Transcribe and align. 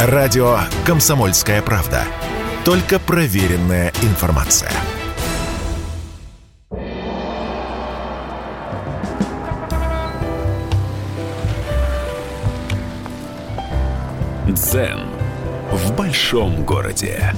Радио 0.00 0.58
«Комсомольская 0.86 1.60
правда». 1.60 2.04
Только 2.64 3.00
проверенная 3.00 3.92
информация. 4.02 4.70
Дзен 14.46 15.00
в 15.72 15.92
большом 15.96 16.64
городе. 16.64 17.34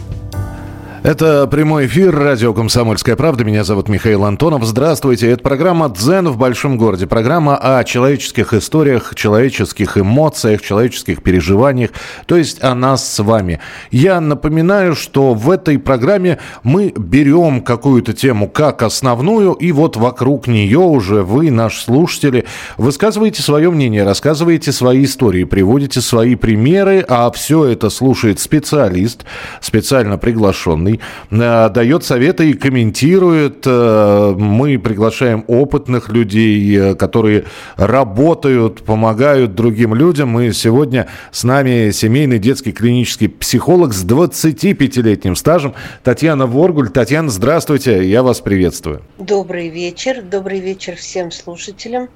Это 1.02 1.46
прямой 1.46 1.86
эфир 1.86 2.14
радио 2.14 2.52
«Комсомольская 2.52 3.16
правда». 3.16 3.42
Меня 3.42 3.64
зовут 3.64 3.88
Михаил 3.88 4.22
Антонов. 4.22 4.64
Здравствуйте. 4.64 5.30
Это 5.30 5.42
программа 5.42 5.88
«Дзен 5.88 6.28
в 6.28 6.36
большом 6.36 6.76
городе». 6.76 7.06
Программа 7.06 7.56
о 7.56 7.82
человеческих 7.84 8.52
историях, 8.52 9.14
человеческих 9.14 9.96
эмоциях, 9.96 10.60
человеческих 10.60 11.22
переживаниях. 11.22 11.92
То 12.26 12.36
есть 12.36 12.62
о 12.62 12.74
нас 12.74 13.10
с 13.10 13.18
вами. 13.22 13.60
Я 13.90 14.20
напоминаю, 14.20 14.94
что 14.94 15.32
в 15.32 15.50
этой 15.50 15.78
программе 15.78 16.36
мы 16.64 16.92
берем 16.94 17.62
какую-то 17.62 18.12
тему 18.12 18.46
как 18.46 18.82
основную, 18.82 19.54
и 19.54 19.72
вот 19.72 19.96
вокруг 19.96 20.48
нее 20.48 20.80
уже 20.80 21.22
вы, 21.22 21.50
наши 21.50 21.82
слушатели, 21.82 22.44
высказываете 22.76 23.40
свое 23.40 23.70
мнение, 23.70 24.04
рассказываете 24.04 24.70
свои 24.70 25.06
истории, 25.06 25.44
приводите 25.44 26.02
свои 26.02 26.34
примеры, 26.34 27.02
а 27.08 27.30
все 27.30 27.64
это 27.64 27.88
слушает 27.88 28.38
специалист, 28.38 29.24
специально 29.62 30.18
приглашенный 30.18 30.89
Навальный 30.90 31.00
э, 31.30 31.70
дает 31.70 32.04
советы 32.04 32.50
и 32.50 32.54
комментирует. 32.54 33.62
Э, 33.66 34.34
мы 34.36 34.78
приглашаем 34.78 35.44
опытных 35.46 36.08
людей, 36.08 36.76
э, 36.76 36.94
которые 36.94 37.44
работают, 37.76 38.82
помогают 38.82 39.54
другим 39.54 39.94
людям. 39.94 40.38
И 40.40 40.52
сегодня 40.52 41.08
с 41.30 41.44
нами 41.44 41.90
семейный 41.90 42.38
детский 42.38 42.72
клинический 42.72 43.28
психолог 43.28 43.92
с 43.92 44.04
25-летним 44.04 45.36
стажем 45.36 45.74
Татьяна 46.02 46.46
Воргуль. 46.46 46.88
Татьяна, 46.88 47.30
здравствуйте, 47.30 48.08
я 48.08 48.22
вас 48.22 48.40
приветствую. 48.40 49.02
Добрый 49.18 49.68
вечер, 49.68 50.22
добрый 50.22 50.60
вечер 50.60 50.96
всем 50.96 51.30
слушателям. 51.30 52.08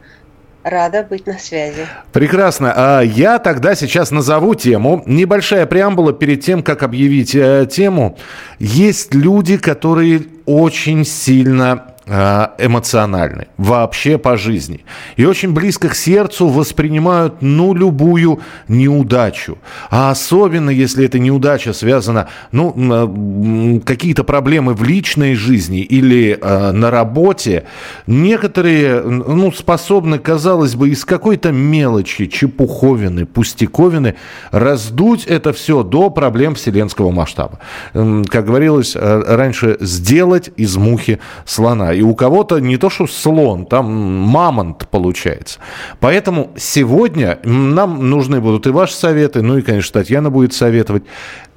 Рада 0.65 1.07
быть 1.09 1.27
на 1.27 1.39
связи. 1.39 1.87
Прекрасно. 2.13 2.73
А 2.75 3.01
я 3.03 3.39
тогда 3.39 3.75
сейчас 3.75 4.11
назову 4.11 4.55
тему. 4.55 5.03
Небольшая 5.05 5.67
преамбула 5.67 6.15
перед 6.15 6.41
тем, 6.41 6.63
как 6.63 6.83
объявить 6.83 7.35
э, 7.35 7.69
тему. 7.71 8.17
Есть 8.59 9.15
люди, 9.15 9.59
которые 9.59 10.23
очень 10.47 11.05
сильно 11.05 11.94
эмоциональны 12.07 13.49
вообще 13.57 14.19
по 14.19 14.37
жизни. 14.37 14.85
И 15.17 15.25
очень 15.25 15.53
близко 15.53 15.89
к 15.89 15.95
сердцу 15.95 16.49
воспринимают, 16.49 17.37
ну, 17.41 17.73
любую 17.73 18.41
неудачу. 18.69 19.57
А 19.91 20.11
особенно, 20.11 20.69
если 20.69 21.07
эта 21.07 21.19
неудача 21.19 21.73
связана, 21.73 22.29
ну, 22.53 22.75
э, 22.77 23.81
какие-то 23.81 24.23
проблемы 24.23 24.75
в 24.75 24.83
личной 24.83 25.35
жизни 25.35 25.81
или 25.81 26.39
э, 26.39 26.73
на 26.73 26.91
работе, 26.91 27.65
некоторые, 28.07 29.01
ну, 29.01 29.51
способны, 29.53 30.19
казалось 30.19 30.75
бы, 30.75 30.91
из 30.91 31.07
какой-то 31.07 31.53
мелочи, 31.53 32.27
чепуховины, 32.27 33.25
пустяковины 33.25 34.17
раздуть 34.51 35.25
это 35.25 35.55
все 35.55 35.83
до 35.83 36.11
проблем 36.11 36.55
вселенского 36.55 37.11
масштаба. 37.11 37.61
Как 37.93 38.45
говорилось 38.45 38.95
раньше, 38.95 39.79
сделать 39.81 40.51
из 40.57 40.77
мухи 40.77 41.19
слона 41.47 41.94
и 41.95 42.03
у 42.03 42.15
кого-то 42.15 42.59
не 42.59 42.77
то 42.77 42.91
что 42.91 43.07
слон, 43.07 43.67
там 43.67 43.87
мамонт 43.87 44.89
получается. 44.89 45.59
Поэтому 46.01 46.51
сегодня 46.57 47.39
нам 47.45 48.11
нужны 48.11 48.41
будут 48.41 48.67
и 48.67 48.71
ваши 48.71 48.95
советы, 48.95 49.43
ну 49.43 49.59
и, 49.59 49.63
конечно, 49.63 50.01
Татьяна 50.01 50.31
будет 50.31 50.53
советовать, 50.53 51.05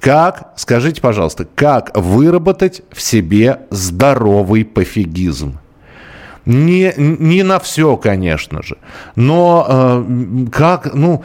как, 0.00 0.52
скажите, 0.56 1.00
пожалуйста, 1.00 1.46
как 1.54 1.96
выработать 1.96 2.82
в 2.90 3.00
себе 3.00 3.60
здоровый 3.70 4.64
пофигизм? 4.64 5.58
Не, 6.44 6.94
не 6.96 7.42
на 7.42 7.58
все, 7.58 7.96
конечно 7.98 8.62
же, 8.62 8.78
но 9.16 9.66
э, 9.68 10.46
как, 10.50 10.94
ну, 10.94 11.22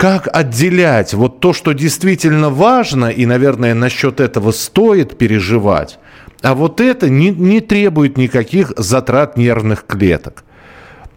как 0.00 0.28
отделять 0.32 1.12
вот 1.12 1.40
то, 1.40 1.52
что 1.52 1.72
действительно 1.72 2.48
важно, 2.48 3.10
и, 3.10 3.26
наверное, 3.26 3.74
насчет 3.74 4.18
этого 4.18 4.50
стоит 4.50 5.18
переживать, 5.18 5.98
а 6.42 6.54
вот 6.54 6.80
это 6.80 7.08
не, 7.08 7.30
не 7.30 7.60
требует 7.60 8.16
никаких 8.16 8.72
затрат 8.76 9.36
нервных 9.36 9.86
клеток. 9.86 10.44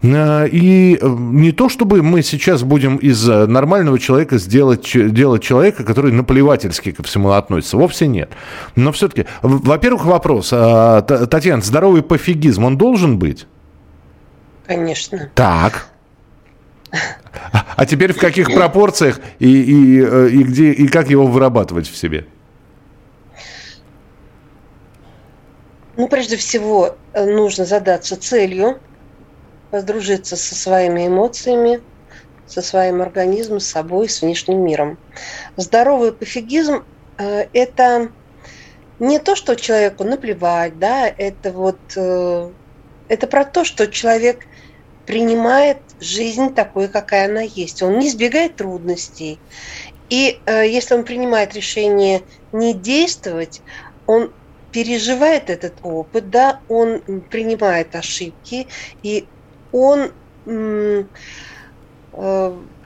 Э, 0.04 0.46
и 0.48 0.98
э, 1.00 1.06
не 1.06 1.52
то, 1.52 1.68
чтобы 1.68 2.02
мы 2.02 2.22
сейчас 2.22 2.62
будем 2.62 2.96
из 2.96 3.28
э, 3.28 3.46
нормального 3.46 3.98
человека 3.98 4.38
сделать, 4.38 4.90
делать 4.92 5.42
человека, 5.42 5.84
который 5.84 6.12
наплевательски 6.12 6.92
ко 6.92 7.02
всему 7.02 7.30
относится. 7.30 7.76
Вовсе 7.76 8.06
нет. 8.06 8.30
Но 8.76 8.92
все-таки, 8.92 9.26
во-первых, 9.42 10.04
вопрос. 10.04 10.50
А, 10.52 11.00
Татьяна, 11.02 11.62
здоровый 11.62 12.02
пофигизм, 12.02 12.64
он 12.64 12.76
должен 12.76 13.18
быть? 13.18 13.46
Конечно. 14.66 15.30
Так. 15.34 15.86
А 17.76 17.86
теперь 17.86 18.12
в 18.12 18.18
каких 18.18 18.52
пропорциях 18.52 19.20
и, 19.38 19.48
и, 19.48 19.98
и, 20.00 20.42
где, 20.44 20.70
и 20.70 20.86
как 20.86 21.10
его 21.10 21.26
вырабатывать 21.26 21.88
в 21.88 21.96
себе? 21.96 22.26
Ну, 25.96 26.08
прежде 26.08 26.36
всего, 26.36 26.96
э, 27.12 27.24
нужно 27.24 27.64
задаться 27.64 28.20
целью, 28.20 28.80
подружиться 29.70 30.36
со 30.36 30.54
своими 30.54 31.06
эмоциями, 31.06 31.80
со 32.46 32.62
своим 32.62 33.02
организмом, 33.02 33.60
с 33.60 33.66
собой, 33.66 34.08
с 34.08 34.22
внешним 34.22 34.64
миром. 34.64 34.98
Здоровый 35.56 36.12
пофигизм 36.12 36.84
э,– 37.18 37.46
это 37.52 38.12
не 38.98 39.18
то, 39.18 39.36
что 39.36 39.56
человеку 39.56 40.04
наплевать, 40.04 40.78
да, 40.78 41.06
это 41.08 41.52
вот 41.52 41.80
э, 41.96 42.52
это 43.08 43.26
про 43.26 43.44
то, 43.44 43.64
что 43.64 43.86
человек 43.86 44.46
принимает 45.06 45.78
жизнь 46.00 46.54
такой, 46.54 46.88
какая 46.88 47.26
она 47.26 47.42
есть. 47.42 47.82
Он 47.82 47.98
не 47.98 48.08
избегает 48.08 48.56
трудностей. 48.56 49.38
И 50.08 50.40
э, 50.46 50.68
если 50.68 50.94
он 50.94 51.04
принимает 51.04 51.54
решение 51.54 52.22
не 52.52 52.74
действовать, 52.74 53.62
он 54.06 54.32
переживает 54.74 55.50
этот 55.50 55.74
опыт, 55.84 56.30
да, 56.30 56.60
он 56.68 57.00
принимает 57.30 57.94
ошибки, 57.94 58.66
и 59.04 59.24
он 59.70 60.10
э, 60.46 61.04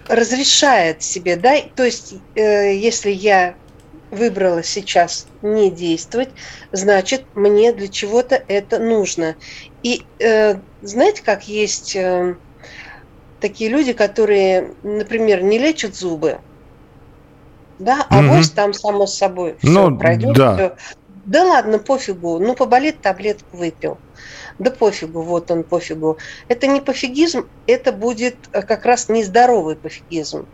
разрешает 0.06 1.02
себе, 1.02 1.36
да, 1.36 1.56
то 1.74 1.84
есть 1.84 2.14
э, 2.34 2.74
если 2.74 3.10
я 3.10 3.54
выбрала 4.10 4.62
сейчас 4.62 5.26
не 5.40 5.70
действовать, 5.70 6.28
значит 6.72 7.24
мне 7.34 7.72
для 7.72 7.88
чего-то 7.88 8.42
это 8.48 8.78
нужно. 8.78 9.36
И 9.82 10.02
э, 10.18 10.56
знаете, 10.82 11.22
как 11.24 11.48
есть 11.48 11.96
э, 11.96 12.36
такие 13.40 13.70
люди, 13.70 13.94
которые, 13.94 14.74
например, 14.82 15.42
не 15.42 15.58
лечат 15.58 15.94
зубы, 15.94 16.38
да, 17.78 18.06
а 18.10 18.18
угу. 18.18 18.28
вот 18.28 18.52
там 18.54 18.74
само 18.74 19.06
собой 19.06 19.56
все 19.62 19.70
ну, 19.70 19.98
пройдет, 19.98 20.36
да. 20.36 20.54
все 20.54 20.76
да 21.28 21.44
ладно, 21.44 21.78
пофигу, 21.78 22.38
ну 22.38 22.54
поболит, 22.54 23.02
таблетку 23.02 23.58
выпил. 23.58 23.98
Да 24.58 24.70
пофигу, 24.70 25.20
вот 25.20 25.50
он 25.50 25.62
пофигу. 25.62 26.16
Это 26.48 26.66
не 26.66 26.80
пофигизм, 26.80 27.46
это 27.66 27.92
будет 27.92 28.36
э, 28.52 28.62
как 28.62 28.86
раз 28.86 29.10
нездоровый 29.10 29.76
пофигизм. 29.76 30.46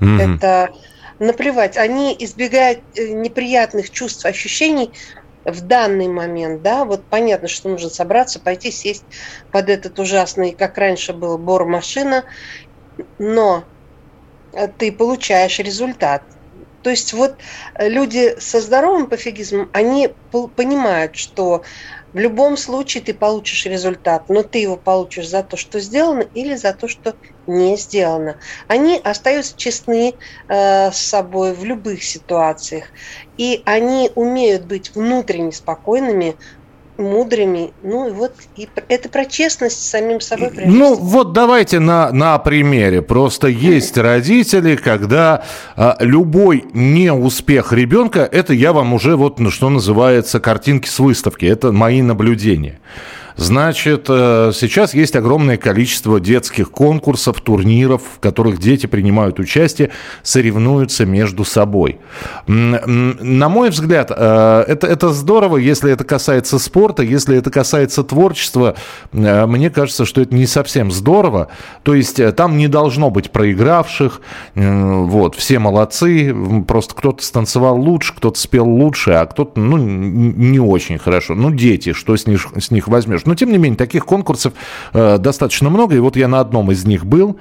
Mm-hmm. 0.00 0.36
Это 0.36 0.74
наплевать. 1.18 1.78
Они 1.78 2.14
избегают 2.18 2.80
э, 2.96 3.08
неприятных 3.08 3.90
чувств, 3.90 4.26
ощущений 4.26 4.92
в 5.46 5.62
данный 5.62 6.08
момент, 6.08 6.60
да, 6.60 6.84
вот 6.84 7.02
понятно, 7.08 7.48
что 7.48 7.70
нужно 7.70 7.88
собраться, 7.88 8.40
пойти 8.40 8.70
сесть 8.70 9.04
под 9.50 9.70
этот 9.70 9.98
ужасный, 9.98 10.52
как 10.52 10.76
раньше 10.76 11.14
был, 11.14 11.38
бор 11.38 11.64
машина, 11.64 12.24
но 13.18 13.64
э, 14.52 14.68
ты 14.68 14.92
получаешь 14.92 15.58
результат– 15.60 16.22
то 16.82 16.90
есть 16.90 17.12
вот 17.12 17.38
э, 17.78 17.88
люди 17.88 18.34
со 18.38 18.60
здоровым 18.60 19.08
пофигизмом, 19.08 19.70
они 19.72 20.14
понимают, 20.30 21.16
что 21.16 21.62
в 22.12 22.18
любом 22.18 22.56
случае 22.56 23.04
ты 23.04 23.14
получишь 23.14 23.66
результат, 23.66 24.28
но 24.28 24.42
ты 24.42 24.58
его 24.58 24.76
получишь 24.76 25.28
за 25.28 25.42
то, 25.42 25.56
что 25.56 25.78
сделано, 25.80 26.22
или 26.22 26.54
за 26.56 26.72
то, 26.72 26.88
что 26.88 27.16
не 27.46 27.76
сделано. 27.76 28.38
Они 28.68 29.00
остаются 29.02 29.56
честны 29.56 30.14
э, 30.48 30.90
с 30.90 30.96
собой 30.96 31.54
в 31.54 31.64
любых 31.64 32.02
ситуациях, 32.02 32.86
и 33.36 33.62
они 33.64 34.10
умеют 34.14 34.64
быть 34.66 34.94
внутренне 34.94 35.52
спокойными 35.52 36.36
мудрыми. 37.00 37.72
Ну 37.82 38.08
и 38.08 38.12
вот 38.12 38.34
и 38.56 38.68
это 38.88 39.08
про 39.08 39.24
честность 39.24 39.82
с 39.82 39.90
самим 39.90 40.20
собой. 40.20 40.50
Ну 40.64 40.94
вот 40.94 41.32
давайте 41.32 41.80
на, 41.80 42.12
на 42.12 42.38
примере. 42.38 43.02
Просто 43.02 43.48
есть 43.48 43.96
родители, 43.96 44.76
когда 44.76 45.44
а, 45.76 45.96
любой 46.00 46.64
неуспех 46.72 47.72
ребенка, 47.72 48.28
это 48.30 48.52
я 48.52 48.72
вам 48.72 48.92
уже 48.92 49.16
вот, 49.16 49.40
ну, 49.40 49.50
что 49.50 49.70
называется, 49.70 50.40
картинки 50.40 50.88
с 50.88 50.98
выставки. 50.98 51.46
Это 51.46 51.72
мои 51.72 52.02
наблюдения. 52.02 52.80
Значит, 53.36 54.06
э, 54.08 54.52
сейчас 54.54 54.94
есть 54.94 55.16
огромное 55.16 55.56
количество 55.56 56.20
детских 56.20 56.70
конкурсов, 56.70 57.40
турниров, 57.40 58.02
в 58.16 58.20
которых 58.20 58.58
дети 58.58 58.86
принимают 58.86 59.38
участие, 59.38 59.90
соревнуются 60.22 61.06
между 61.06 61.44
собой. 61.44 61.98
На 62.46 63.48
мой 63.48 63.70
взгляд, 63.70 64.10
э, 64.14 64.64
это, 64.66 64.86
это 64.86 65.10
здорово, 65.10 65.56
если 65.56 65.92
это 65.92 66.04
касается 66.04 66.58
спорта, 66.58 67.02
если 67.02 67.36
это 67.36 67.50
касается 67.50 68.04
творчества, 68.04 68.76
э, 69.12 69.46
мне 69.46 69.70
кажется, 69.70 70.04
что 70.04 70.20
это 70.20 70.34
не 70.34 70.46
совсем 70.46 70.90
здорово. 70.90 71.48
То 71.82 71.94
есть 71.94 72.20
там 72.36 72.56
не 72.56 72.68
должно 72.68 73.10
быть 73.10 73.30
проигравших, 73.30 74.20
вот, 74.54 75.34
все 75.36 75.58
молодцы, 75.58 76.34
просто 76.66 76.94
кто-то 76.94 77.24
станцевал 77.24 77.80
лучше, 77.80 78.14
кто-то 78.14 78.38
спел 78.38 78.68
лучше, 78.68 79.12
а 79.12 79.26
кто-то, 79.26 79.58
ну, 79.60 79.76
не 79.78 80.58
очень 80.58 80.98
хорошо. 80.98 81.34
Ну, 81.34 81.50
дети, 81.50 81.92
что 81.92 82.16
с 82.16 82.26
них, 82.26 82.46
с 82.58 82.70
них 82.70 82.88
возьмешь? 82.88 83.19
Но, 83.26 83.34
тем 83.34 83.50
не 83.50 83.58
менее, 83.58 83.76
таких 83.76 84.04
конкурсов 84.06 84.52
э, 84.92 85.18
достаточно 85.18 85.70
много. 85.70 85.96
И 85.96 85.98
вот 85.98 86.16
я 86.16 86.28
на 86.28 86.40
одном 86.40 86.70
из 86.70 86.84
них 86.84 87.06
был. 87.06 87.38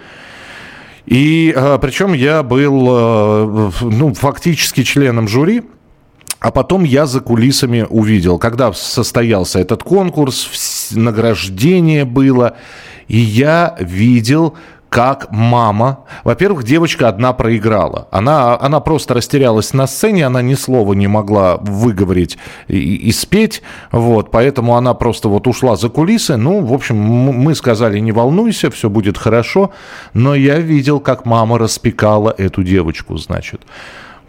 И 1.05 1.53
э, 1.55 1.79
причем 1.81 2.13
я 2.13 2.43
был 2.43 2.87
э, 2.89 3.71
ну, 3.81 4.13
фактически 4.13 4.83
членом 4.83 5.27
жюри. 5.27 5.63
А 6.39 6.51
потом 6.51 6.85
я 6.85 7.05
за 7.05 7.19
кулисами 7.19 7.85
увидел, 7.89 8.37
когда 8.39 8.71
состоялся 8.71 9.59
этот 9.59 9.83
конкурс, 9.83 10.89
награждение 10.91 12.05
было, 12.05 12.55
и 13.09 13.17
я 13.17 13.75
видел, 13.77 14.55
как 14.89 15.31
мама. 15.31 15.99
Во-первых, 16.23 16.63
девочка 16.63 17.07
одна 17.07 17.33
проиграла. 17.33 18.07
Она, 18.11 18.59
она 18.59 18.79
просто 18.79 19.13
растерялась 19.13 19.73
на 19.73 19.87
сцене, 19.87 20.25
она 20.25 20.41
ни 20.41 20.55
слова 20.55 20.93
не 20.93 21.07
могла 21.07 21.57
выговорить 21.57 22.37
и, 22.67 22.95
и 22.95 23.11
спеть. 23.11 23.61
Вот, 23.91 24.31
поэтому 24.31 24.75
она 24.75 24.93
просто 24.93 25.29
вот 25.29 25.47
ушла 25.47 25.75
за 25.75 25.89
кулисы. 25.89 26.37
Ну, 26.37 26.65
в 26.65 26.73
общем, 26.73 26.97
мы 26.97 27.55
сказали, 27.55 27.99
не 27.99 28.11
волнуйся, 28.11 28.71
все 28.71 28.89
будет 28.89 29.17
хорошо. 29.17 29.71
Но 30.13 30.35
я 30.35 30.59
видел, 30.59 30.99
как 30.99 31.25
мама 31.25 31.59
распекала 31.59 32.33
эту 32.37 32.63
девочку, 32.63 33.17
значит. 33.17 33.61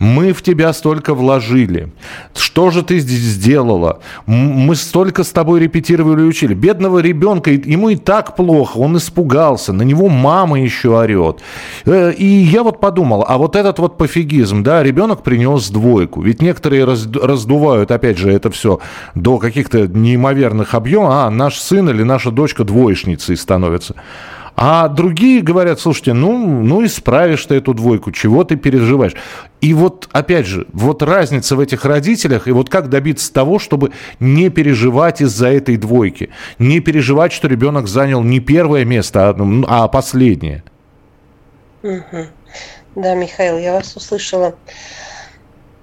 Мы 0.00 0.32
в 0.32 0.42
тебя 0.42 0.72
столько 0.72 1.14
вложили. 1.14 1.92
Что 2.34 2.70
же 2.70 2.82
ты 2.82 2.98
здесь 3.00 3.20
сделала? 3.20 4.00
Мы 4.26 4.74
столько 4.74 5.24
с 5.24 5.28
тобой 5.28 5.60
репетировали 5.60 6.22
и 6.22 6.24
учили. 6.24 6.54
Бедного 6.54 7.00
ребенка, 7.00 7.50
ему 7.50 7.90
и 7.90 7.96
так 7.96 8.34
плохо, 8.34 8.78
он 8.78 8.96
испугался, 8.96 9.74
на 9.74 9.82
него 9.82 10.08
мама 10.08 10.58
еще 10.58 10.96
орет. 10.98 11.40
Э, 11.84 12.12
и 12.12 12.24
я 12.24 12.62
вот 12.62 12.80
подумал, 12.80 13.26
а 13.28 13.36
вот 13.36 13.56
этот 13.56 13.78
вот 13.78 13.98
пофигизм, 13.98 14.62
да, 14.62 14.82
ребенок 14.82 15.22
принес 15.22 15.68
двойку. 15.68 16.22
Ведь 16.22 16.40
некоторые 16.40 16.84
раздувают, 16.84 17.90
опять 17.90 18.16
же, 18.16 18.32
это 18.32 18.50
все 18.50 18.80
до 19.14 19.36
каких-то 19.36 19.86
неимоверных 19.86 20.74
объемов. 20.74 21.12
А, 21.12 21.30
наш 21.30 21.58
сын 21.58 21.90
или 21.90 22.04
наша 22.04 22.30
дочка 22.30 22.64
двоечницей 22.64 23.36
становится. 23.36 23.96
А 24.62 24.88
другие 24.88 25.40
говорят, 25.40 25.80
слушайте, 25.80 26.12
ну, 26.12 26.36
ну 26.36 26.84
исправишь 26.84 27.46
ты 27.46 27.54
эту 27.54 27.72
двойку, 27.72 28.12
чего 28.12 28.44
ты 28.44 28.56
переживаешь? 28.56 29.14
И 29.62 29.72
вот, 29.72 30.06
опять 30.12 30.44
же, 30.44 30.66
вот 30.74 31.02
разница 31.02 31.56
в 31.56 31.60
этих 31.60 31.86
родителях, 31.86 32.46
и 32.46 32.52
вот 32.52 32.68
как 32.68 32.90
добиться 32.90 33.32
того, 33.32 33.58
чтобы 33.58 33.92
не 34.18 34.50
переживать 34.50 35.22
из-за 35.22 35.48
этой 35.48 35.78
двойки, 35.78 36.28
не 36.58 36.80
переживать, 36.80 37.32
что 37.32 37.48
ребенок 37.48 37.88
занял 37.88 38.22
не 38.22 38.38
первое 38.38 38.84
место, 38.84 39.30
а, 39.30 39.34
а 39.66 39.88
последнее. 39.88 40.62
Угу. 41.82 42.26
Да, 42.96 43.14
Михаил, 43.14 43.56
я 43.56 43.72
вас 43.72 43.96
услышала. 43.96 44.56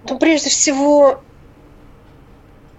Ну, 0.07 0.19
прежде 0.19 0.51
всего, 0.51 1.21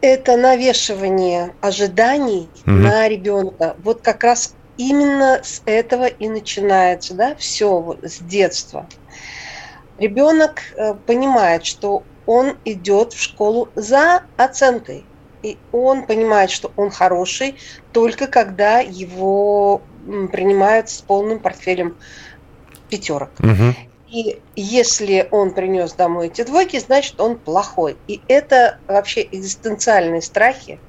это 0.01 0.37
навешивание 0.37 1.55
ожиданий 1.61 2.49
угу. 2.65 2.71
на 2.71 3.09
ребенка. 3.09 3.75
Вот 3.83 4.01
как 4.01 4.23
раз 4.23 4.55
именно 4.79 5.41
с 5.43 5.61
этого 5.67 6.07
и 6.07 6.29
начинается, 6.29 7.15
да, 7.15 7.35
все 7.35 7.99
с 8.03 8.19
детства. 8.21 8.87
Ребенок 9.99 10.63
э, 10.77 10.95
понимает, 10.95 11.67
что 11.67 12.05
он 12.25 12.57
идет 12.65 13.13
в 13.13 13.21
школу 13.21 13.69
за 13.75 14.23
оценкой. 14.37 15.05
И 15.43 15.57
он 15.73 16.07
понимает, 16.07 16.51
что 16.51 16.73
он 16.77 16.91
хороший 16.91 17.57
только 17.93 18.27
когда 18.27 18.81
его 18.81 19.83
принимают 20.33 20.89
с 20.89 21.01
полным 21.01 21.39
портфелем 21.39 21.97
пятерок. 22.89 23.31
Угу. 23.41 23.75
И 24.11 24.41
если 24.57 25.29
он 25.31 25.53
принес 25.53 25.93
домой 25.93 26.29
эти 26.29 26.43
двойки, 26.43 26.79
значит 26.79 27.21
он 27.21 27.37
плохой. 27.37 27.97
И 28.09 28.21
это 28.27 28.79
вообще 28.87 29.29
экзистенциальные 29.31 30.23
страхи, 30.23 30.81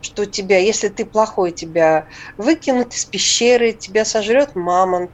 что 0.00 0.24
тебя, 0.26 0.58
если 0.58 0.88
ты 0.88 1.04
плохой, 1.04 1.52
тебя 1.52 2.06
выкинут 2.36 2.94
из 2.94 3.04
пещеры, 3.04 3.72
тебя 3.72 4.04
сожрет 4.04 4.54
мамонт, 4.54 5.10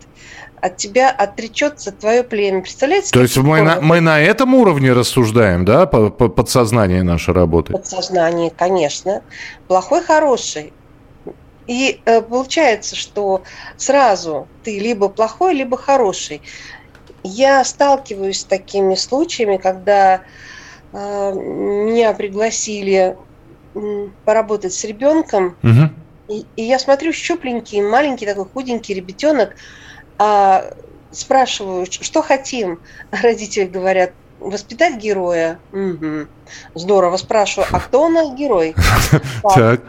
от 0.60 0.76
тебя 0.76 1.10
отречется 1.10 1.92
твое 1.92 2.22
племя. 2.22 2.62
Представляете? 2.62 3.10
То 3.12 3.22
есть 3.22 3.36
мы 3.36 3.62
на, 3.62 3.80
мы 3.80 4.00
на 4.00 4.20
этом 4.20 4.54
уровне 4.54 4.92
рассуждаем, 4.92 5.64
да, 5.64 5.86
по, 5.86 6.10
по, 6.10 6.28
подсознание 6.28 7.02
наше 7.02 7.32
работает? 7.32 7.80
Подсознание, 7.80 8.50
конечно. 8.50 9.22
Плохой, 9.66 10.02
хороший. 10.02 10.72
И 11.66 12.00
э, 12.06 12.22
получается, 12.22 12.96
что 12.96 13.42
сразу 13.76 14.48
ты 14.64 14.78
либо 14.78 15.08
плохой, 15.08 15.54
либо 15.54 15.76
хороший. 15.76 16.40
Я 17.22 17.62
сталкиваюсь 17.64 18.40
с 18.40 18.44
такими 18.44 18.94
случаями, 18.94 19.58
когда 19.58 20.22
э, 20.92 21.32
меня 21.34 22.14
пригласили 22.14 23.16
поработать 24.24 24.72
с 24.74 24.84
ребенком. 24.84 25.56
Угу. 25.62 25.90
И, 26.28 26.46
и 26.56 26.62
я 26.62 26.78
смотрю, 26.78 27.12
щупленький, 27.12 27.80
маленький 27.80 28.26
такой 28.26 28.46
худенький 28.46 28.94
ребятенок, 28.94 29.56
а, 30.18 30.74
спрашиваю, 31.10 31.86
что 31.90 32.22
хотим. 32.22 32.80
Родители 33.10 33.64
говорят, 33.64 34.12
воспитать 34.40 34.96
героя. 34.96 35.58
Угу. 35.72 36.26
Здорово, 36.74 37.16
спрашиваю, 37.16 37.68
а 37.72 37.80
кто 37.80 38.04
у 38.04 38.08
нас 38.08 38.34
герой? 38.34 38.74
Так 39.42 39.80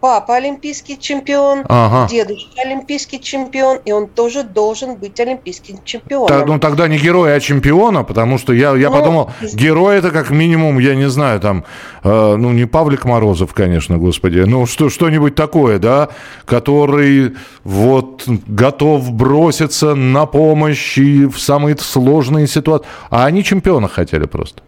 папа 0.00 0.36
олимпийский 0.36 0.98
чемпион, 0.98 1.64
ага. 1.68 2.08
дедушка 2.08 2.62
олимпийский 2.62 3.20
чемпион, 3.20 3.78
и 3.84 3.92
он 3.92 4.08
тоже 4.08 4.42
должен 4.42 4.96
быть 4.96 5.20
олимпийским 5.20 5.78
чемпионом. 5.84 6.28
Так, 6.28 6.46
ну 6.46 6.58
тогда 6.58 6.88
не 6.88 6.98
герой, 6.98 7.36
а 7.36 7.40
чемпиона, 7.40 8.02
потому 8.02 8.38
что 8.38 8.52
я, 8.52 8.74
я 8.76 8.90
ну, 8.90 8.96
подумал, 8.96 9.30
герой 9.52 9.98
это 9.98 10.10
как 10.10 10.30
минимум, 10.30 10.78
я 10.78 10.94
не 10.94 11.08
знаю, 11.08 11.40
там, 11.40 11.64
э, 12.02 12.36
ну 12.36 12.50
не 12.52 12.64
Павлик 12.64 13.04
Морозов, 13.04 13.52
конечно, 13.52 13.98
господи, 13.98 14.38
ну 14.40 14.66
что, 14.66 14.88
что-нибудь 14.88 15.34
такое, 15.34 15.78
да, 15.78 16.08
который 16.46 17.36
вот 17.64 18.24
готов 18.26 19.12
броситься 19.12 19.94
на 19.94 20.26
помощь 20.26 20.98
и 20.98 21.26
в 21.26 21.38
самые 21.38 21.76
сложные 21.76 22.46
ситуации. 22.46 22.86
А 23.10 23.26
они 23.26 23.44
чемпиона 23.44 23.88
хотели 23.88 24.24
просто. 24.24 24.62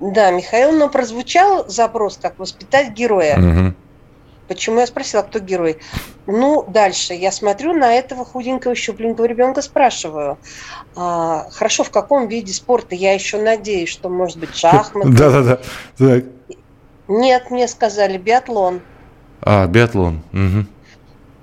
Да, 0.00 0.30
Михаил, 0.30 0.72
но 0.72 0.88
прозвучал 0.88 1.64
запрос, 1.68 2.18
как 2.20 2.38
воспитать 2.38 2.90
героя. 2.90 3.38
Угу. 3.38 3.74
Почему 4.48 4.80
я 4.80 4.86
спросила, 4.86 5.22
кто 5.22 5.38
герой? 5.38 5.78
Ну, 6.26 6.64
дальше 6.68 7.14
я 7.14 7.32
смотрю 7.32 7.72
на 7.72 7.94
этого 7.94 8.24
худенького, 8.24 8.74
щупленького 8.74 9.24
ребенка, 9.24 9.62
спрашиваю, 9.62 10.38
а, 10.96 11.48
хорошо, 11.50 11.84
в 11.84 11.90
каком 11.90 12.28
виде 12.28 12.52
спорта? 12.52 12.94
Я 12.94 13.14
еще 13.14 13.40
надеюсь, 13.40 13.88
что 13.88 14.08
может 14.08 14.38
быть 14.38 14.54
шахматы. 14.54 15.08
Да-да-да. 15.16 16.22
Нет, 17.08 17.50
мне 17.50 17.68
сказали 17.68 18.18
биатлон. 18.18 18.80
А, 19.40 19.66
биатлон. 19.66 20.22
Угу. 20.32 20.66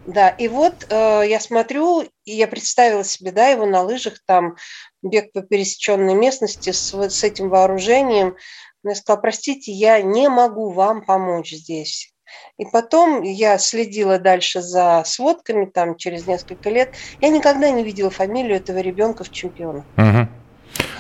Да, 0.08 0.30
и 0.30 0.48
вот 0.48 0.88
э, 0.90 1.24
я 1.28 1.40
смотрю, 1.40 2.02
и 2.02 2.32
я 2.32 2.48
представила 2.48 3.04
себе, 3.04 3.32
да, 3.32 3.48
его 3.48 3.66
на 3.66 3.84
лыжах, 3.84 4.16
там, 4.26 4.56
бег 5.04 5.32
по 5.32 5.42
пересеченной 5.42 6.16
местности 6.16 6.72
с, 6.72 6.94
с 6.94 7.24
этим 7.24 7.50
вооружением. 7.50 8.36
Но 8.84 8.92
я 8.92 8.96
сказала, 8.96 9.22
простите, 9.22 9.72
я 9.72 10.02
не 10.02 10.28
могу 10.28 10.72
вам 10.72 11.06
помочь 11.06 11.52
здесь. 11.52 12.11
И 12.58 12.66
потом 12.66 13.22
я 13.24 13.58
следила 13.58 14.20
дальше 14.20 14.62
за 14.62 15.04
сводками, 15.06 15.66
там 15.66 15.96
через 15.96 16.28
несколько 16.28 16.70
лет. 16.70 16.94
Я 17.20 17.30
никогда 17.30 17.70
не 17.70 17.84
видела 17.84 18.10
фамилию 18.10 18.58
этого 18.58 18.80
ребенка 18.80 19.24
в 19.24 19.32
чемпионах. 19.32 19.84
Угу. 19.98 20.28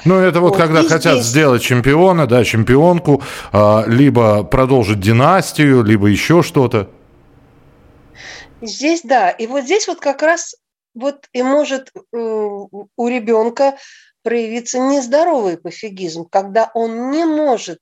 Ну, 0.05 0.15
это 0.15 0.41
вот, 0.41 0.49
вот 0.49 0.57
когда 0.57 0.83
хотят 0.83 1.15
здесь... 1.15 1.25
сделать 1.25 1.61
чемпиона, 1.61 2.27
да, 2.27 2.43
чемпионку, 2.43 3.21
а, 3.51 3.83
либо 3.87 4.43
продолжить 4.43 4.99
династию, 4.99 5.83
либо 5.83 6.07
еще 6.07 6.41
что-то. 6.41 6.89
Здесь, 8.61 9.01
да. 9.03 9.29
И 9.29 9.47
вот 9.47 9.63
здесь 9.63 9.87
вот 9.87 9.99
как 9.99 10.21
раз 10.21 10.55
вот 10.93 11.27
и 11.33 11.41
может 11.41 11.89
э, 11.95 12.17
у 12.17 13.07
ребенка 13.07 13.77
проявиться 14.23 14.79
нездоровый 14.79 15.57
пофигизм, 15.57 16.25
когда 16.25 16.71
он 16.73 17.11
не 17.11 17.25
может 17.25 17.79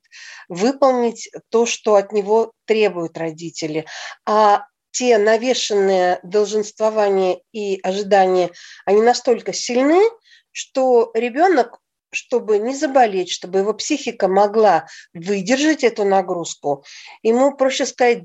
выполнить 0.48 1.30
то, 1.50 1.66
что 1.66 1.96
от 1.96 2.12
него 2.12 2.52
требуют 2.66 3.18
родители, 3.18 3.86
а 4.26 4.64
те 4.92 5.18
навешенные 5.18 6.18
долженствования 6.22 7.40
и 7.52 7.78
ожидания, 7.82 8.50
они 8.84 9.02
настолько 9.02 9.52
сильны, 9.52 10.02
что 10.50 11.10
ребенок, 11.14 11.78
чтобы 12.10 12.58
не 12.58 12.74
заболеть, 12.74 13.30
чтобы 13.30 13.60
его 13.60 13.72
психика 13.72 14.26
могла 14.26 14.86
выдержать 15.14 15.84
эту 15.84 16.04
нагрузку, 16.04 16.84
ему 17.22 17.56
проще 17.56 17.86
сказать, 17.86 18.24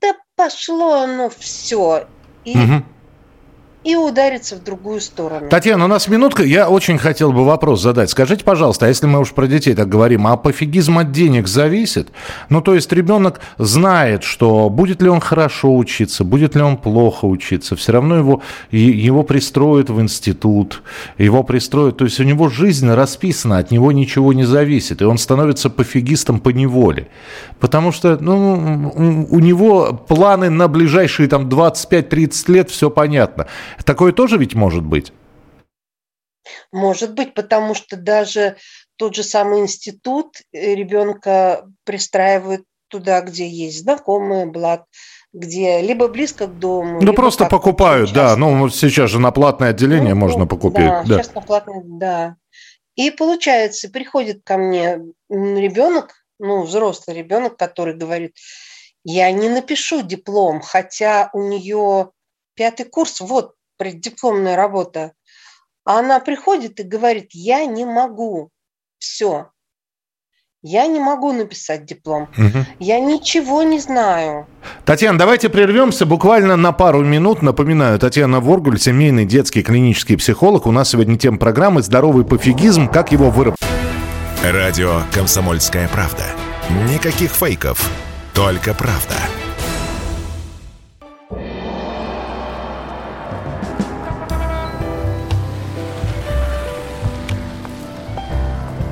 да 0.00 0.14
пошло 0.36 1.02
оно 1.02 1.28
все. 1.28 2.08
И 2.44 2.56
угу 2.56 2.84
и 3.82 3.96
удариться 3.96 4.56
в 4.56 4.62
другую 4.62 5.00
сторону. 5.00 5.48
Татьяна, 5.48 5.86
у 5.86 5.88
нас 5.88 6.06
минутка. 6.06 6.42
Я 6.42 6.68
очень 6.68 6.98
хотел 6.98 7.32
бы 7.32 7.46
вопрос 7.46 7.80
задать. 7.80 8.10
Скажите, 8.10 8.44
пожалуйста, 8.44 8.84
а 8.84 8.88
если 8.88 9.06
мы 9.06 9.20
уж 9.20 9.32
про 9.32 9.46
детей 9.46 9.74
так 9.74 9.88
говорим, 9.88 10.26
а 10.26 10.36
пофигизм 10.36 10.98
от 10.98 11.12
денег 11.12 11.48
зависит? 11.48 12.08
Ну, 12.50 12.60
то 12.60 12.74
есть 12.74 12.92
ребенок 12.92 13.40
знает, 13.56 14.22
что 14.22 14.68
будет 14.68 15.00
ли 15.00 15.08
он 15.08 15.20
хорошо 15.20 15.74
учиться, 15.74 16.24
будет 16.24 16.54
ли 16.54 16.62
он 16.62 16.76
плохо 16.76 17.24
учиться, 17.24 17.74
все 17.74 17.92
равно 17.92 18.16
его, 18.16 18.42
его 18.70 19.22
пристроят 19.22 19.88
в 19.88 19.98
институт, 19.98 20.82
его 21.16 21.42
пристроят. 21.42 21.96
То 21.96 22.04
есть 22.04 22.20
у 22.20 22.24
него 22.24 22.50
жизнь 22.50 22.90
расписана, 22.90 23.58
от 23.58 23.70
него 23.70 23.92
ничего 23.92 24.34
не 24.34 24.44
зависит, 24.44 25.00
и 25.00 25.06
он 25.06 25.16
становится 25.16 25.70
пофигистом 25.70 26.40
по 26.40 26.50
неволе. 26.50 27.08
Потому 27.58 27.92
что 27.92 28.18
ну, 28.20 29.26
у 29.30 29.38
него 29.38 29.94
планы 29.94 30.50
на 30.50 30.68
ближайшие 30.68 31.28
там 31.28 31.48
25-30 31.48 32.52
лет, 32.52 32.70
все 32.70 32.90
понятно. 32.90 33.46
Такое 33.84 34.12
тоже 34.12 34.38
ведь 34.38 34.54
может 34.54 34.84
быть? 34.84 35.12
Может 36.72 37.14
быть, 37.14 37.34
потому 37.34 37.74
что 37.74 37.96
даже 37.96 38.56
тот 38.96 39.14
же 39.14 39.22
самый 39.22 39.60
институт 39.60 40.38
э, 40.52 40.74
ребенка 40.74 41.66
пристраивает 41.84 42.64
туда, 42.88 43.20
где 43.20 43.48
есть 43.48 43.82
знакомые, 43.82 44.46
благ, 44.46 44.84
где 45.32 45.80
либо 45.80 46.08
близко 46.08 46.46
к 46.46 46.58
дому. 46.58 47.00
Ну, 47.00 47.12
просто 47.12 47.46
покупают, 47.46 48.12
да. 48.12 48.36
Ну, 48.36 48.68
сейчас 48.68 49.10
же 49.10 49.20
на 49.20 49.30
платное 49.30 49.70
отделение 49.70 50.14
ну, 50.14 50.20
можно 50.20 50.46
покупить. 50.46 50.84
Да, 50.86 51.04
да, 51.04 51.22
сейчас 51.22 51.34
на 51.34 51.40
платное, 51.40 51.82
да. 51.84 52.36
И 52.96 53.10
получается, 53.10 53.88
приходит 53.88 54.42
ко 54.44 54.58
мне 54.58 55.00
ребенок, 55.30 56.24
ну, 56.38 56.62
взрослый 56.62 57.16
ребенок, 57.16 57.56
который 57.56 57.94
говорит, 57.94 58.36
я 59.04 59.30
не 59.30 59.48
напишу 59.48 60.02
диплом, 60.02 60.60
хотя 60.60 61.30
у 61.32 61.40
нее 61.42 62.10
пятый 62.54 62.84
курс, 62.84 63.20
вот, 63.20 63.54
преддипломная 63.80 64.56
работа. 64.56 65.12
А 65.86 66.00
она 66.00 66.20
приходит 66.20 66.78
и 66.78 66.82
говорит, 66.82 67.30
я 67.32 67.64
не 67.64 67.86
могу. 67.86 68.50
Все. 68.98 69.46
Я 70.62 70.86
не 70.86 71.00
могу 71.00 71.32
написать 71.32 71.86
диплом. 71.86 72.28
Угу. 72.36 72.66
Я 72.78 73.00
ничего 73.00 73.62
не 73.62 73.80
знаю. 73.80 74.46
Татьяна, 74.84 75.18
давайте 75.18 75.48
прервемся 75.48 76.04
буквально 76.04 76.56
на 76.56 76.72
пару 76.72 77.02
минут. 77.02 77.40
Напоминаю, 77.40 77.98
Татьяна 77.98 78.40
Воргуль, 78.40 78.78
семейный 78.78 79.24
детский 79.24 79.62
клинический 79.62 80.18
психолог. 80.18 80.66
У 80.66 80.72
нас 80.72 80.90
сегодня 80.90 81.18
тема 81.18 81.38
программы 81.38 81.80
«Здоровый 81.80 82.26
пофигизм. 82.26 82.86
Как 82.86 83.12
его 83.12 83.30
выработать». 83.30 83.66
Радио 84.44 85.00
«Комсомольская 85.14 85.88
правда». 85.88 86.24
Никаких 86.92 87.30
фейков, 87.30 87.90
только 88.34 88.74
правда. 88.74 89.16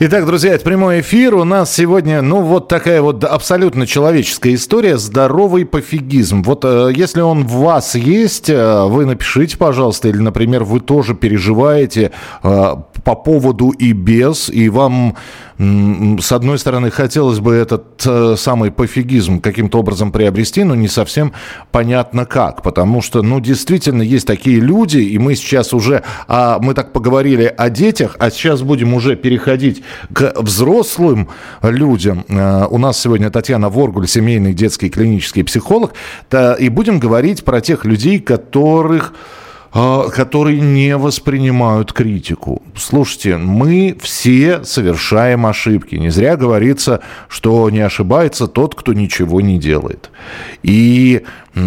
Итак, 0.00 0.26
друзья, 0.26 0.52
это 0.52 0.64
прямой 0.64 1.00
эфир. 1.00 1.34
У 1.34 1.42
нас 1.42 1.74
сегодня, 1.74 2.22
ну, 2.22 2.42
вот 2.42 2.68
такая 2.68 3.02
вот 3.02 3.24
абсолютно 3.24 3.84
человеческая 3.84 4.54
история. 4.54 4.96
Здоровый 4.96 5.66
пофигизм. 5.66 6.44
Вот 6.44 6.64
э, 6.64 6.92
если 6.94 7.20
он 7.20 7.44
в 7.44 7.54
вас 7.54 7.96
есть, 7.96 8.48
э, 8.48 8.84
вы 8.84 9.06
напишите, 9.06 9.56
пожалуйста, 9.56 10.06
или, 10.06 10.18
например, 10.18 10.62
вы 10.62 10.78
тоже 10.78 11.16
переживаете 11.16 12.12
э, 12.44 12.74
по 13.02 13.14
поводу 13.16 13.70
и 13.70 13.90
без, 13.90 14.48
и 14.48 14.68
вам 14.68 15.16
с 15.58 16.30
одной 16.30 16.56
стороны, 16.56 16.92
хотелось 16.92 17.40
бы 17.40 17.52
этот 17.52 18.38
самый 18.38 18.70
пофигизм 18.70 19.40
каким-то 19.40 19.80
образом 19.80 20.12
приобрести, 20.12 20.62
но 20.62 20.76
не 20.76 20.86
совсем 20.86 21.32
понятно 21.72 22.26
как. 22.26 22.62
Потому 22.62 23.02
что, 23.02 23.22
ну, 23.22 23.40
действительно, 23.40 24.02
есть 24.02 24.24
такие 24.24 24.60
люди, 24.60 24.98
и 24.98 25.18
мы 25.18 25.34
сейчас 25.34 25.74
уже, 25.74 26.04
а, 26.28 26.60
мы 26.60 26.74
так 26.74 26.92
поговорили 26.92 27.52
о 27.56 27.70
детях, 27.70 28.14
а 28.20 28.30
сейчас 28.30 28.62
будем 28.62 28.94
уже 28.94 29.16
переходить 29.16 29.82
к 30.12 30.34
взрослым 30.36 31.28
людям. 31.62 32.24
Э, 32.28 32.66
у 32.70 32.78
нас 32.78 33.00
сегодня 33.00 33.30
Татьяна 33.30 33.68
Воргуль, 33.68 34.06
семейный 34.06 34.54
детский 34.54 34.90
клинический 34.90 35.44
психолог, 35.44 35.92
и 36.58 36.68
будем 36.68 36.98
говорить 36.98 37.44
про 37.44 37.60
тех 37.60 37.84
людей, 37.84 38.20
которых 38.20 39.12
которые 39.70 40.60
не 40.60 40.96
воспринимают 40.96 41.92
критику. 41.92 42.62
Слушайте, 42.76 43.36
мы 43.36 43.96
все 44.00 44.64
совершаем 44.64 45.46
ошибки. 45.46 45.96
Не 45.96 46.10
зря 46.10 46.36
говорится, 46.36 47.00
что 47.28 47.68
не 47.70 47.80
ошибается 47.80 48.46
тот, 48.46 48.74
кто 48.74 48.92
ничего 48.94 49.40
не 49.40 49.58
делает. 49.58 50.10
И 50.62 51.22
э, 51.54 51.60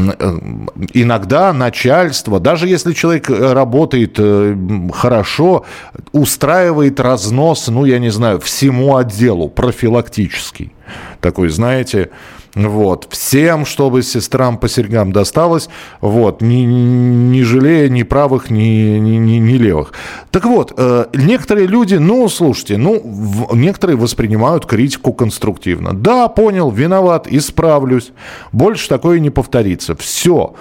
иногда 0.94 1.54
начальство, 1.54 2.40
даже 2.40 2.68
если 2.68 2.94
человек 2.94 3.30
э, 3.30 3.54
работает 3.54 4.16
э, 4.18 4.58
хорошо, 4.94 5.66
устраивает 6.12 7.00
разнос, 7.00 7.68
ну, 7.68 7.86
я 7.86 8.00
не 8.00 8.10
знаю, 8.10 8.40
всему 8.40 8.98
отделу 8.98 9.48
профилактический. 9.48 10.74
Такой, 11.20 11.50
знаете, 11.50 12.10
вот. 12.56 13.08
Всем, 13.10 13.66
чтобы 13.66 14.04
сестрам 14.04 14.58
по 14.58 14.68
серьгам 14.68 15.12
досталось, 15.12 15.70
вот, 16.02 16.42
не, 16.42 16.66
не 16.66 17.44
жалея 17.44 17.88
ни 17.90 18.04
правых, 18.04 18.50
ни, 18.50 18.98
ни, 19.00 19.38
ни, 19.38 19.54
левых. 19.58 19.94
Так 20.32 20.46
вот, 20.46 20.74
э, 20.76 21.06
некоторые 21.14 21.68
люди, 21.68 21.96
ну, 21.96 22.28
слушайте, 22.28 22.78
ну, 22.78 23.02
в, 23.04 23.56
некоторые 23.56 23.98
воспринимают 23.98 24.66
критику 24.66 25.14
конструктивно. 25.14 25.94
Да, 25.94 26.28
понял, 26.28 26.72
виноват, 26.72 27.28
исправлюсь. 27.28 28.12
Больше 28.52 28.90
такое 28.90 29.20
не 29.20 29.30
повторится. 29.30 29.96
Все 29.96 30.54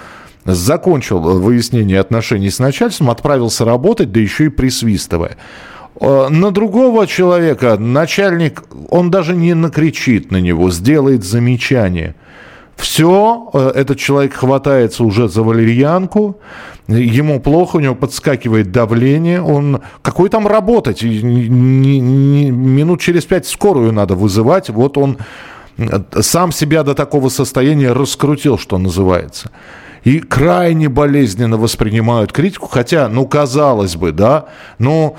закончил 0.45 1.21
выяснение 1.21 2.01
отношений 2.01 2.51
с 2.51 2.59
начальством, 2.59 3.11
отправился 3.11 3.65
работать, 3.65 4.13
да 4.13 4.21
еще 4.21 4.47
и 4.47 4.49
присвистывая. 4.49 5.37
Э, 6.01 6.29
на 6.29 6.51
другого 6.51 7.07
человека 7.07 7.77
начальник, 7.79 8.65
он 8.89 9.11
даже 9.11 9.37
не 9.37 9.55
накричит 9.55 10.31
на 10.31 10.39
него, 10.39 10.71
сделает 10.71 11.25
замечание. 11.25 12.15
Все, 12.77 13.51
э, 13.53 13.73
этот 13.75 13.99
человек 13.99 14.33
хватается 14.35 15.05
уже 15.05 15.29
за 15.29 15.43
валерьянку, 15.43 16.41
ему 16.89 17.39
плохо, 17.41 17.77
у 17.77 17.81
него 17.81 17.95
подскакивает 17.95 18.73
давление, 18.73 19.43
он... 19.43 19.83
Какой 20.03 20.31
там 20.31 20.47
работать? 20.47 21.03
Минут 21.03 23.01
через 23.01 23.27
пять 23.27 23.47
скорую 23.47 23.93
надо 23.93 24.15
вызывать, 24.15 24.71
вот 24.71 24.97
он 24.97 25.19
э, 25.77 26.01
сам 26.23 26.53
себя 26.53 26.83
до 26.83 26.95
такого 26.95 27.29
состояния 27.29 27.93
раскрутил, 27.93 28.57
что 28.57 28.79
называется 28.79 29.51
и 30.05 30.21
крайне 30.21 30.89
болезненно 30.89 31.57
воспринимают 31.57 32.33
критику, 32.33 32.69
хотя, 32.69 33.09
ну, 33.09 33.27
казалось 33.27 33.97
бы, 33.97 34.13
да, 34.13 34.47
ну, 34.79 35.17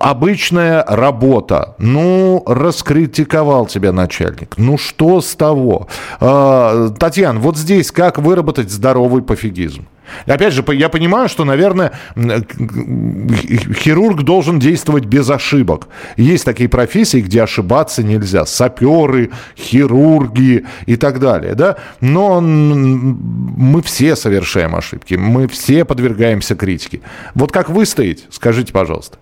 обычная 0.00 0.84
работа, 0.86 1.74
ну, 1.78 2.42
раскритиковал 2.46 3.66
тебя 3.66 3.92
начальник, 3.92 4.54
ну, 4.56 4.78
что 4.78 5.20
с 5.20 5.34
того? 5.34 5.88
А, 6.20 6.90
Татьяна, 6.90 7.40
вот 7.40 7.56
здесь 7.56 7.90
как 7.90 8.18
выработать 8.18 8.70
здоровый 8.70 9.22
пофигизм? 9.22 9.86
Опять 10.26 10.52
же, 10.52 10.64
я 10.68 10.88
понимаю, 10.88 11.28
что, 11.28 11.44
наверное, 11.44 11.92
хирург 12.16 14.22
должен 14.22 14.58
действовать 14.58 15.04
без 15.04 15.28
ошибок. 15.30 15.88
Есть 16.16 16.44
такие 16.44 16.68
профессии, 16.68 17.20
где 17.20 17.42
ошибаться 17.42 18.02
нельзя. 18.02 18.46
Саперы, 18.46 19.30
хирурги 19.56 20.66
и 20.86 20.96
так 20.96 21.20
далее. 21.20 21.54
Да? 21.54 21.76
Но 22.00 22.40
мы 22.40 23.82
все 23.82 24.16
совершаем 24.16 24.76
ошибки. 24.76 25.14
Мы 25.14 25.48
все 25.48 25.84
подвергаемся 25.84 26.54
критике. 26.54 27.00
Вот 27.34 27.52
как 27.52 27.68
выстоять, 27.68 28.24
скажите, 28.30 28.72
пожалуйста. 28.72 29.18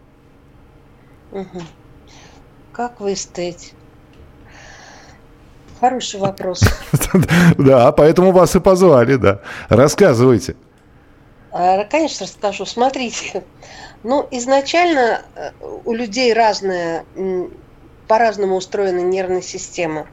Угу. 1.32 1.62
Как 2.72 3.00
выстоять? 3.00 3.74
Хороший 5.80 6.20
вопрос. 6.20 6.60
Да, 7.58 7.90
поэтому 7.92 8.32
вас 8.32 8.54
и 8.54 8.60
позвали, 8.60 9.16
да. 9.16 9.40
Рассказывайте. 9.68 10.54
А, 11.52 11.85
конечно, 11.85 12.25
расскажу. 12.26 12.64
Смотрите, 12.64 13.44
ну, 14.02 14.26
изначально 14.30 15.23
э, 15.35 15.50
у 15.61 15.92
людей 15.92 16.32
разная, 16.32 17.06
по-разному 18.09 18.56
устроена 18.56 19.00
нервная 19.00 19.42
система. 19.42 20.09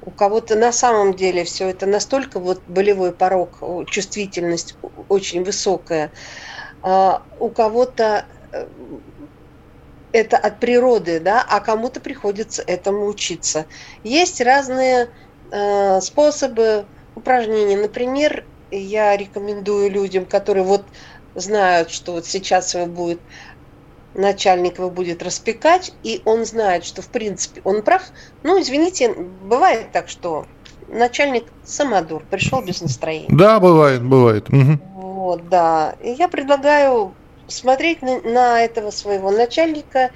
У 0.00 0.12
кого-то 0.12 0.54
на 0.56 0.72
самом 0.72 1.14
деле 1.14 1.44
все 1.44 1.68
это 1.68 1.86
настолько 1.86 2.38
вот 2.38 2.62
болевой 2.68 3.12
порог, 3.12 3.60
чувствительность 3.90 4.76
очень 5.08 5.42
высокая. 5.44 6.12
А 6.80 7.26
у 7.40 7.50
кого-то 7.50 8.26
э, 8.52 8.66
это 10.12 10.36
от 10.38 10.60
природы, 10.60 11.18
да, 11.18 11.44
а 11.48 11.60
кому-то 11.60 12.00
приходится 12.00 12.62
этому 12.62 13.06
учиться. 13.06 13.66
Есть 14.04 14.40
разные 14.40 15.08
э, 15.50 16.00
способы 16.00 16.88
упражнений. 17.14 17.76
Например, 17.76 18.48
я 18.70 19.16
рекомендую 19.16 19.90
людям, 19.90 20.24
которые 20.26 20.64
вот 20.64 20.84
знают, 21.34 21.90
что 21.90 22.12
вот 22.12 22.26
сейчас 22.26 22.74
будет 22.74 23.20
начальник 24.14 24.78
его 24.78 24.90
будет 24.90 25.22
распекать, 25.22 25.92
и 26.02 26.20
он 26.24 26.44
знает, 26.44 26.84
что 26.84 27.02
в 27.02 27.08
принципе 27.08 27.60
он 27.64 27.82
прав. 27.82 28.02
Ну, 28.42 28.60
извините, 28.60 29.14
бывает 29.14 29.92
так, 29.92 30.08
что 30.08 30.46
начальник 30.88 31.44
самодур, 31.64 32.22
пришел 32.28 32.62
без 32.62 32.80
настроения. 32.80 33.28
Да, 33.30 33.60
бывает, 33.60 34.02
бывает. 34.02 34.48
Угу. 34.48 34.78
Вот, 34.94 35.48
да. 35.48 35.94
И 36.02 36.10
я 36.10 36.28
предлагаю 36.28 37.14
смотреть 37.46 38.02
на, 38.02 38.20
на 38.20 38.60
этого 38.60 38.90
своего 38.90 39.30
начальника, 39.30 40.10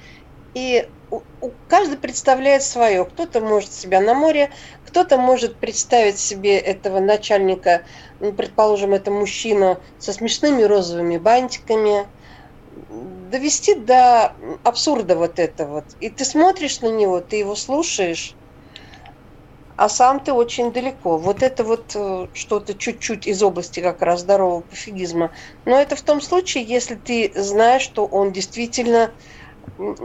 и 0.53 0.87
у, 1.09 1.21
у, 1.41 1.51
каждый 1.67 1.97
представляет 1.97 2.63
свое. 2.63 3.05
Кто-то 3.05 3.39
может 3.41 3.71
себя 3.71 4.01
на 4.01 4.13
море, 4.13 4.49
кто-то 4.85 5.17
может 5.17 5.57
представить 5.57 6.19
себе 6.19 6.57
этого 6.57 6.99
начальника, 6.99 7.83
предположим, 8.31 8.93
это 8.93 9.11
мужчина 9.11 9.81
со 9.97 10.13
смешными 10.13 10.63
розовыми 10.63 11.17
бантиками, 11.17 12.07
довести 13.29 13.75
до 13.75 14.35
абсурда 14.63 15.15
вот 15.15 15.39
это 15.39 15.67
вот. 15.67 15.85
И 15.99 16.09
ты 16.09 16.25
смотришь 16.25 16.81
на 16.81 16.87
него, 16.89 17.19
ты 17.21 17.37
его 17.37 17.55
слушаешь, 17.55 18.37
а 19.75 19.89
сам 19.89 20.19
ты 20.19 20.33
очень 20.33 20.71
далеко. 20.71 21.17
Вот 21.17 21.41
это 21.41 21.63
вот 21.63 21.95
э, 21.95 22.27
что-то 22.33 22.75
чуть-чуть 22.75 23.25
из 23.27 23.41
области 23.41 23.79
как 23.79 24.01
раз 24.01 24.21
здорового 24.21 24.61
пофигизма. 24.61 25.31
Но 25.65 25.79
это 25.79 25.95
в 25.95 26.03
том 26.03 26.21
случае, 26.21 26.63
если 26.63 26.95
ты 26.95 27.31
знаешь, 27.35 27.81
что 27.81 28.05
он 28.05 28.31
действительно 28.31 29.15
ну, 29.77 29.95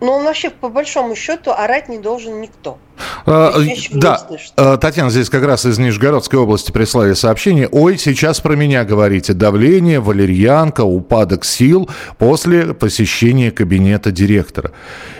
он 0.00 0.24
вообще, 0.24 0.50
по 0.50 0.68
большому 0.68 1.16
счету, 1.16 1.50
орать 1.50 1.88
не 1.88 1.98
должен 1.98 2.40
никто. 2.40 2.78
А, 3.26 3.52
да, 3.92 4.26
а, 4.56 4.76
Татьяна 4.76 5.10
здесь 5.10 5.28
как 5.28 5.44
раз 5.44 5.66
из 5.66 5.78
Нижегородской 5.78 6.38
области 6.38 6.70
прислали 6.70 7.14
сообщение. 7.14 7.68
Ой, 7.70 7.98
сейчас 7.98 8.40
про 8.40 8.54
меня 8.54 8.84
говорите. 8.84 9.34
Давление, 9.34 10.00
валерьянка, 10.00 10.82
упадок 10.82 11.44
сил 11.44 11.90
после 12.18 12.74
посещения 12.74 13.50
кабинета 13.50 14.12
директора. 14.12 14.72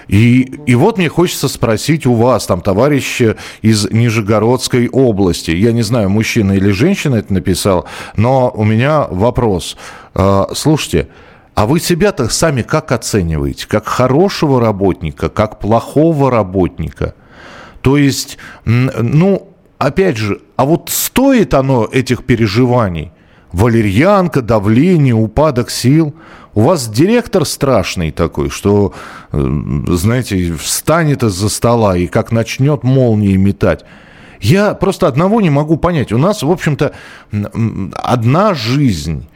И, 0.07 0.43
и 0.67 0.75
вот 0.75 0.97
мне 0.97 1.09
хочется 1.09 1.49
спросить 1.49 2.07
у 2.07 2.14
вас, 2.14 2.47
там, 2.47 2.61
товарищи 2.61 3.37
из 3.62 3.90
Нижегородской 3.90 4.88
области. 4.88 5.50
Я 5.50 5.73
не 5.73 5.83
знаю, 5.83 6.09
мужчина 6.09 6.52
или 6.52 6.71
женщина 6.71 7.17
это 7.17 7.33
написал, 7.35 7.87
но 8.17 8.50
у 8.55 8.64
меня 8.64 9.07
вопрос. 9.11 9.76
А, 10.14 10.49
слушайте, 10.55 11.09
а 11.58 11.66
вы 11.66 11.80
себя-то 11.80 12.28
сами 12.28 12.62
как 12.62 12.92
оцениваете? 12.92 13.66
Как 13.66 13.88
хорошего 13.88 14.60
работника, 14.60 15.28
как 15.28 15.58
плохого 15.58 16.30
работника? 16.30 17.14
То 17.80 17.96
есть, 17.96 18.38
ну, 18.64 19.48
опять 19.76 20.18
же, 20.18 20.40
а 20.54 20.64
вот 20.64 20.88
стоит 20.88 21.54
оно 21.54 21.88
этих 21.90 22.24
переживаний? 22.24 23.10
Валерьянка, 23.50 24.40
давление, 24.40 25.14
упадок 25.14 25.70
сил. 25.70 26.14
У 26.54 26.60
вас 26.60 26.88
директор 26.88 27.44
страшный 27.44 28.12
такой, 28.12 28.50
что, 28.50 28.94
э, 29.32 29.60
знаете, 29.88 30.52
встанет 30.52 31.24
из-за 31.24 31.48
стола 31.48 31.96
и 31.96 32.06
как 32.06 32.30
начнет 32.30 32.84
молнии 32.84 33.36
метать. 33.36 33.84
Я 34.38 34.74
просто 34.74 35.08
одного 35.08 35.40
не 35.40 35.50
могу 35.50 35.76
понять. 35.76 36.12
У 36.12 36.18
нас, 36.18 36.44
в 36.44 36.50
общем-то, 36.52 36.92
одна 37.96 38.54
жизнь. 38.54 39.28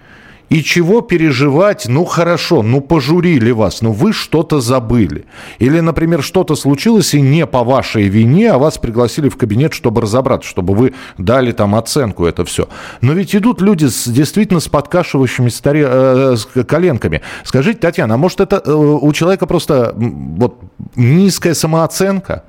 И 0.52 0.62
чего 0.62 1.00
переживать? 1.00 1.86
Ну 1.88 2.04
хорошо, 2.04 2.62
ну 2.62 2.82
пожурили 2.82 3.52
вас, 3.52 3.80
но 3.80 3.90
вы 3.90 4.12
что-то 4.12 4.60
забыли. 4.60 5.24
Или, 5.58 5.80
например, 5.80 6.22
что-то 6.22 6.56
случилось 6.56 7.14
и 7.14 7.22
не 7.22 7.46
по 7.46 7.64
вашей 7.64 8.08
вине, 8.08 8.50
а 8.50 8.58
вас 8.58 8.76
пригласили 8.76 9.30
в 9.30 9.38
кабинет, 9.38 9.72
чтобы 9.72 10.02
разобраться, 10.02 10.46
чтобы 10.46 10.74
вы 10.74 10.92
дали 11.16 11.52
там 11.52 11.74
оценку, 11.74 12.26
это 12.26 12.44
все. 12.44 12.68
Но 13.00 13.14
ведь 13.14 13.34
идут 13.34 13.62
люди 13.62 13.86
с, 13.86 14.06
действительно 14.06 14.60
с 14.60 14.68
подкашивающимися 14.68 15.56
старе, 15.56 15.86
э, 15.88 16.36
с 16.36 16.44
коленками. 16.64 17.22
Скажите, 17.44 17.78
Татьяна, 17.78 18.16
а 18.16 18.18
может 18.18 18.42
это 18.42 18.60
э, 18.62 18.70
у 18.74 19.10
человека 19.14 19.46
просто 19.46 19.94
вот 19.96 20.60
низкая 20.96 21.54
самооценка? 21.54 22.44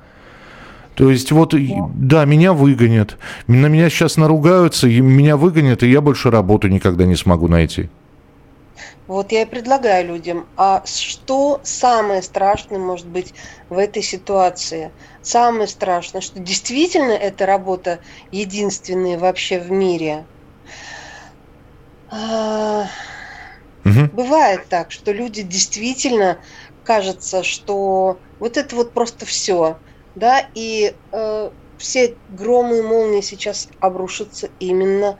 То 0.94 1.10
есть 1.10 1.32
вот, 1.32 1.54
да, 1.94 2.24
меня 2.24 2.52
выгонят. 2.52 3.18
На 3.46 3.66
меня 3.66 3.90
сейчас 3.90 4.16
наругаются, 4.16 4.86
и 4.86 5.00
меня 5.00 5.36
выгонят, 5.36 5.82
и 5.82 5.90
я 5.90 6.00
больше 6.00 6.30
работу 6.30 6.68
никогда 6.68 7.04
не 7.04 7.16
смогу 7.16 7.48
найти. 7.48 7.88
Вот 9.06 9.32
я 9.32 9.42
и 9.42 9.44
предлагаю 9.44 10.06
людям, 10.06 10.46
а 10.56 10.82
что 10.86 11.60
самое 11.62 12.22
страшное 12.22 12.78
может 12.78 13.06
быть 13.06 13.34
в 13.68 13.76
этой 13.76 14.02
ситуации? 14.02 14.92
Самое 15.20 15.68
страшное, 15.68 16.22
что 16.22 16.40
действительно 16.40 17.12
эта 17.12 17.44
работа 17.44 17.98
единственная 18.30 19.18
вообще 19.18 19.58
в 19.60 19.70
мире. 19.70 20.24
А, 22.10 22.86
угу. 23.84 24.08
Бывает 24.12 24.66
так, 24.70 24.90
что 24.90 25.12
люди 25.12 25.42
действительно 25.42 26.38
кажется, 26.82 27.42
что 27.42 28.18
вот 28.38 28.56
это 28.56 28.74
вот 28.74 28.92
просто 28.92 29.26
все 29.26 29.76
да, 30.14 30.50
и 30.54 30.96
э, 31.12 31.50
все 31.76 32.18
громы 32.28 32.78
и 32.78 32.82
молнии 32.82 33.20
сейчас 33.20 33.68
обрушатся 33.80 34.50
именно 34.58 35.18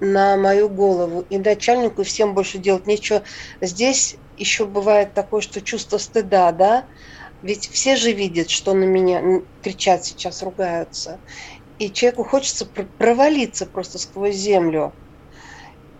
на 0.00 0.36
мою 0.36 0.68
голову. 0.68 1.22
И 1.22 1.38
начальнику, 1.38 2.02
и 2.02 2.04
всем 2.04 2.34
больше 2.34 2.58
делать 2.58 2.86
нечего. 2.86 3.24
Здесь 3.60 4.16
еще 4.36 4.66
бывает 4.66 5.14
такое, 5.14 5.40
что 5.40 5.60
чувство 5.60 5.98
стыда, 5.98 6.52
да, 6.52 6.88
ведь 7.42 7.68
все 7.68 7.96
же 7.96 8.12
видят, 8.12 8.50
что 8.50 8.72
на 8.74 8.84
меня 8.84 9.42
кричат 9.60 10.04
сейчас, 10.04 10.42
ругаются. 10.42 11.20
И 11.78 11.92
человеку 11.92 12.24
хочется 12.24 12.66
провалиться 12.66 13.66
просто 13.66 13.98
сквозь 13.98 14.36
землю. 14.36 14.96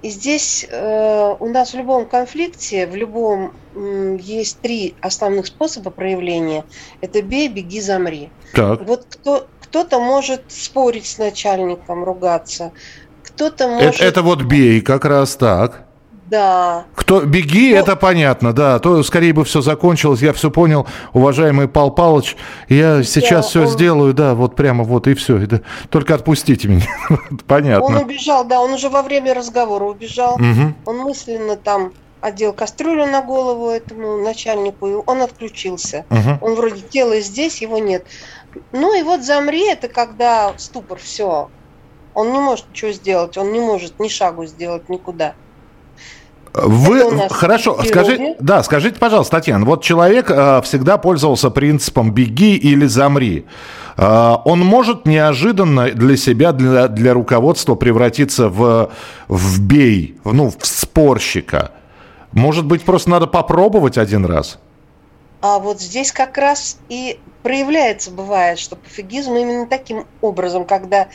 И 0.05 0.11
здесь 0.11 0.67
э, 0.69 1.37
у 1.41 1.49
нас 1.49 1.73
в 1.73 1.79
любом 1.79 2.05
конфликте, 2.05 2.87
в 2.87 2.95
любом 2.95 3.55
э, 3.75 4.19
есть 4.21 4.61
три 4.61 4.95
основных 5.01 5.47
способа 5.47 5.91
проявления. 5.91 6.67
Это 7.01 7.23
бей, 7.23 7.49
беги, 7.49 7.81
замри. 7.81 8.29
Так. 8.53 8.83
Вот 8.87 9.07
кто, 9.09 9.47
кто-то 9.63 10.01
может 10.01 10.43
спорить 10.49 11.07
с 11.07 11.17
начальником, 11.17 12.05
ругаться. 12.05 12.73
Кто-то 13.23 13.67
может... 13.67 13.95
Это, 13.95 14.05
это 14.05 14.23
вот 14.23 14.43
бей, 14.43 14.83
как 14.83 15.07
раз 15.07 15.37
так. 15.37 15.84
Да. 16.35 16.87
Кто 16.97 17.21
беги, 17.21 17.75
ну, 17.75 17.81
это 17.81 17.95
понятно, 17.95 18.53
да. 18.53 18.81
То 18.81 19.05
скорее 19.05 19.33
бы 19.33 19.45
все 19.45 19.61
закончилось. 19.61 20.21
Я 20.21 20.33
все 20.33 20.51
понял, 20.51 20.85
уважаемый 21.13 21.69
Пал 21.69 21.93
Палыч. 21.93 22.37
Я 22.69 23.05
сейчас 23.05 23.45
да, 23.45 23.49
все 23.51 23.61
он... 23.61 23.67
сделаю, 23.69 24.15
да, 24.15 24.35
вот 24.35 24.57
прямо 24.57 24.83
вот 24.83 25.07
и 25.07 25.15
все. 25.15 25.39
Да. 25.47 25.61
Только 25.91 26.17
отпустите 26.17 26.67
меня. 26.67 26.89
понятно. 27.47 27.85
Он 27.85 27.97
убежал, 27.99 28.45
да, 28.45 28.61
он 28.61 28.73
уже 28.73 28.89
во 28.89 29.03
время 29.03 29.33
разговора 29.33 29.85
убежал. 29.85 30.35
Угу. 30.35 30.75
Он 30.87 30.99
мысленно 30.99 31.55
там 31.55 31.93
одел 32.21 32.53
кастрюлю 32.53 33.07
на 33.07 33.23
голову 33.23 33.69
этому 33.69 34.17
начальнику, 34.17 34.89
и 34.89 34.95
он 35.07 35.23
отключился. 35.23 36.05
Угу. 36.11 36.45
Он 36.45 36.55
вроде 36.57 36.81
тело 36.81 37.21
здесь, 37.21 37.63
его 37.63 37.79
нет. 37.79 38.05
Ну 38.73 38.99
и 38.99 39.05
вот 39.05 39.23
замри, 39.23 39.69
это 39.69 39.87
когда 39.87 40.53
ступор, 40.57 40.99
все. 40.99 41.49
Он 42.13 42.33
не 42.33 42.41
может 42.41 42.69
ничего 42.71 42.91
сделать, 42.91 43.39
он 43.39 43.53
не 43.53 43.61
может 43.61 44.01
ни 44.01 44.09
шагу 44.09 44.47
сделать 44.47 44.89
никуда. 44.89 45.35
Вы 46.55 47.29
хорошо, 47.31 47.83
скажи, 47.85 48.37
да, 48.39 48.63
скажите, 48.63 49.01
пожалуйста, 49.01 49.39
Татьяна, 49.39 49.65
вот 49.65 49.83
человек 49.83 50.31
э, 50.31 50.63
всегда 50.63 50.99
пользовался 50.99 51.51
принципом 51.51 52.13
беги 52.13 52.55
или 52.55 52.87
замри. 52.87 53.45
Э, 53.97 54.37
он 54.45 54.61
может 54.61 55.05
неожиданно 55.05 55.91
для 55.91 56.17
себя, 56.17 56.53
для, 56.53 56.87
для 56.87 57.13
руководства 57.13 57.75
превратиться 57.75 58.49
в, 58.49 58.93
в 59.27 59.61
бей, 59.63 60.17
ну, 60.25 60.53
в 60.57 60.65
спорщика. 60.65 61.73
Может 62.31 62.67
быть, 62.67 62.85
просто 62.85 63.11
надо 63.11 63.27
попробовать 63.27 63.99
один 63.99 64.25
раз? 64.25 64.61
А 65.41 65.59
вот 65.59 65.81
здесь 65.81 66.13
как 66.13 66.39
раз 66.39 66.79
и 66.89 67.19
проявляется, 67.43 68.13
бывает, 68.13 68.61
что 68.61 68.77
пофигизм 68.77 69.35
именно 69.35 69.67
таким 69.67 70.07
образом, 70.21 70.65
когда 70.67 71.09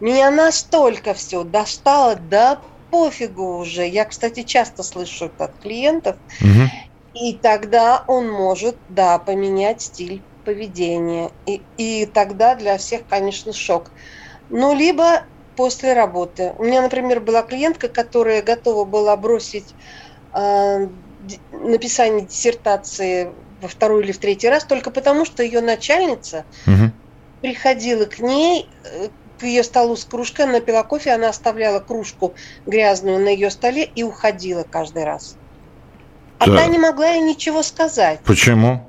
меня 0.00 0.30
настолько 0.30 1.12
все 1.12 1.44
достало 1.44 2.16
до 2.16 2.58
пофигу 2.90 3.58
уже. 3.58 3.86
Я, 3.86 4.04
кстати, 4.04 4.42
часто 4.42 4.82
слышу 4.82 5.26
это 5.26 5.44
от 5.44 5.58
клиентов. 5.58 6.16
Угу. 6.40 6.68
И 7.14 7.34
тогда 7.34 8.04
он 8.06 8.30
может, 8.30 8.76
да, 8.88 9.18
поменять 9.18 9.82
стиль 9.82 10.22
поведения. 10.44 11.30
И, 11.46 11.62
и 11.76 12.06
тогда 12.06 12.54
для 12.54 12.78
всех, 12.78 13.02
конечно, 13.08 13.52
шок. 13.52 13.90
Ну, 14.50 14.74
либо 14.74 15.24
после 15.56 15.92
работы. 15.92 16.54
У 16.58 16.64
меня, 16.64 16.82
например, 16.82 17.20
была 17.20 17.42
клиентка, 17.42 17.88
которая 17.88 18.42
готова 18.42 18.84
была 18.84 19.16
бросить 19.16 19.74
э, 20.32 20.88
написание 21.50 22.24
диссертации 22.24 23.32
во 23.60 23.68
второй 23.68 24.04
или 24.04 24.12
в 24.12 24.18
третий 24.18 24.48
раз 24.48 24.64
только 24.64 24.90
потому, 24.90 25.24
что 25.24 25.42
ее 25.42 25.60
начальница 25.60 26.44
угу. 26.66 26.92
приходила 27.42 28.04
к 28.04 28.20
ней 28.20 28.68
э, 28.84 29.08
к 29.38 29.44
ее 29.44 29.62
столу 29.62 29.96
с 29.96 30.04
кружкой, 30.04 30.46
она 30.46 30.60
пила 30.60 30.82
кофе, 30.82 31.12
она 31.12 31.28
оставляла 31.28 31.80
кружку 31.80 32.34
грязную 32.66 33.20
на 33.20 33.28
ее 33.28 33.50
столе 33.50 33.84
и 33.84 34.02
уходила 34.02 34.64
каждый 34.64 35.04
раз. 35.04 35.36
А 36.38 36.46
да. 36.46 36.56
та 36.56 36.66
не 36.66 36.78
могла 36.78 37.08
ей 37.08 37.22
ничего 37.22 37.62
сказать. 37.62 38.20
Почему? 38.24 38.84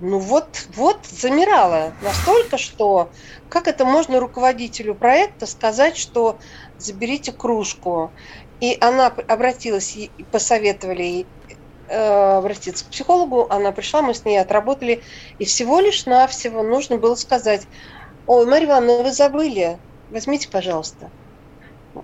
Ну 0.00 0.18
вот, 0.18 0.66
вот 0.76 0.98
замирала 1.04 1.92
настолько, 2.02 2.56
что 2.56 3.10
как 3.50 3.68
это 3.68 3.84
можно 3.84 4.18
руководителю 4.18 4.94
проекта 4.94 5.46
сказать, 5.46 5.96
что 5.96 6.38
заберите 6.78 7.32
кружку. 7.32 8.10
И 8.60 8.76
она 8.80 9.06
обратилась 9.06 9.96
и 9.96 10.10
посоветовали 10.30 11.02
ей 11.02 11.26
э, 11.88 12.36
обратиться 12.38 12.84
к 12.84 12.88
психологу, 12.88 13.46
она 13.50 13.72
пришла, 13.72 14.02
мы 14.02 14.14
с 14.14 14.24
ней 14.24 14.38
отработали, 14.38 15.02
и 15.38 15.44
всего 15.44 15.80
лишь 15.80 16.06
навсего 16.06 16.62
нужно 16.62 16.98
было 16.98 17.14
сказать, 17.14 17.62
ой, 18.30 18.46
Марья 18.46 18.66
Ивановна, 18.66 19.02
вы 19.02 19.12
забыли, 19.12 19.76
возьмите, 20.08 20.48
пожалуйста. 20.48 21.10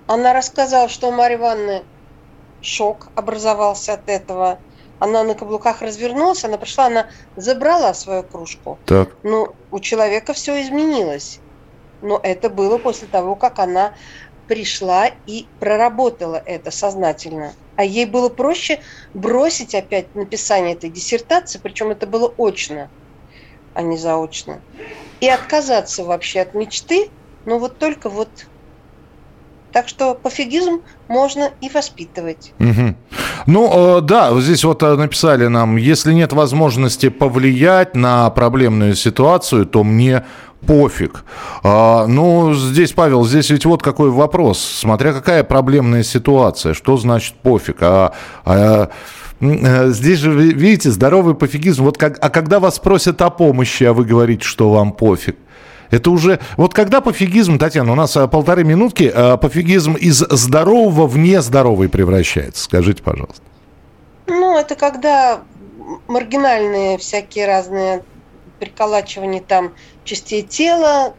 Она 0.09 0.33
рассказала, 0.33 0.89
что 0.89 1.09
у 1.09 1.13
Марьи 1.13 1.37
Ивановны 1.37 1.85
шок 2.61 3.07
образовался 3.15 3.93
от 3.93 4.09
этого. 4.09 4.59
Она 4.99 5.23
на 5.23 5.35
каблуках 5.35 5.83
развернулась, 5.83 6.45
она 6.45 6.59
пришла, 6.59 6.87
она 6.87 7.07
забрала 7.37 7.95
свою 7.95 8.25
кружку. 8.25 8.77
Так. 8.87 9.11
Ну, 9.23 9.55
у 9.71 9.79
человека 9.79 10.33
все 10.33 10.61
изменилось. 10.63 11.39
Но 12.03 12.19
это 12.21 12.51
было 12.51 12.79
после 12.79 13.07
того, 13.07 13.37
как 13.37 13.61
она 13.61 13.95
пришла 14.49 15.09
и 15.27 15.47
проработала 15.61 16.43
это 16.45 16.73
сознательно. 16.73 17.53
А 17.77 17.85
ей 17.85 18.05
было 18.05 18.31
проще 18.31 18.81
бросить 19.15 19.77
опять 19.77 20.13
написание 20.17 20.75
этой 20.75 20.91
диссертации, 20.91 21.61
причем 21.63 21.91
это 21.91 22.09
было 22.09 22.35
очно, 22.37 22.91
а 23.75 23.83
не 23.83 23.97
заочно. 23.97 24.61
И 25.21 25.29
отказаться 25.29 26.05
вообще 26.05 26.41
от 26.41 26.55
мечты, 26.55 27.09
но 27.45 27.59
вот 27.59 27.79
только 27.79 28.09
вот 28.09 28.29
так 29.73 29.89
что 29.89 30.15
пофигизм 30.15 30.81
можно 31.07 31.51
и 31.61 31.69
воспитывать. 31.69 32.55
Угу. 32.59 32.95
Ну, 33.47 33.99
э, 33.99 34.01
да, 34.01 34.39
здесь 34.41 34.65
вот 34.65 34.83
э, 34.83 34.97
написали 34.97 35.49
нам, 35.49 35.77
если 35.77 36.15
нет 36.15 36.33
возможности 36.33 37.11
повлиять 37.11 37.95
на 37.95 38.31
проблемную 38.31 38.95
ситуацию, 38.95 39.67
то 39.67 39.85
мне 39.85 40.25
пофиг. 40.67 41.25
А, 41.63 42.07
ну, 42.07 42.55
здесь, 42.55 42.93
Павел, 42.93 43.25
здесь 43.27 43.51
ведь 43.51 43.67
вот 43.67 43.83
какой 43.83 44.11
вопрос. 44.11 44.59
Смотря 44.59 45.13
какая 45.13 45.45
проблемная 45.45 46.03
ситуация, 46.03 46.73
что 46.73 46.97
значит 46.97 47.35
пофиг? 47.35 47.77
А, 47.81 48.15
а 48.47 48.89
Здесь 49.41 50.19
же, 50.19 50.33
видите, 50.33 50.91
здоровый 50.91 51.35
пофигизм. 51.35 51.85
Вот 51.85 51.99
как, 51.99 52.19
а 52.21 52.31
когда 52.31 52.59
вас 52.59 52.79
просят 52.79 53.21
о 53.21 53.31
помощи, 53.31 53.85
а 53.85 53.93
вы 53.93 54.05
говорите, 54.05 54.45
что 54.45 54.71
вам 54.71 54.93
пофиг, 54.93 55.37
это 55.91 56.11
уже... 56.11 56.41
Вот 56.57 56.75
когда 56.75 57.01
пофигизм, 57.01 57.59
Татьяна, 57.59 57.93
у 57.93 57.95
нас 57.95 58.17
а, 58.17 58.27
полторы 58.27 58.65
минутки, 58.65 59.11
а 59.15 59.37
пофигизм 59.37 59.95
из 59.95 60.17
здорового 60.19 61.07
в 61.07 61.17
нездоровый 61.17 61.89
превращается? 61.89 62.65
Скажите, 62.65 63.03
пожалуйста. 63.03 63.43
Ну, 64.27 64.59
это 64.59 64.75
когда 64.75 65.43
маргинальные 66.09 66.99
всякие 66.99 67.47
разные 67.47 68.03
приколачивания 68.59 69.41
там 69.41 69.75
частей 70.05 70.43
тела, 70.43 71.15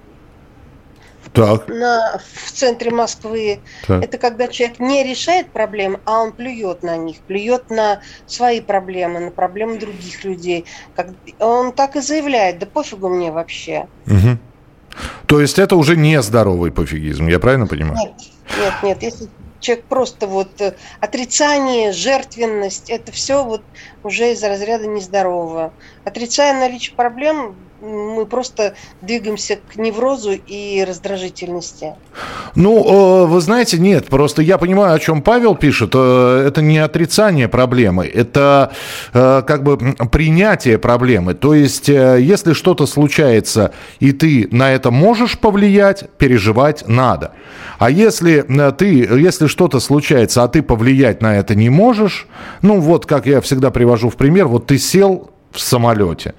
так. 1.38 1.68
На, 1.68 2.20
в 2.34 2.52
центре 2.52 2.92
Москвы. 2.92 3.60
Так. 3.86 4.04
Это 4.04 4.18
когда 4.18 4.48
человек 4.48 4.80
не 4.80 5.04
решает 5.04 5.52
проблемы, 5.52 6.00
а 6.06 6.22
он 6.22 6.32
плюет 6.32 6.84
на 6.84 6.98
них, 6.98 7.18
плюет 7.20 7.70
на 7.70 8.02
свои 8.26 8.60
проблемы, 8.60 9.20
на 9.20 9.32
проблемы 9.32 9.78
других 9.78 10.24
людей. 10.24 10.66
Как, 10.96 11.10
он 11.40 11.72
так 11.72 11.96
и 11.96 12.02
заявляет, 12.02 12.60
да 12.60 12.66
пофигу 12.66 13.10
мне 13.10 13.32
вообще. 13.32 13.88
Угу. 14.08 14.38
То 15.28 15.42
есть 15.42 15.60
это 15.60 15.76
уже 15.76 15.96
не 15.96 16.22
здоровый 16.22 16.72
пофигизм, 16.72 17.28
я 17.28 17.40
правильно 17.40 17.68
понимаю? 17.68 17.98
Нет, 17.98 18.14
нет, 18.58 18.74
нет. 18.84 19.04
Если 19.04 19.30
человек 19.60 19.86
просто 19.86 20.28
вот 20.28 20.60
э, 20.62 20.74
отрицание, 21.00 21.92
жертвенность, 21.92 22.90
это 22.90 23.12
все 23.12 23.44
вот 23.44 23.62
уже 24.04 24.32
из 24.32 24.44
разряда 24.44 24.88
нездорового. 24.88 25.74
Отрицая 26.04 26.60
наличие 26.60 26.96
проблем, 26.96 27.56
мы 27.82 28.26
просто 28.26 28.74
двигаемся 29.02 29.60
к 29.72 29.78
неврозу 29.78 30.32
и 30.32 30.84
раздражительности. 30.88 31.94
Ну, 32.56 32.84
э, 32.84 33.26
вы 33.28 33.40
знаете, 33.42 33.78
нет, 33.78 34.08
просто 34.08 34.42
я 34.42 34.58
понимаю, 34.58 34.96
о 34.96 35.00
чем 35.00 35.22
Павел 35.22 35.56
пишет. 35.56 35.92
Э, 35.94 36.46
это 36.48 36.62
не 36.62 36.80
отрицание 36.80 37.48
проблемы, 37.48 38.06
это 38.08 38.72
э, 39.14 39.44
как 39.46 39.64
бы 39.64 39.78
принятие 40.12 40.78
проблемы. 40.78 41.34
То 41.34 41.54
есть, 41.54 41.88
если 41.88 42.54
что-то 42.54 42.86
случается, 42.88 43.72
и 44.00 44.12
ты 44.12 44.48
на 44.52 44.72
это 44.72 44.92
можешь 44.92 45.38
повлиять, 45.38 46.10
переживать 46.18 46.88
надо. 46.88 47.34
А 47.78 47.92
если 47.92 48.42
ты, 48.72 48.88
если 48.88 49.48
что-то 49.48 49.80
случается, 49.80 50.44
а 50.44 50.48
ты 50.48 50.64
повлиять 50.64 51.22
на 51.22 51.38
это 51.38 51.54
не 51.54 51.70
можешь, 51.70 52.28
ну 52.62 52.80
вот, 52.80 53.06
как 53.06 53.28
я 53.28 53.40
всегда 53.42 53.70
привожу 53.70 54.10
в 54.10 54.16
пример, 54.16 54.48
вот 54.48 54.66
ты 54.66 54.80
сел 54.80 55.30
в 55.52 55.60
самолете, 55.60 56.34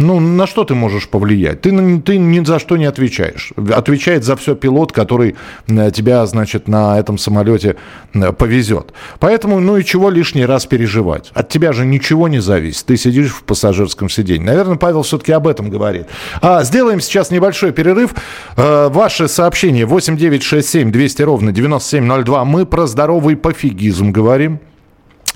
ну, 0.00 0.18
на 0.18 0.46
что 0.46 0.64
ты 0.64 0.74
можешь 0.74 1.08
повлиять? 1.08 1.60
Ты, 1.60 2.00
ты 2.00 2.18
ни 2.18 2.44
за 2.44 2.58
что 2.58 2.76
не 2.78 2.86
отвечаешь. 2.86 3.52
Отвечает 3.72 4.24
за 4.24 4.34
все 4.34 4.54
пилот, 4.54 4.92
который 4.92 5.36
э, 5.68 5.90
тебя, 5.90 6.24
значит, 6.24 6.68
на 6.68 6.98
этом 6.98 7.18
самолете 7.18 7.76
э, 8.14 8.32
повезет. 8.32 8.94
Поэтому, 9.18 9.60
ну 9.60 9.76
и 9.76 9.84
чего 9.84 10.08
лишний 10.08 10.46
раз 10.46 10.64
переживать? 10.64 11.30
От 11.34 11.50
тебя 11.50 11.72
же 11.72 11.84
ничего 11.84 12.28
не 12.28 12.40
зависит. 12.40 12.86
Ты 12.86 12.96
сидишь 12.96 13.30
в 13.30 13.44
пассажирском 13.44 14.08
сиденье. 14.08 14.46
Наверное, 14.46 14.76
Павел 14.76 15.02
все-таки 15.02 15.32
об 15.32 15.46
этом 15.46 15.68
говорит. 15.68 16.06
А, 16.40 16.64
сделаем 16.64 17.00
сейчас 17.00 17.30
небольшой 17.30 17.72
перерыв. 17.72 18.14
А, 18.56 18.88
ваши 18.88 19.28
сообщения 19.28 19.84
8967 19.84 20.90
200 20.90 21.22
ровно 21.22 21.52
9702. 21.52 22.44
Мы 22.46 22.64
про 22.64 22.86
здоровый 22.86 23.36
пофигизм 23.36 24.12
говорим. 24.12 24.60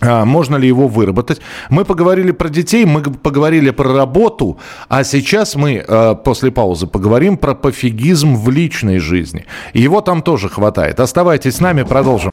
А, 0.00 0.24
можно 0.24 0.56
ли 0.56 0.68
его 0.68 0.88
выработать? 0.88 1.40
Мы 1.70 1.84
поговорили 1.84 2.32
про 2.32 2.48
детей, 2.48 2.84
мы 2.84 3.02
поговорили 3.02 3.70
про 3.70 3.92
работу, 3.92 4.58
а 4.88 5.04
сейчас 5.04 5.54
мы 5.54 5.84
э, 5.86 6.14
после 6.24 6.50
паузы 6.50 6.86
поговорим 6.86 7.36
про 7.36 7.54
пофигизм 7.54 8.36
в 8.36 8.50
личной 8.50 8.98
жизни. 8.98 9.46
Его 9.72 10.00
там 10.00 10.22
тоже 10.22 10.48
хватает. 10.48 11.00
Оставайтесь 11.00 11.56
с 11.56 11.60
нами, 11.60 11.82
продолжим. 11.82 12.32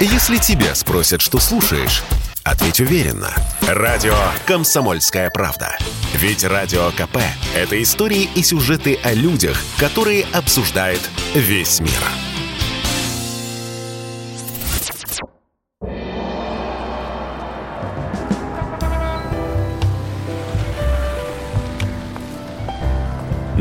Если 0.00 0.36
тебя 0.36 0.74
спросят, 0.74 1.20
что 1.20 1.38
слушаешь, 1.38 2.04
ответь 2.44 2.80
уверенно. 2.80 3.30
Радио 3.66 4.14
«Комсомольская 4.46 5.30
правда». 5.30 5.76
Ведь 6.14 6.44
Радио 6.44 6.90
КП– 6.90 7.18
это 7.56 7.82
истории 7.82 8.28
и 8.34 8.42
сюжеты 8.42 8.98
о 9.02 9.12
людях, 9.12 9.60
которые 9.78 10.24
обсуждает 10.32 11.00
весь 11.34 11.80
мир. 11.80 12.27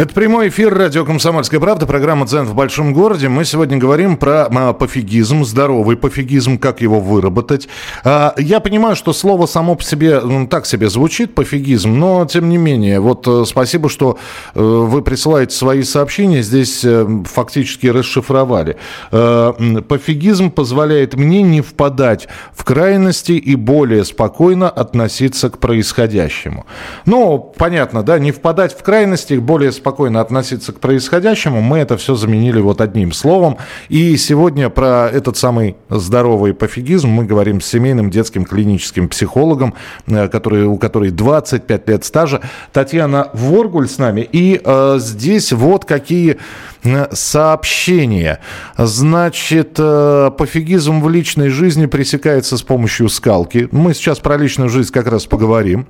Это 0.00 0.14
прямой 0.14 0.48
эфир 0.48 0.72
радио 0.72 1.04
«Комсомольская 1.04 1.60
правда», 1.60 1.84
программа 1.84 2.24
«Дзен 2.24 2.46
в 2.46 2.54
большом 2.54 2.94
городе». 2.94 3.28
Мы 3.28 3.44
сегодня 3.44 3.76
говорим 3.76 4.16
про 4.16 4.46
а, 4.46 4.72
пофигизм, 4.72 5.44
здоровый 5.44 5.98
пофигизм, 5.98 6.56
как 6.56 6.80
его 6.80 7.00
выработать. 7.00 7.68
А, 8.02 8.32
я 8.38 8.60
понимаю, 8.60 8.96
что 8.96 9.12
слово 9.12 9.44
само 9.44 9.74
по 9.74 9.84
себе 9.84 10.20
ну, 10.20 10.46
так 10.46 10.64
себе 10.64 10.88
звучит, 10.88 11.34
пофигизм, 11.34 11.98
но 11.98 12.24
тем 12.24 12.48
не 12.48 12.56
менее, 12.56 12.98
вот 12.98 13.28
э, 13.28 13.44
спасибо, 13.46 13.90
что 13.90 14.16
э, 14.54 14.58
вы 14.62 15.02
присылаете 15.02 15.54
свои 15.54 15.82
сообщения, 15.82 16.40
здесь 16.40 16.82
э, 16.82 17.06
фактически 17.26 17.88
расшифровали. 17.88 18.78
Пофигизм 19.10 20.50
позволяет 20.50 21.12
мне 21.12 21.42
не 21.42 21.60
впадать 21.60 22.26
в 22.54 22.64
крайности 22.64 23.32
и 23.32 23.54
более 23.54 24.06
спокойно 24.06 24.70
относиться 24.70 25.50
к 25.50 25.58
происходящему. 25.58 26.64
Ну, 27.04 27.52
понятно, 27.58 28.02
да, 28.02 28.18
не 28.18 28.32
впадать 28.32 28.72
в 28.72 28.82
крайности, 28.82 29.34
более 29.34 29.72
спокойно 29.72 29.89
спокойно 29.90 30.20
относиться 30.20 30.72
к 30.72 30.78
происходящему, 30.78 31.60
мы 31.60 31.78
это 31.78 31.96
все 31.96 32.14
заменили 32.14 32.60
вот 32.60 32.80
одним 32.80 33.10
словом. 33.10 33.58
И 33.88 34.16
сегодня 34.16 34.70
про 34.70 35.10
этот 35.12 35.36
самый 35.36 35.74
здоровый 35.88 36.54
пофигизм 36.54 37.08
мы 37.08 37.24
говорим 37.24 37.60
с 37.60 37.66
семейным 37.66 38.08
детским 38.08 38.44
клиническим 38.44 39.08
психологом, 39.08 39.74
э, 40.06 40.28
который, 40.28 40.66
у 40.66 40.76
которой 40.76 41.10
25 41.10 41.88
лет 41.88 42.04
стажа, 42.04 42.40
Татьяна 42.72 43.30
Воргуль 43.32 43.88
с 43.88 43.98
нами. 43.98 44.20
И 44.20 44.60
э, 44.64 44.98
здесь 45.00 45.52
вот 45.52 45.86
какие 45.86 46.38
э, 46.84 47.08
сообщения. 47.12 48.38
Значит, 48.78 49.74
э, 49.76 50.30
пофигизм 50.38 51.00
в 51.00 51.08
личной 51.10 51.48
жизни 51.48 51.86
пресекается 51.86 52.56
с 52.56 52.62
помощью 52.62 53.08
скалки. 53.08 53.68
Мы 53.72 53.92
сейчас 53.92 54.20
про 54.20 54.36
личную 54.36 54.70
жизнь 54.70 54.92
как 54.92 55.08
раз 55.08 55.26
поговорим. 55.26 55.88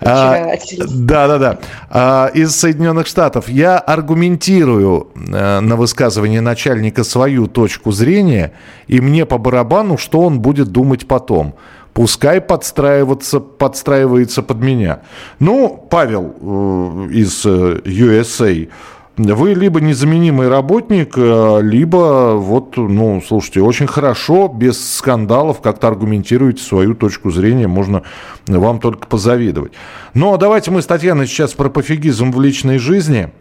А, 0.00 0.56
да, 0.88 1.28
да, 1.28 1.38
да. 1.38 1.58
А, 1.90 2.30
из 2.34 2.54
Соединенных 2.54 3.06
Штатов. 3.06 3.48
Я 3.48 3.78
аргументирую 3.78 5.08
а, 5.32 5.60
на 5.60 5.76
высказывание 5.76 6.40
начальника 6.40 7.04
свою 7.04 7.46
точку 7.46 7.92
зрения, 7.92 8.52
и 8.86 9.00
мне 9.00 9.26
по 9.26 9.38
барабану, 9.38 9.96
что 9.98 10.20
он 10.20 10.40
будет 10.40 10.68
думать 10.68 11.06
потом. 11.06 11.54
Пускай 11.96 12.42
подстраиваться, 12.42 13.40
подстраивается 13.40 14.42
под 14.42 14.58
меня. 14.58 15.00
Ну, 15.38 15.82
Павел 15.88 16.34
э, 16.38 17.08
из 17.10 17.46
э, 17.46 17.80
USA 17.84 18.68
вы 19.16 19.54
либо 19.54 19.80
незаменимый 19.80 20.48
работник, 20.48 21.14
э, 21.16 21.60
либо 21.62 22.34
вот, 22.34 22.76
ну, 22.76 23.22
слушайте, 23.26 23.62
очень 23.62 23.86
хорошо, 23.86 24.48
без 24.48 24.96
скандалов 24.96 25.62
как-то 25.62 25.88
аргументируете 25.88 26.62
свою 26.62 26.94
точку 26.94 27.30
зрения, 27.30 27.66
можно 27.66 28.02
вам 28.46 28.78
только 28.78 29.06
позавидовать. 29.06 29.72
Но 30.12 30.36
давайте 30.36 30.70
мы 30.70 30.82
с 30.82 30.86
Татьяной 30.86 31.26
сейчас 31.26 31.54
про 31.54 31.70
пофигизм 31.70 32.30
в 32.30 32.40
личной 32.40 32.78
жизни. 32.78 33.32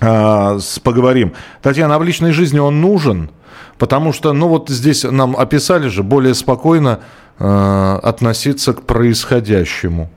э, 0.00 0.58
поговорим. 0.82 1.34
Татьяна, 1.60 1.96
а 1.96 1.98
в 1.98 2.02
личной 2.02 2.32
жизни 2.32 2.58
он 2.58 2.80
нужен? 2.80 3.30
Потому 3.76 4.12
что, 4.12 4.32
ну 4.32 4.48
вот 4.48 4.70
здесь 4.70 5.04
нам 5.04 5.36
описали 5.36 5.88
же 5.88 6.02
более 6.02 6.34
спокойно 6.34 7.00
э, 7.38 7.98
относиться 8.02 8.72
к 8.72 8.82
происходящему. 8.82 10.10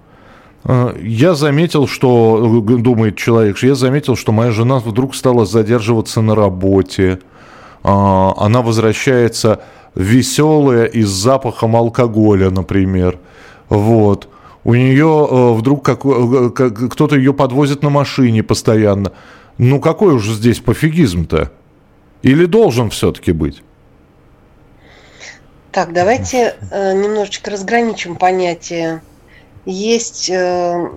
Э, 0.66 0.96
я 1.02 1.36
заметил, 1.36 1.88
что, 1.88 2.62
думает 2.62 3.18
человек, 3.18 3.58
я 3.60 3.76
заметил, 3.76 4.16
что 4.16 4.32
моя 4.32 4.52
жена 4.52 4.80
вдруг 4.80 5.16
стала 5.16 5.46
задерживаться 5.46 6.22
на 6.22 6.36
работе. 6.36 7.20
Э, 7.84 7.90
она 8.38 8.62
возвращается 8.62 9.62
веселая 9.94 10.86
и 10.86 11.04
с 11.04 11.10
запахом 11.10 11.76
алкоголя, 11.76 12.50
например. 12.50 13.20
Вот. 13.70 14.28
У 14.64 14.74
нее 14.74 15.28
э, 15.30 15.54
вдруг 15.54 15.86
как, 15.86 16.02
как, 16.56 16.92
кто-то 16.92 17.16
ее 17.16 17.34
подвозит 17.34 17.84
на 17.84 17.90
машине 17.90 18.44
постоянно. 18.44 19.12
Ну 19.58 19.80
какой 19.80 20.14
уже 20.14 20.34
здесь 20.34 20.60
пофигизм-то? 20.60 21.52
Или 22.24 22.46
должен 22.46 22.90
все-таки 22.90 23.32
быть? 23.32 23.62
Так, 25.72 25.94
давайте 25.94 26.56
э, 26.72 26.94
немножечко 26.94 27.52
разграничим 27.52 28.16
понятие. 28.16 29.02
Есть 29.66 30.30
э, 30.30 30.90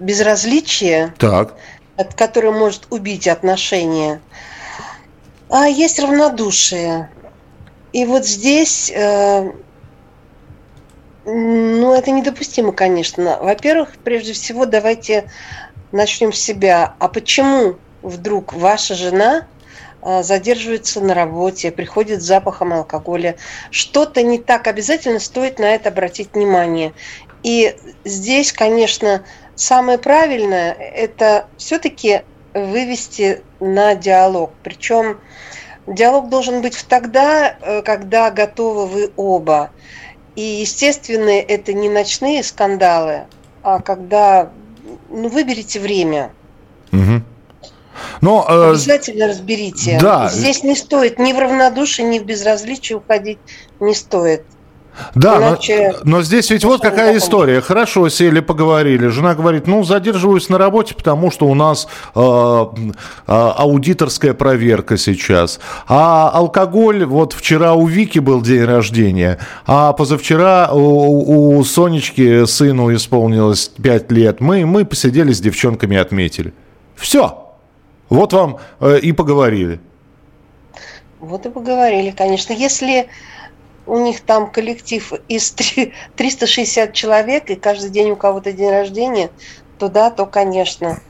безразличие, 0.00 1.14
так. 1.18 1.54
От, 1.96 2.14
которое 2.14 2.50
может 2.50 2.86
убить 2.90 3.28
отношения, 3.28 4.20
а 5.48 5.66
есть 5.68 5.98
равнодушие. 5.98 7.10
И 7.92 8.04
вот 8.04 8.26
здесь, 8.26 8.90
э, 8.90 9.52
ну, 11.24 11.94
это 11.94 12.10
недопустимо, 12.10 12.72
конечно. 12.72 13.38
Во-первых, 13.40 13.90
прежде 14.02 14.32
всего, 14.32 14.66
давайте 14.66 15.30
начнем 15.92 16.32
с 16.32 16.40
себя. 16.40 16.94
А 16.98 17.08
почему 17.08 17.76
вдруг 18.02 18.52
ваша 18.52 18.94
жена 18.94 19.46
а, 20.02 20.22
задерживается 20.22 21.00
на 21.00 21.14
работе, 21.14 21.70
приходит 21.70 22.20
с 22.22 22.26
запахом 22.26 22.74
алкоголя. 22.74 23.36
Что-то 23.70 24.22
не 24.22 24.38
так 24.38 24.66
обязательно 24.66 25.18
стоит 25.18 25.58
на 25.58 25.74
это 25.74 25.88
обратить 25.88 26.34
внимание. 26.34 26.92
И 27.44 27.76
здесь, 28.04 28.52
конечно, 28.52 29.22
самое 29.54 29.98
правильное– 29.98 30.72
это 30.94 31.46
все-таки 31.58 32.22
вывести 32.54 33.42
на 33.60 33.94
диалог. 33.94 34.52
Причем 34.62 35.20
диалог 35.86 36.30
должен 36.30 36.62
быть 36.62 36.84
тогда, 36.88 37.56
э, 37.60 37.82
когда 37.82 38.30
готовы 38.30 38.86
вы 38.86 39.12
оба. 39.16 39.70
И, 40.36 40.42
естественно, 40.42 41.28
это 41.28 41.74
не 41.74 41.88
ночные 41.88 42.42
скандалы, 42.42 43.26
а 43.62 43.80
когда 43.80 44.50
ну, 45.10 45.28
выберите 45.28 45.80
время. 45.80 46.32
Угу. 46.92 47.22
Но, 48.22 48.46
э, 48.48 48.70
Обязательно 48.70 49.28
разберите. 49.28 49.98
Да. 50.00 50.30
Здесь 50.30 50.64
не 50.64 50.74
стоит 50.74 51.18
ни 51.18 51.34
в 51.34 51.38
равнодушии, 51.38 52.02
ни 52.02 52.18
в 52.18 52.24
безразличии 52.24 52.94
уходить 52.94 53.38
не 53.80 53.94
стоит. 53.94 54.44
Да, 55.14 55.38
Иначе... 55.38 55.92
но, 56.04 56.18
но 56.18 56.22
здесь 56.22 56.50
ведь 56.50 56.64
вот 56.64 56.80
какая 56.80 57.16
история. 57.18 57.60
Хорошо, 57.60 58.08
сели, 58.08 58.40
поговорили. 58.40 59.08
Жена 59.08 59.34
говорит, 59.34 59.66
ну, 59.66 59.82
задерживаюсь 59.84 60.48
на 60.48 60.58
работе, 60.58 60.94
потому 60.94 61.30
что 61.30 61.46
у 61.46 61.54
нас 61.54 61.88
э, 62.14 62.20
э, 62.20 62.64
аудиторская 63.26 64.34
проверка 64.34 64.96
сейчас. 64.96 65.60
А 65.88 66.30
алкоголь, 66.30 67.04
вот 67.04 67.32
вчера 67.32 67.74
у 67.74 67.86
Вики 67.86 68.18
был 68.18 68.40
день 68.42 68.64
рождения, 68.64 69.38
а 69.66 69.92
позавчера 69.92 70.70
у, 70.72 71.58
у 71.58 71.64
Сонечки, 71.64 72.44
сыну 72.46 72.94
исполнилось 72.94 73.68
5 73.82 74.12
лет. 74.12 74.40
Мы, 74.40 74.66
мы 74.66 74.84
посидели 74.84 75.32
с 75.32 75.40
девчонками, 75.40 75.96
отметили. 75.96 76.52
Все. 76.96 77.44
Вот 78.08 78.32
вам 78.32 78.58
э, 78.80 78.98
и 79.00 79.12
поговорили. 79.12 79.80
Вот 81.20 81.46
и 81.46 81.50
поговорили, 81.50 82.10
конечно. 82.10 82.52
Если 82.52 83.08
у 83.86 83.98
них 83.98 84.20
там 84.20 84.50
коллектив 84.50 85.12
из 85.28 85.50
360 86.16 86.92
человек, 86.94 87.50
и 87.50 87.56
каждый 87.56 87.90
день 87.90 88.10
у 88.10 88.16
кого-то 88.16 88.52
день 88.52 88.70
рождения, 88.70 89.30
то 89.78 89.88
да, 89.88 90.10
то 90.10 90.26
конечно. 90.26 91.00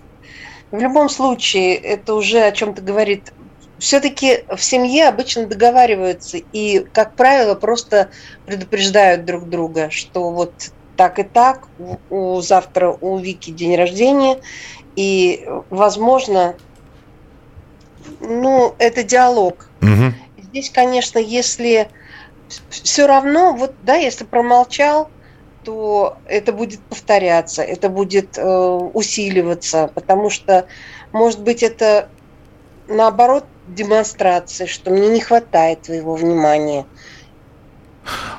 В 0.70 0.78
любом 0.78 1.08
случае, 1.08 1.76
это 1.76 2.14
уже 2.14 2.40
о 2.40 2.52
чем-то 2.52 2.82
говорит. 2.82 3.32
Все-таки 3.78 4.44
в 4.48 4.62
семье 4.62 5.08
обычно 5.08 5.46
договариваются 5.46 6.38
и, 6.52 6.86
как 6.92 7.14
правило, 7.14 7.54
просто 7.54 8.10
предупреждают 8.46 9.24
друг 9.24 9.48
друга, 9.48 9.90
что 9.90 10.30
вот 10.30 10.52
так 10.96 11.18
и 11.18 11.22
так, 11.24 11.68
у 12.10 12.40
завтра 12.40 12.96
у 13.00 13.18
Вики 13.18 13.50
день 13.50 13.76
рождения, 13.76 14.38
и, 14.96 15.44
возможно, 15.70 16.54
ну, 18.20 18.74
это 18.78 19.02
диалог. 19.02 19.68
Угу. 19.82 20.12
Здесь, 20.42 20.70
конечно, 20.70 21.18
если 21.18 21.88
все 22.68 23.06
равно, 23.06 23.54
вот, 23.54 23.74
да, 23.82 23.96
если 23.96 24.24
промолчал, 24.24 25.10
то 25.64 26.18
это 26.26 26.52
будет 26.52 26.80
повторяться, 26.80 27.62
это 27.62 27.88
будет 27.88 28.36
э, 28.36 28.44
усиливаться, 28.44 29.90
потому 29.94 30.28
что, 30.30 30.66
может 31.12 31.40
быть, 31.40 31.62
это 31.62 32.08
наоборот 32.86 33.46
демонстрация, 33.68 34.66
что 34.66 34.90
мне 34.90 35.08
не 35.08 35.20
хватает 35.20 35.82
твоего 35.82 36.14
внимания. 36.14 36.84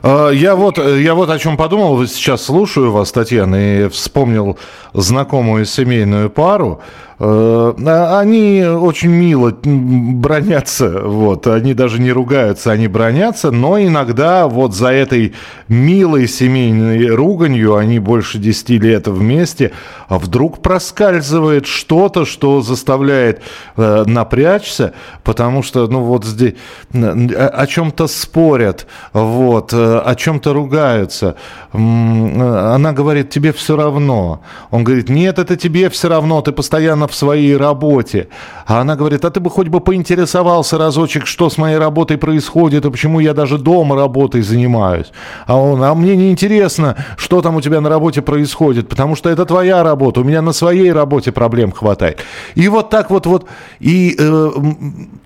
А, 0.04 0.30
я 0.30 0.56
вот, 0.56 0.78
я 0.78 1.16
вот 1.16 1.32
о 1.32 1.40
чем 1.40 1.58
подумал, 1.58 2.06
сейчас 2.06 2.44
слушаю 2.44 2.92
вас, 2.92 3.12
Татьяна, 3.12 3.56
и 3.56 3.90
вспомнил 3.90 4.60
знакомую 4.94 5.66
семейную 5.66 6.30
пару, 6.30 6.82
Э, 6.82 7.05
они 7.18 8.64
очень 8.64 9.10
мило 9.10 9.56
бронятся, 9.64 11.02
вот, 11.02 11.48
они 11.48 11.74
даже 11.74 12.02
не 12.02 12.12
ругаются, 12.12 12.72
они 12.72 12.88
бронятся, 12.88 13.52
но 13.52 13.80
иногда 13.80 14.48
вот 14.48 14.74
за 14.74 14.90
этой 14.90 15.34
милой 15.70 16.28
семейной 16.28 17.08
руганью, 17.08 17.76
они 17.76 18.00
больше 18.00 18.38
10 18.38 18.70
лет 18.82 19.08
вместе, 19.08 19.72
а 20.08 20.20
вдруг 20.20 20.62
проскальзывает 20.62 21.66
что-то, 21.66 22.26
что 22.26 22.62
заставляет 22.62 23.42
э, 23.78 24.04
напрячься, 24.06 24.94
потому 25.24 25.64
что, 25.64 25.88
ну 25.88 26.02
вот 26.02 26.26
здесь 26.26 26.56
о 26.94 27.66
чем-то 27.68 28.08
спорят, 28.08 28.88
вот, 29.14 29.74
э, 29.74 30.00
о 30.00 30.16
чем-то 30.16 30.54
ругаются. 30.54 31.36
Она 31.72 32.92
говорит, 32.94 33.30
тебе 33.30 33.54
все 33.54 33.76
равно. 33.76 34.42
Он 34.72 34.84
говорит, 34.84 35.10
нет, 35.10 35.40
это 35.40 35.56
тебе 35.56 35.90
все 35.90 36.10
равно, 36.10 36.42
ты 36.42 36.52
постоянно 36.52 37.05
в 37.08 37.16
своей 37.16 37.56
работе. 37.58 38.28
А 38.66 38.82
она 38.82 38.96
говорит, 38.96 39.24
а 39.26 39.30
ты 39.30 39.40
бы 39.40 39.50
хоть 39.50 39.68
бы 39.68 39.80
поинтересовался 39.80 40.78
разочек, 40.78 41.28
что 41.28 41.50
с 41.50 41.58
моей 41.58 41.78
работой 41.78 42.18
происходит, 42.18 42.86
и 42.86 42.92
почему 42.92 43.20
я 43.20 43.34
даже 43.34 43.58
дома 43.58 43.96
работой 43.96 44.42
занимаюсь. 44.42 45.12
А 45.46 45.56
он, 45.56 45.84
а 45.84 45.94
мне 45.94 46.16
не 46.16 46.32
интересно, 46.32 46.96
что 47.18 47.42
там 47.42 47.56
у 47.56 47.62
тебя 47.62 47.82
на 47.82 47.90
работе 47.90 48.22
происходит, 48.22 48.90
потому 48.90 49.16
что 49.16 49.30
это 49.30 49.46
твоя 49.46 49.84
работа, 49.84 50.22
у 50.22 50.24
меня 50.24 50.42
на 50.42 50.54
своей 50.54 50.92
работе 50.92 51.32
проблем 51.32 51.72
хватает. 51.72 52.20
И 52.56 52.68
вот 52.68 52.90
так 52.90 53.12
вот, 53.12 53.26
вот, 53.26 53.46
и, 53.80 54.16
э, 54.18 54.52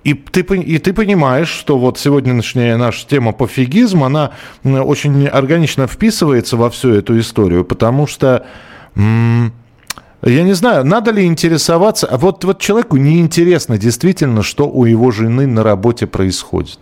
и, 0.04 0.13
ты, 0.13 0.42
и 0.42 0.78
ты 0.80 0.94
понимаешь, 0.94 1.50
что 1.50 1.78
вот 1.78 1.98
сегодняшняя 1.98 2.78
наша 2.78 3.08
тема 3.08 3.32
пофигизм, 3.32 4.04
она 4.04 4.32
очень 4.63 5.28
органично 5.28 5.88
вписывается 5.88 6.58
во 6.58 6.70
всю 6.70 6.94
эту 6.94 7.20
историю, 7.20 7.63
потому 7.63 8.08
что... 8.08 8.46
М- 8.96 9.54
я 10.21 10.43
не 10.43 10.53
знаю, 10.53 10.86
надо 10.86 11.12
ли 11.12 11.25
интересоваться. 11.25 12.08
А 12.08 12.17
вот, 12.17 12.43
вот 12.43 12.60
человеку 12.60 12.97
неинтересно 12.97 13.77
действительно, 13.77 14.43
что 14.43 14.67
у 14.67 14.86
его 14.86 15.12
жены 15.12 15.47
на 15.47 15.63
работе 15.63 16.08
происходит. 16.08 16.79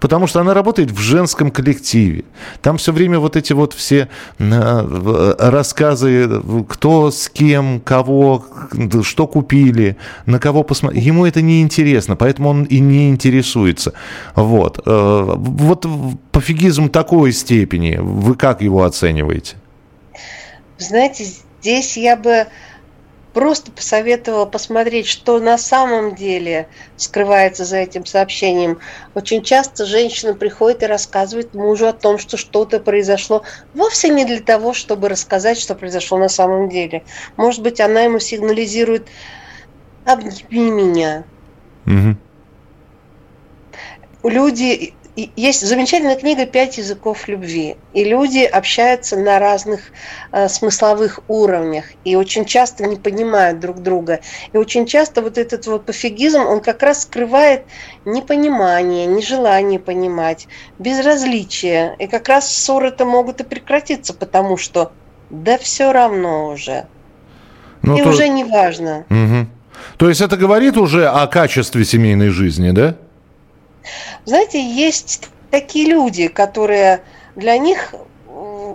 Потому 0.00 0.26
что 0.26 0.40
она 0.40 0.52
работает 0.52 0.90
в 0.90 0.98
женском 0.98 1.52
коллективе. 1.52 2.24
Там 2.60 2.76
все 2.76 2.92
время 2.92 3.20
вот 3.20 3.36
эти 3.36 3.52
вот 3.52 3.72
все 3.72 4.08
э, 4.40 5.34
рассказы, 5.38 6.42
кто 6.68 7.12
с 7.12 7.28
кем, 7.28 7.80
кого, 7.80 8.44
что 9.04 9.28
купили, 9.28 9.96
на 10.26 10.40
кого 10.40 10.64
посмотреть. 10.64 11.04
Ему 11.04 11.24
это 11.24 11.40
не 11.40 11.62
интересно, 11.62 12.16
поэтому 12.16 12.48
он 12.48 12.64
и 12.64 12.80
не 12.80 13.10
интересуется. 13.10 13.92
Вот. 14.34 14.80
Э, 14.84 15.34
вот 15.36 15.86
пофигизм 16.32 16.88
такой 16.88 17.30
степени. 17.30 17.96
Вы 18.00 18.34
как 18.34 18.60
его 18.60 18.82
оцениваете? 18.82 19.54
Знаете, 20.78 21.26
Здесь 21.62 21.96
я 21.96 22.16
бы 22.16 22.48
просто 23.32 23.70
посоветовала 23.70 24.46
посмотреть, 24.46 25.06
что 25.06 25.38
на 25.38 25.56
самом 25.56 26.16
деле 26.16 26.66
скрывается 26.96 27.64
за 27.64 27.76
этим 27.76 28.04
сообщением. 28.04 28.80
Очень 29.14 29.44
часто 29.44 29.86
женщина 29.86 30.34
приходит 30.34 30.82
и 30.82 30.86
рассказывает 30.86 31.54
мужу 31.54 31.86
о 31.86 31.92
том, 31.92 32.18
что 32.18 32.36
что-то 32.36 32.80
произошло 32.80 33.44
вовсе 33.74 34.08
не 34.08 34.24
для 34.24 34.40
того, 34.40 34.74
чтобы 34.74 35.08
рассказать, 35.08 35.56
что 35.56 35.76
произошло 35.76 36.18
на 36.18 36.28
самом 36.28 36.68
деле. 36.68 37.04
Может 37.36 37.62
быть, 37.62 37.80
она 37.80 38.02
ему 38.02 38.18
сигнализирует 38.18 39.06
«обними 40.04 40.70
меня». 40.70 41.22
Угу. 41.86 42.16
Люди 44.28 44.94
есть 45.14 45.66
замечательная 45.66 46.16
книга 46.16 46.46
«Пять 46.46 46.78
языков 46.78 47.28
любви». 47.28 47.76
И 47.92 48.02
люди 48.02 48.40
общаются 48.40 49.16
на 49.16 49.38
разных 49.38 49.80
э, 50.32 50.48
смысловых 50.48 51.20
уровнях. 51.28 51.84
И 52.04 52.16
очень 52.16 52.46
часто 52.46 52.84
не 52.84 52.96
понимают 52.96 53.60
друг 53.60 53.82
друга. 53.82 54.20
И 54.52 54.56
очень 54.56 54.86
часто 54.86 55.20
вот 55.20 55.36
этот 55.36 55.66
вот 55.66 55.84
пофигизм, 55.84 56.40
он 56.40 56.60
как 56.60 56.82
раз 56.82 57.02
скрывает 57.02 57.64
непонимание, 58.06 59.06
нежелание 59.06 59.78
понимать, 59.78 60.48
безразличие. 60.78 61.94
И 61.98 62.06
как 62.06 62.28
раз 62.28 62.50
ссоры-то 62.50 63.04
могут 63.04 63.40
и 63.42 63.44
прекратиться, 63.44 64.14
потому 64.14 64.56
что 64.56 64.92
да 65.28 65.58
все 65.58 65.92
равно 65.92 66.48
уже. 66.48 66.86
Ну, 67.82 67.98
и 67.98 68.02
то... 68.02 68.08
уже 68.08 68.28
не 68.28 68.44
важно. 68.44 69.04
Угу. 69.10 69.46
То 69.98 70.08
есть 70.08 70.22
это 70.22 70.38
говорит 70.38 70.78
уже 70.78 71.06
о 71.06 71.26
качестве 71.26 71.84
семейной 71.84 72.28
жизни, 72.28 72.70
да? 72.70 72.96
Знаете, 74.24 74.62
есть 74.62 75.28
такие 75.50 75.88
люди, 75.88 76.28
которые 76.28 77.02
для 77.36 77.56
них 77.58 77.94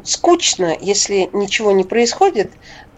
скучно, 0.04 0.76
если 0.80 1.30
ничего 1.34 1.72
не 1.72 1.84
происходит, 1.84 2.52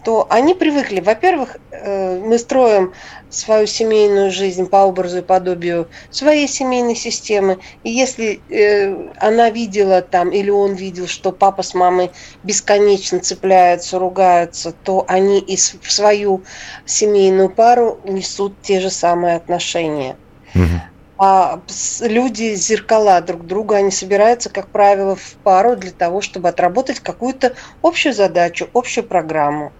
то 0.04 0.26
они 0.30 0.54
привыкли. 0.54 1.00
Во-первых, 1.00 1.56
э, 1.70 2.18
мы 2.20 2.38
строим 2.38 2.94
свою 3.28 3.66
семейную 3.66 4.30
жизнь 4.30 4.66
по 4.66 4.84
образу 4.84 5.18
и 5.18 5.22
подобию 5.22 5.88
своей 6.10 6.48
семейной 6.48 6.96
системы. 6.96 7.58
И 7.84 7.90
если 7.90 8.40
э, 8.48 9.10
она 9.18 9.50
видела 9.50 10.00
там, 10.00 10.30
или 10.30 10.50
он 10.50 10.72
видел, 10.74 11.06
что 11.06 11.32
папа 11.32 11.62
с 11.62 11.74
мамой 11.74 12.10
бесконечно 12.42 13.20
цепляются, 13.20 13.98
ругаются, 13.98 14.72
то 14.72 15.04
они 15.06 15.38
и 15.38 15.56
в 15.56 15.92
свою 15.92 16.42
семейную 16.86 17.50
пару 17.50 18.00
несут 18.04 18.54
те 18.62 18.80
же 18.80 18.90
самые 18.90 19.36
отношения. 19.36 20.16
Угу. 20.54 20.80
А 21.22 21.60
люди 22.00 22.54
зеркала 22.54 23.20
друг 23.20 23.46
друга, 23.46 23.76
они 23.76 23.90
собираются, 23.90 24.48
как 24.48 24.68
правило, 24.68 25.16
в 25.16 25.34
пару 25.44 25.76
для 25.76 25.90
того, 25.90 26.22
чтобы 26.22 26.48
отработать 26.48 27.00
какую-то 27.00 27.52
общую 27.82 28.14
задачу, 28.14 28.70
общую 28.72 29.04
программу. 29.04 29.70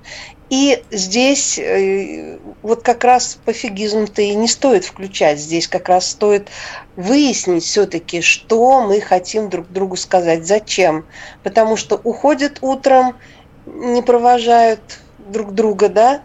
И 0.50 0.84
здесь 0.90 1.58
э, 1.58 2.38
вот 2.60 2.82
как 2.82 3.04
раз 3.04 3.38
пофигизм-то 3.42 4.20
и 4.20 4.34
не 4.34 4.48
стоит 4.48 4.84
включать. 4.84 5.38
Здесь 5.38 5.66
как 5.66 5.88
раз 5.88 6.10
стоит 6.10 6.50
выяснить 6.96 7.64
все-таки, 7.64 8.20
что 8.20 8.82
мы 8.82 9.00
хотим 9.00 9.48
друг 9.48 9.68
другу 9.68 9.96
сказать, 9.96 10.46
зачем. 10.46 11.06
Потому 11.42 11.78
что 11.78 11.98
уходят 12.04 12.58
утром, 12.60 13.16
не 13.64 14.02
провожают 14.02 15.00
друг 15.16 15.54
друга, 15.54 15.88
да, 15.88 16.20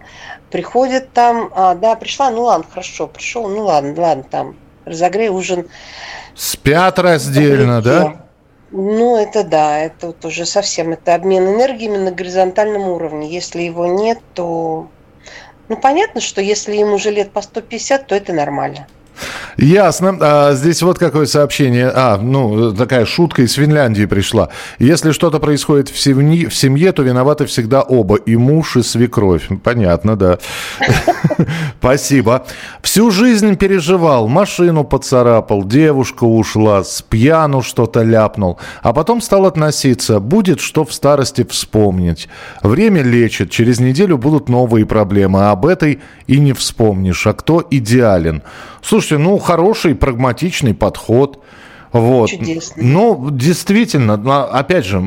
приходят 0.52 1.14
там, 1.14 1.52
а, 1.56 1.74
да, 1.76 1.96
пришла, 1.96 2.32
ну 2.32 2.44
ладно, 2.44 2.66
хорошо, 2.70 3.08
пришел, 3.08 3.48
ну 3.48 3.64
ладно, 3.64 3.94
ладно, 3.96 4.24
там, 4.24 4.56
разогрей 4.86 5.30
ужин. 5.30 5.68
Спят 6.36 7.00
раздельно, 7.00 7.82
да? 7.82 8.26
Ну, 8.72 9.18
это 9.18 9.44
да, 9.44 9.80
это 9.80 10.08
вот 10.08 10.26
уже 10.26 10.46
совсем, 10.46 10.92
это 10.92 11.16
обмен 11.16 11.48
энергиями 11.48 11.98
на 11.98 12.12
горизонтальном 12.12 12.90
уровне. 12.90 13.32
Если 13.32 13.62
его 13.62 13.86
нет, 13.86 14.20
то... 14.34 14.90
Ну, 15.70 15.78
понятно, 15.78 16.22
что 16.22 16.42
если 16.42 16.76
ему 16.76 16.96
уже 16.96 17.12
лет 17.12 17.32
по 17.32 17.42
150, 17.42 18.08
то 18.08 18.16
это 18.16 18.34
нормально. 18.34 18.88
Ясно. 19.58 20.18
А 20.20 20.54
здесь 20.54 20.82
вот 20.82 21.00
какое 21.00 21.26
сообщение. 21.26 21.92
А, 21.94 22.18
ну, 22.18 22.74
такая 22.74 23.06
шутка 23.06 23.42
из 23.42 23.54
Финляндии 23.54 24.06
пришла. 24.06 24.50
Если 24.80 25.12
что-то 25.12 25.40
происходит 25.40 25.90
в 25.90 26.00
семье, 26.00 26.50
в 26.50 26.56
семье, 26.56 26.92
то 26.92 27.04
виноваты 27.04 27.46
всегда 27.46 27.82
оба. 27.82 28.16
И 28.16 28.36
муж, 28.36 28.78
и 28.78 28.84
свекровь. 28.84 29.48
Понятно, 29.64 30.16
да. 30.16 30.40
Спасибо. 31.80 32.46
Всю 32.82 33.12
жизнь 33.12 33.56
переживал. 33.56 34.28
Машину 34.28 34.84
поцарапал, 34.84 35.64
девушка 35.64 36.24
ушла, 36.24 36.84
с 36.84 37.02
пьяну 37.02 37.62
что-то 37.62 38.04
ляпнул. 38.04 38.60
А 38.82 38.94
потом 38.94 39.22
стал 39.22 39.46
относиться. 39.46 40.20
Будет 40.20 40.60
что 40.60 40.86
в 40.86 40.94
старости 40.94 41.44
вспомнить. 41.44 42.28
Время 42.62 43.02
лечит. 43.02 43.52
Через 43.52 43.80
неделю 43.80 44.18
будут 44.18 44.50
новые 44.50 44.86
проблемы. 44.86 45.46
А 45.46 45.52
об 45.52 45.66
этой 45.66 46.00
и 46.28 46.40
не 46.40 46.54
вспомнишь. 46.54 47.28
А 47.28 47.34
кто 47.34 47.66
идеален? 47.70 48.44
Слушайте, 49.06 49.24
ну, 49.24 49.38
хороший, 49.38 49.94
прагматичный 49.94 50.74
подход. 50.74 51.40
Вот. 51.92 52.32
Чудесно. 52.32 52.82
Ну, 52.84 53.30
действительно, 53.30 54.16
опять 54.46 54.86
же, 54.86 54.98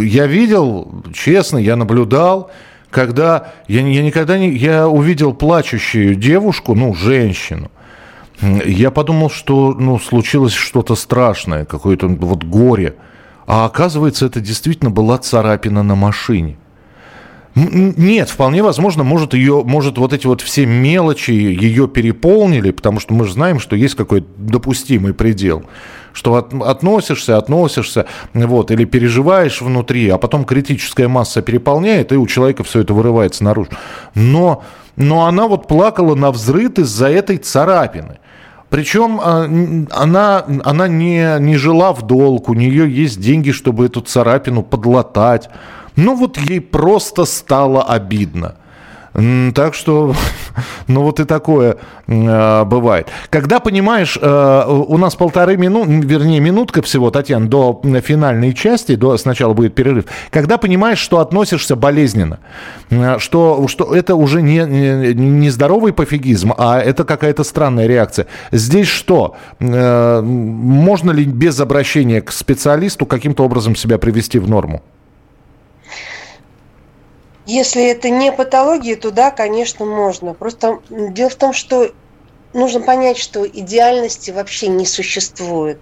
я 0.00 0.26
видел, 0.26 1.04
честно, 1.12 1.58
я 1.58 1.76
наблюдал, 1.76 2.50
когда 2.88 3.52
я, 3.68 3.86
я 3.86 4.02
никогда 4.02 4.38
не... 4.38 4.48
Я 4.48 4.88
увидел 4.88 5.34
плачущую 5.34 6.14
девушку, 6.14 6.74
ну, 6.74 6.94
женщину. 6.94 7.70
Я 8.40 8.90
подумал, 8.90 9.28
что, 9.28 9.76
ну, 9.78 9.98
случилось 9.98 10.54
что-то 10.54 10.94
страшное, 10.94 11.66
какое-то 11.66 12.08
вот 12.08 12.44
горе. 12.44 12.94
А 13.46 13.66
оказывается, 13.66 14.24
это 14.24 14.40
действительно 14.40 14.90
была 14.90 15.18
царапина 15.18 15.82
на 15.82 15.96
машине. 15.96 16.56
Нет, 17.56 18.28
вполне 18.28 18.62
возможно, 18.62 19.02
может 19.02 19.32
ее, 19.32 19.62
может 19.64 19.96
вот 19.96 20.12
эти 20.12 20.26
вот 20.26 20.42
все 20.42 20.66
мелочи 20.66 21.30
ее 21.30 21.88
переполнили, 21.88 22.70
потому 22.70 23.00
что 23.00 23.14
мы 23.14 23.24
же 23.24 23.32
знаем, 23.32 23.60
что 23.60 23.74
есть 23.74 23.94
какой-то 23.94 24.26
допустимый 24.36 25.14
предел, 25.14 25.64
что 26.12 26.34
от, 26.34 26.52
относишься, 26.52 27.38
относишься, 27.38 28.04
вот, 28.34 28.70
или 28.70 28.84
переживаешь 28.84 29.62
внутри, 29.62 30.10
а 30.10 30.18
потом 30.18 30.44
критическая 30.44 31.08
масса 31.08 31.40
переполняет, 31.40 32.12
и 32.12 32.16
у 32.16 32.26
человека 32.26 32.62
все 32.62 32.80
это 32.80 32.92
вырывается 32.92 33.42
наружу. 33.42 33.70
Но, 34.14 34.62
но 34.96 35.24
она 35.24 35.48
вот 35.48 35.66
плакала 35.66 36.14
на 36.14 36.32
взрыв 36.32 36.78
из-за 36.78 37.08
этой 37.08 37.38
царапины. 37.38 38.18
Причем 38.68 39.18
а, 39.22 39.44
она, 39.90 40.44
она 40.62 40.88
не, 40.88 41.38
не 41.40 41.56
жила 41.56 41.94
в 41.94 42.02
долг, 42.02 42.50
у 42.50 42.54
нее 42.54 42.90
есть 42.90 43.18
деньги, 43.18 43.50
чтобы 43.50 43.86
эту 43.86 44.02
царапину 44.02 44.62
подлатать. 44.62 45.48
Ну 45.96 46.14
вот 46.14 46.38
ей 46.38 46.60
просто 46.60 47.24
стало 47.24 47.82
обидно. 47.82 48.56
Так 49.54 49.72
что, 49.72 50.14
ну 50.88 51.02
вот 51.02 51.20
и 51.20 51.24
такое 51.24 51.78
э, 52.06 52.64
бывает. 52.64 53.08
Когда 53.30 53.60
понимаешь, 53.60 54.18
э, 54.20 54.64
у 54.68 54.98
нас 54.98 55.16
полторы 55.16 55.56
минуты, 55.56 55.90
вернее 55.90 56.38
минутка 56.40 56.82
всего, 56.82 57.10
Татьяна, 57.10 57.48
до 57.48 57.80
финальной 58.02 58.52
части, 58.52 58.94
до 58.94 59.16
сначала 59.16 59.54
будет 59.54 59.74
перерыв. 59.74 60.04
Когда 60.28 60.58
понимаешь, 60.58 60.98
что 60.98 61.20
относишься 61.20 61.76
болезненно, 61.76 62.40
э, 62.90 63.16
что, 63.18 63.66
что 63.68 63.94
это 63.94 64.16
уже 64.16 64.42
не, 64.42 64.58
не, 64.66 65.14
не 65.14 65.48
здоровый 65.48 65.94
пофигизм, 65.94 66.52
а 66.58 66.78
это 66.78 67.04
какая-то 67.04 67.42
странная 67.42 67.86
реакция. 67.86 68.26
Здесь 68.52 68.88
что? 68.88 69.36
Э, 69.60 70.20
можно 70.20 71.10
ли 71.10 71.24
без 71.24 71.58
обращения 71.58 72.20
к 72.20 72.32
специалисту 72.32 73.06
каким-то 73.06 73.44
образом 73.44 73.74
себя 73.76 73.96
привести 73.96 74.38
в 74.38 74.46
норму? 74.46 74.82
Если 77.46 77.84
это 77.84 78.10
не 78.10 78.32
патология, 78.32 78.96
то 78.96 79.10
да, 79.10 79.30
конечно, 79.30 79.84
можно. 79.84 80.34
Просто 80.34 80.80
дело 80.90 81.30
в 81.30 81.36
том, 81.36 81.52
что 81.52 81.92
нужно 82.56 82.80
понять, 82.80 83.18
что 83.18 83.46
идеальности 83.46 84.30
вообще 84.32 84.68
не 84.68 84.86
существует. 84.86 85.78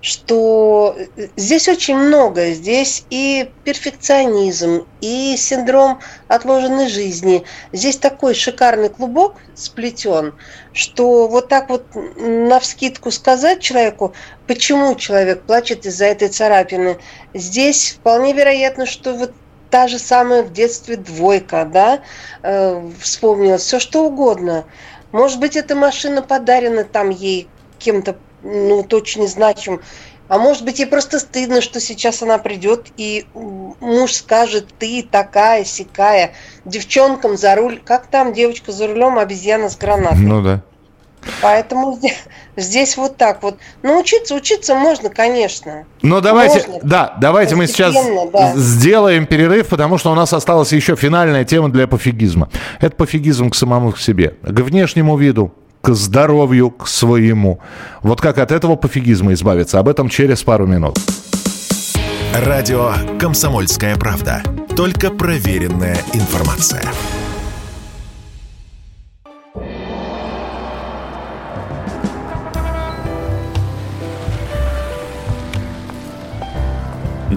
Что 0.00 0.96
э, 1.16 1.28
здесь 1.36 1.68
очень 1.68 1.96
много. 1.96 2.50
Здесь 2.50 3.04
и 3.10 3.50
перфекционизм, 3.64 4.86
и 5.00 5.36
синдром 5.36 6.00
отложенной 6.26 6.88
жизни. 6.88 7.44
Здесь 7.72 7.96
такой 7.96 8.34
шикарный 8.34 8.88
клубок 8.88 9.36
сплетен, 9.54 10.34
что 10.72 11.28
вот 11.28 11.48
так 11.48 11.68
вот 11.68 11.84
на 11.94 12.58
вскидку 12.58 13.10
сказать 13.10 13.60
человеку, 13.60 14.14
почему 14.46 14.94
человек 14.94 15.42
плачет 15.42 15.84
из-за 15.84 16.06
этой 16.06 16.28
царапины, 16.28 16.98
здесь 17.34 17.92
вполне 17.92 18.32
вероятно, 18.32 18.86
что 18.86 19.14
вот 19.14 19.32
та 19.70 19.88
же 19.88 19.98
самая 19.98 20.42
в 20.42 20.52
детстве 20.52 20.96
двойка, 20.96 21.68
да, 21.70 22.00
э, 22.42 22.90
вспомнилась, 23.00 23.62
все 23.62 23.78
что 23.78 24.04
угодно. 24.04 24.64
Может 25.12 25.40
быть, 25.40 25.56
эта 25.56 25.74
машина 25.74 26.22
подарена 26.22 26.84
там 26.84 27.10
ей 27.10 27.48
кем-то, 27.78 28.16
ну, 28.42 28.76
вот 28.76 28.92
очень 28.92 29.26
значимым. 29.26 29.80
А 30.28 30.38
может 30.38 30.64
быть, 30.64 30.78
ей 30.78 30.86
просто 30.86 31.18
стыдно, 31.20 31.62
что 31.62 31.80
сейчас 31.80 32.22
она 32.22 32.36
придет, 32.36 32.88
и 32.98 33.26
муж 33.32 34.12
скажет, 34.12 34.66
ты 34.78 35.02
такая, 35.02 35.64
сякая, 35.64 36.34
девчонкам 36.66 37.38
за 37.38 37.54
руль. 37.54 37.80
Как 37.82 38.08
там 38.08 38.34
девочка 38.34 38.70
за 38.70 38.88
рулем, 38.88 39.18
обезьяна 39.18 39.70
с 39.70 39.76
гранатой? 39.76 40.18
Ну 40.18 40.42
да. 40.42 40.62
Поэтому 41.40 41.96
здесь, 41.96 42.18
здесь 42.56 42.96
вот 42.96 43.16
так 43.16 43.42
вот. 43.42 43.58
Ну, 43.82 43.98
учиться, 43.98 44.34
учиться 44.34 44.74
можно, 44.74 45.08
конечно. 45.08 45.84
Но 46.02 46.20
давайте, 46.20 46.66
можно. 46.66 46.88
да, 46.88 47.14
давайте 47.20 47.54
мы 47.54 47.66
сейчас 47.66 47.94
да. 48.32 48.54
сделаем 48.56 49.26
перерыв, 49.26 49.68
потому 49.68 49.98
что 49.98 50.10
у 50.10 50.14
нас 50.14 50.32
осталась 50.32 50.72
еще 50.72 50.96
финальная 50.96 51.44
тема 51.44 51.70
для 51.70 51.86
пофигизма. 51.86 52.50
Это 52.80 52.96
пофигизм 52.96 53.50
к 53.50 53.54
самому 53.54 53.94
себе, 53.96 54.34
к 54.42 54.60
внешнему 54.60 55.16
виду, 55.16 55.52
к 55.80 55.90
здоровью, 55.90 56.70
к 56.70 56.86
своему. 56.86 57.60
Вот 58.02 58.20
как 58.20 58.38
от 58.38 58.52
этого 58.52 58.76
пофигизма 58.76 59.32
избавиться? 59.32 59.78
Об 59.78 59.88
этом 59.88 60.08
через 60.08 60.42
пару 60.42 60.66
минут. 60.66 60.98
Радио 62.34 62.92
«Комсомольская 63.18 63.96
правда». 63.96 64.42
Только 64.76 65.10
проверенная 65.10 65.96
информация. 66.12 66.82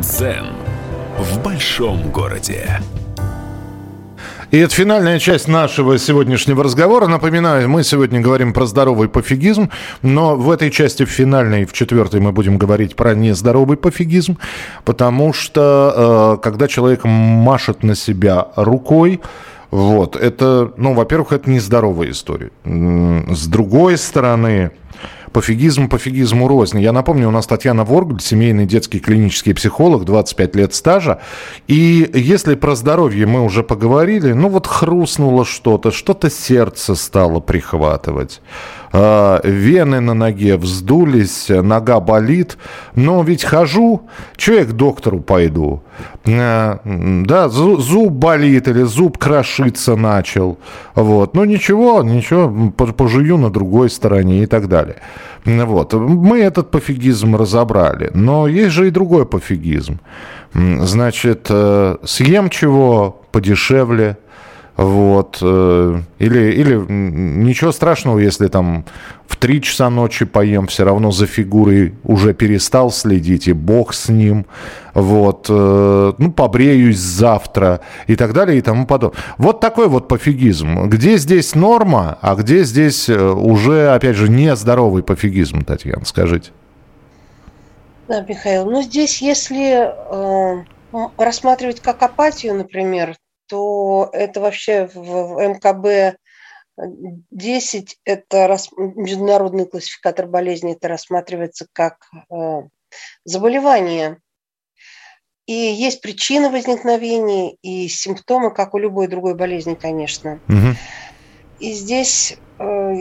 Дзен 0.01 0.47
в 1.19 1.43
большом 1.43 2.09
городе. 2.09 2.79
И 4.49 4.57
это 4.57 4.73
финальная 4.73 5.19
часть 5.19 5.47
нашего 5.47 5.99
сегодняшнего 5.99 6.63
разговора. 6.63 7.05
Напоминаю, 7.05 7.69
мы 7.69 7.83
сегодня 7.83 8.19
говорим 8.19 8.51
про 8.51 8.65
здоровый 8.65 9.09
пофигизм, 9.09 9.69
но 10.01 10.35
в 10.35 10.49
этой 10.49 10.71
части, 10.71 11.05
в 11.05 11.09
финальной, 11.09 11.65
в 11.65 11.73
четвертой, 11.73 12.19
мы 12.19 12.31
будем 12.31 12.57
говорить 12.57 12.95
про 12.95 13.13
нездоровый 13.13 13.77
пофигизм, 13.77 14.39
потому 14.85 15.33
что 15.33 16.37
э, 16.39 16.43
когда 16.43 16.67
человек 16.67 17.01
машет 17.03 17.83
на 17.83 17.93
себя 17.93 18.47
рукой, 18.55 19.21
вот, 19.69 20.15
это, 20.15 20.73
ну, 20.77 20.93
во-первых, 20.93 21.31
это 21.31 21.47
нездоровая 21.47 22.09
история. 22.09 22.49
С 22.65 23.45
другой 23.45 23.99
стороны, 23.99 24.71
Пофигизм 25.33 25.87
пофигизму 25.87 26.47
рознь. 26.47 26.79
Я 26.81 26.91
напомню, 26.91 27.29
у 27.29 27.31
нас 27.31 27.47
Татьяна 27.47 27.85
Воргль, 27.85 28.19
семейный 28.19 28.65
детский 28.65 28.99
клинический 28.99 29.53
психолог, 29.53 30.03
25 30.03 30.55
лет 30.55 30.73
стажа. 30.73 31.21
И 31.67 32.09
если 32.13 32.55
про 32.55 32.75
здоровье 32.75 33.25
мы 33.25 33.41
уже 33.41 33.63
поговорили, 33.63 34.33
ну 34.33 34.49
вот 34.49 34.67
хрустнуло 34.67 35.45
что-то, 35.45 35.91
что-то 35.91 36.29
сердце 36.29 36.95
стало 36.95 37.39
прихватывать. 37.39 38.41
А, 38.93 39.39
вены 39.43 40.01
на 40.01 40.13
ноге 40.13 40.57
вздулись, 40.57 41.49
нога 41.49 41.99
болит. 41.99 42.57
Но 42.95 43.23
ведь 43.23 43.43
хожу, 43.43 44.01
что 44.37 44.53
я 44.53 44.65
к 44.65 44.73
доктору 44.73 45.19
пойду? 45.19 45.81
А, 46.27 46.79
да, 46.85 47.49
зуб 47.49 48.11
болит 48.11 48.67
или 48.67 48.83
зуб 48.83 49.17
крошиться 49.17 49.95
начал. 49.95 50.57
Вот. 50.95 51.35
Ну 51.35 51.45
ничего, 51.45 52.03
ничего, 52.03 52.71
пожую 52.71 53.37
на 53.37 53.49
другой 53.49 53.89
стороне 53.89 54.43
и 54.43 54.45
так 54.45 54.67
далее. 54.67 54.97
Вот. 55.45 55.93
Мы 55.93 56.39
этот 56.39 56.69
пофигизм 56.71 57.35
разобрали. 57.35 58.11
Но 58.13 58.47
есть 58.47 58.71
же 58.71 58.87
и 58.87 58.91
другой 58.91 59.25
пофигизм. 59.25 59.99
Значит, 60.53 61.47
э, 61.49 61.95
съем 62.03 62.49
чего 62.49 63.21
подешевле– 63.31 64.17
вот. 64.77 65.39
Э, 65.41 66.01
или, 66.19 66.51
или 66.53 66.75
ничего 66.75 67.71
страшного, 67.71 68.19
если 68.19 68.47
там 68.47 68.85
в 69.27 69.35
3 69.37 69.61
часа 69.61 69.89
ночи 69.89 70.25
поем, 70.25 70.67
все 70.67 70.83
равно 70.83 71.11
за 71.11 71.25
фигурой 71.25 71.93
уже 72.03 72.33
перестал 72.33 72.91
следить, 72.91 73.47
и 73.47 73.53
бог 73.53 73.93
с 73.93 74.09
ним. 74.09 74.45
Вот. 74.93 75.47
Э, 75.49 76.13
ну, 76.17 76.31
побреюсь 76.31 76.97
завтра 76.97 77.81
и 78.07 78.15
так 78.15 78.33
далее 78.33 78.57
и 78.57 78.61
тому 78.61 78.85
подобное. 78.85 79.21
Вот 79.37 79.59
такой 79.59 79.87
вот 79.87 80.07
пофигизм. 80.07 80.87
Где 80.87 81.17
здесь 81.17 81.55
норма, 81.55 82.17
а 82.21 82.35
где 82.35 82.63
здесь 82.63 83.09
э, 83.09 83.19
уже, 83.19 83.89
опять 83.93 84.15
же, 84.15 84.29
нездоровый 84.29 85.03
пофигизм, 85.03 85.63
Татьяна, 85.63 86.05
скажите. 86.05 86.51
Да, 88.07 88.25
Михаил, 88.27 88.69
ну 88.69 88.81
здесь, 88.81 89.21
если 89.21 89.87
э, 89.87 90.63
рассматривать 91.17 91.79
как 91.79 92.01
апатию, 92.03 92.55
например, 92.55 93.15
то 93.51 94.09
это 94.13 94.39
вообще 94.39 94.89
в 94.93 95.37
МКБ 95.45 96.17
10 96.77 97.99
это 98.05 98.57
международный 98.77 99.65
классификатор 99.65 100.25
болезни, 100.25 100.71
это 100.71 100.87
рассматривается 100.87 101.67
как 101.73 101.97
э, 102.29 102.61
заболевание. 103.25 104.19
И 105.47 105.53
есть 105.53 105.99
причины 106.01 106.49
возникновения 106.49 107.57
и 107.61 107.89
симптомы, 107.89 108.51
как 108.51 108.73
у 108.73 108.77
любой 108.77 109.07
другой 109.07 109.35
болезни, 109.35 109.73
конечно. 109.73 110.39
Угу. 110.47 110.77
И 111.59 111.73
здесь 111.73 112.37
э, 112.57 112.93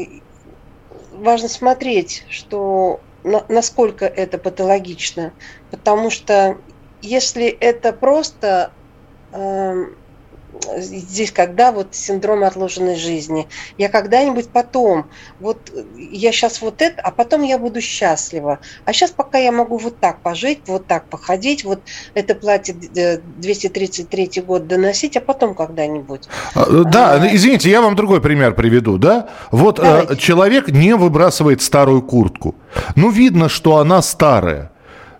важно 1.12 1.48
смотреть, 1.48 2.24
что 2.28 3.00
на, 3.22 3.44
насколько 3.48 4.04
это 4.04 4.36
патологично, 4.36 5.32
потому 5.70 6.10
что 6.10 6.58
если 7.02 7.46
это 7.46 7.92
просто 7.92 8.72
э, 9.32 9.84
здесь 10.76 11.32
когда 11.32 11.72
вот 11.72 11.94
синдром 11.94 12.44
отложенной 12.44 12.96
жизни. 12.96 13.48
Я 13.78 13.88
когда-нибудь 13.88 14.48
потом, 14.48 15.06
вот 15.38 15.72
я 15.96 16.32
сейчас 16.32 16.60
вот 16.60 16.82
это, 16.82 17.00
а 17.02 17.10
потом 17.10 17.42
я 17.42 17.58
буду 17.58 17.80
счастлива. 17.80 18.60
А 18.84 18.92
сейчас 18.92 19.10
пока 19.10 19.38
я 19.38 19.52
могу 19.52 19.78
вот 19.78 19.98
так 19.98 20.20
пожить, 20.20 20.60
вот 20.66 20.86
так 20.86 21.06
походить, 21.06 21.64
вот 21.64 21.80
это 22.14 22.34
платье 22.34 22.74
233 22.74 24.42
год 24.46 24.66
доносить, 24.66 25.16
а 25.16 25.20
потом 25.20 25.54
когда-нибудь. 25.54 26.28
А, 26.54 26.66
да, 26.84 27.12
а, 27.14 27.28
извините, 27.34 27.70
я 27.70 27.80
вам 27.80 27.96
другой 27.96 28.20
пример 28.20 28.54
приведу, 28.54 28.98
да? 28.98 29.28
Вот 29.50 29.78
э, 29.78 29.82
Давайте. 29.82 30.16
человек 30.16 30.68
не 30.68 30.94
выбрасывает 30.94 31.62
старую 31.62 32.02
куртку. 32.02 32.54
Ну, 32.96 33.10
видно, 33.10 33.48
что 33.48 33.78
она 33.78 34.02
старая 34.02 34.69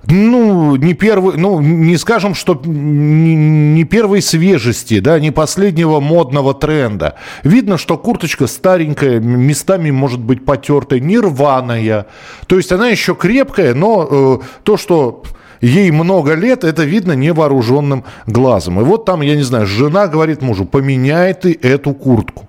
ну, 0.06 0.76
не 0.76 0.94
первый, 0.94 1.36
ну, 1.36 1.60
не 1.60 1.96
скажем, 1.98 2.34
что 2.34 2.60
не, 2.64 3.84
первой 3.84 4.22
свежести, 4.22 4.98
да, 5.00 5.20
не 5.20 5.30
последнего 5.30 6.00
модного 6.00 6.54
тренда. 6.54 7.16
Видно, 7.44 7.76
что 7.76 7.98
курточка 7.98 8.46
старенькая, 8.46 9.20
местами 9.20 9.90
может 9.90 10.20
быть 10.20 10.44
потертая, 10.44 11.00
нерваная. 11.00 12.06
То 12.46 12.56
есть 12.56 12.72
она 12.72 12.88
еще 12.88 13.14
крепкая, 13.14 13.74
но 13.74 14.08
э, 14.10 14.38
то, 14.62 14.78
что 14.78 15.22
ей 15.60 15.90
много 15.90 16.34
лет, 16.34 16.64
это 16.64 16.84
видно 16.84 17.12
невооруженным 17.12 18.04
глазом. 18.26 18.80
И 18.80 18.84
вот 18.84 19.04
там, 19.04 19.20
я 19.20 19.36
не 19.36 19.42
знаю, 19.42 19.66
жена 19.66 20.06
говорит 20.06 20.40
мужу, 20.40 20.64
поменяй 20.64 21.34
ты 21.34 21.52
эту 21.60 21.92
куртку. 21.92 22.48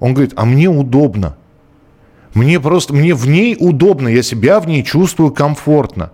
Он 0.00 0.12
говорит, 0.12 0.32
а 0.36 0.44
мне 0.44 0.68
удобно. 0.68 1.36
Мне 2.34 2.58
просто, 2.58 2.92
мне 2.92 3.14
в 3.14 3.28
ней 3.28 3.56
удобно, 3.58 4.08
я 4.08 4.22
себя 4.22 4.58
в 4.58 4.66
ней 4.66 4.82
чувствую 4.82 5.30
комфортно. 5.30 6.10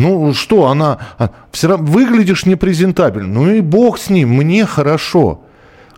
Ну 0.00 0.32
что, 0.32 0.68
она 0.68 0.98
а, 1.18 1.30
все 1.52 1.68
равно 1.68 1.86
выглядишь 1.86 2.46
непрезентабельно. 2.46 3.28
Ну 3.28 3.52
и 3.52 3.60
бог 3.60 3.98
с 3.98 4.08
ним, 4.08 4.30
мне 4.30 4.64
хорошо. 4.64 5.40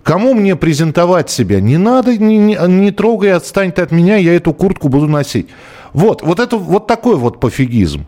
Кому 0.02 0.34
мне 0.34 0.56
презентовать 0.56 1.30
себя? 1.30 1.60
Не 1.60 1.76
надо, 1.76 2.18
не, 2.18 2.36
не, 2.36 2.58
не 2.66 2.90
трогай, 2.90 3.32
отстань 3.32 3.70
ты 3.70 3.82
от 3.82 3.92
меня, 3.92 4.16
я 4.16 4.34
эту 4.34 4.52
куртку 4.52 4.88
буду 4.88 5.06
носить. 5.06 5.48
Вот, 5.92 6.22
вот 6.22 6.40
это 6.40 6.56
вот 6.56 6.86
такой 6.86 7.16
вот 7.16 7.38
пофигизм. 7.38 8.06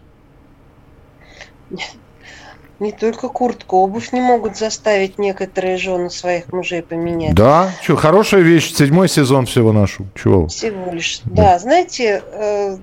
Не 2.80 2.90
только 2.90 3.28
куртку, 3.28 3.76
обувь 3.76 4.12
не 4.12 4.20
могут 4.20 4.56
заставить 4.56 5.18
некоторые 5.18 5.76
жены 5.76 6.10
своих 6.10 6.52
мужей 6.52 6.82
поменять. 6.82 7.34
Да, 7.34 7.70
что, 7.82 7.94
хорошая 7.94 8.40
вещь, 8.40 8.74
седьмой 8.74 9.08
сезон 9.08 9.46
всего 9.46 9.72
нашу. 9.72 10.06
Чего? 10.16 10.48
Всего 10.48 10.92
лишь. 10.92 11.20
Да, 11.24 11.52
да 11.52 11.58
знаете, 11.60 12.24
э, 12.32 12.76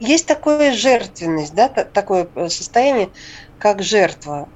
есть 0.00 0.26
такое 0.26 0.72
жертвенность, 0.72 1.54
да, 1.54 1.68
такое 1.68 2.28
э, 2.34 2.48
состояние, 2.48 3.10
как 3.58 3.82
жертва. 3.82 4.48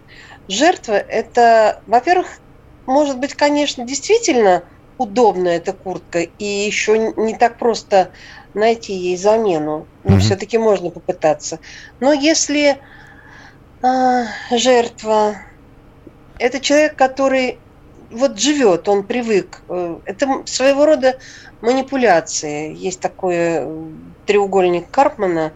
Жертва– 0.48 0.92
это, 1.08 1.82
во-первых, 1.86 2.26
может 2.86 3.18
быть, 3.18 3.34
конечно, 3.34 3.84
действительно 3.84 4.64
удобная 4.96 5.56
эта 5.58 5.72
куртка, 5.72 6.20
и 6.20 6.44
еще 6.44 7.12
не 7.16 7.36
так 7.36 7.58
просто 7.58 8.10
найти 8.54 8.94
ей 8.94 9.16
замену. 9.16 9.86
Но 10.04 10.16
mm-hmm. 10.16 10.20
все-таки 10.20 10.58
можно 10.58 10.90
попытаться. 10.90 11.60
Но 12.00 12.12
если 12.12 12.78
э, 13.82 14.24
жертва 14.50 15.36
это 16.38 16.60
человек, 16.60 16.96
который 16.96 17.58
вот 18.10 18.38
живет, 18.38 18.88
он 18.88 19.04
привык. 19.04 19.62
Э, 19.68 19.98
это 20.04 20.42
своего 20.46 20.86
рода 20.86 21.18
манипуляции. 21.60 22.74
Есть 22.74 23.00
такой 23.00 23.34
э, 23.36 23.86
треугольник 24.28 24.90
Карпмана, 24.90 25.52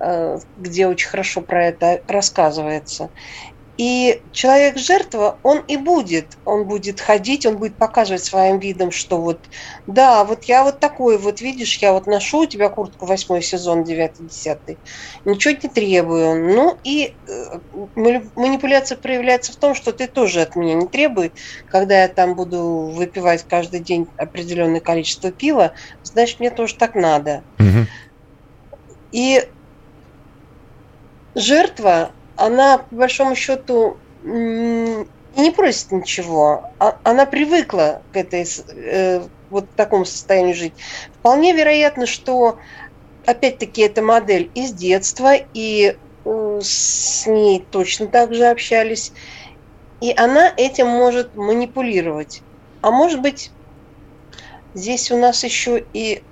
э, 0.00 0.38
где 0.56 0.88
очень 0.88 1.08
хорошо 1.08 1.40
про 1.40 1.66
это 1.66 2.02
рассказывается. 2.08 3.10
И 3.78 4.22
человек-жертва, 4.32 5.38
он 5.44 5.60
и 5.68 5.76
будет. 5.76 6.36
Он 6.44 6.66
будет 6.66 7.00
ходить, 7.00 7.46
он 7.46 7.58
будет 7.58 7.76
показывать 7.76 8.24
своим 8.24 8.58
видом, 8.58 8.90
что 8.90 9.20
вот, 9.20 9.38
да, 9.86 10.24
вот 10.24 10.44
я 10.44 10.64
вот 10.64 10.80
такой, 10.80 11.16
вот 11.16 11.40
видишь, 11.40 11.78
я 11.78 11.92
вот 11.92 12.08
ношу 12.08 12.40
у 12.40 12.46
тебя 12.46 12.70
куртку 12.70 13.06
восьмой 13.06 13.40
сезон, 13.40 13.84
девятый, 13.84 14.26
десятый. 14.26 14.78
Ничего 15.24 15.54
не 15.62 15.68
требую. 15.68 16.56
Ну 16.56 16.76
и 16.82 17.14
э, 17.28 17.58
манипуляция 18.34 18.98
проявляется 18.98 19.52
в 19.52 19.56
том, 19.56 19.76
что 19.76 19.92
ты 19.92 20.08
тоже 20.08 20.40
от 20.40 20.56
меня 20.56 20.74
не 20.74 20.88
требуй. 20.88 21.32
Когда 21.68 22.02
я 22.02 22.08
там 22.08 22.34
буду 22.34 22.90
выпивать 22.92 23.44
каждый 23.44 23.78
день 23.78 24.08
определенное 24.16 24.80
количество 24.80 25.30
пива, 25.30 25.72
значит, 26.02 26.40
мне 26.40 26.50
тоже 26.50 26.74
так 26.74 26.96
надо. 26.96 27.44
Угу. 27.60 27.86
И 29.12 29.48
жертва, 31.34 32.12
она, 32.36 32.78
по 32.78 32.94
большому 32.94 33.34
счету, 33.34 33.96
не 34.24 35.50
просит 35.54 35.92
ничего. 35.92 36.64
А, 36.78 36.98
она 37.04 37.26
привыкла 37.26 38.02
к 38.12 38.16
этой 38.16 38.44
э, 38.74 39.22
вот 39.50 39.70
такому 39.76 40.04
состоянию 40.04 40.54
жить. 40.54 40.74
Вполне 41.18 41.52
вероятно, 41.52 42.06
что 42.06 42.58
опять-таки 43.24 43.82
эта 43.82 44.02
модель 44.02 44.50
из 44.54 44.72
детства, 44.72 45.34
и 45.54 45.96
э, 46.24 46.60
с 46.62 47.26
ней 47.26 47.64
точно 47.70 48.08
так 48.08 48.34
же 48.34 48.46
общались. 48.46 49.12
И 50.00 50.12
она 50.16 50.52
этим 50.56 50.88
может 50.88 51.34
манипулировать. 51.34 52.42
А 52.82 52.90
может 52.90 53.20
быть, 53.20 53.50
здесь 54.74 55.10
у 55.10 55.16
нас 55.16 55.44
еще 55.44 55.84
и 55.92 56.22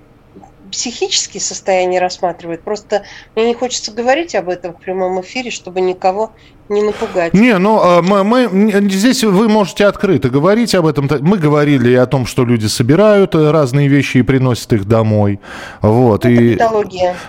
психические 0.76 1.40
состояния 1.40 1.98
рассматривают. 2.00 2.62
Просто 2.62 3.04
мне 3.34 3.46
не 3.46 3.54
хочется 3.54 3.92
говорить 3.92 4.34
об 4.34 4.50
этом 4.50 4.74
в 4.74 4.78
прямом 4.78 5.18
эфире, 5.22 5.50
чтобы 5.50 5.80
никого 5.80 6.34
не 6.68 6.82
напугать. 6.82 7.32
Не, 7.34 7.58
ну 7.58 7.80
а, 7.80 8.02
мы, 8.02 8.24
мы 8.24 8.90
здесь 8.90 9.22
вы 9.22 9.48
можете 9.48 9.86
открыто 9.86 10.28
говорить 10.28 10.74
об 10.74 10.86
этом. 10.86 11.08
Мы 11.20 11.38
говорили 11.38 11.94
о 11.94 12.06
том, 12.06 12.26
что 12.26 12.44
люди 12.44 12.66
собирают 12.66 13.34
э, 13.34 13.50
разные 13.50 13.88
вещи 13.88 14.18
и 14.18 14.22
приносят 14.22 14.72
их 14.72 14.86
домой. 14.86 15.40
Вот. 15.80 16.24
Это 16.24 16.34
и, 16.34 16.56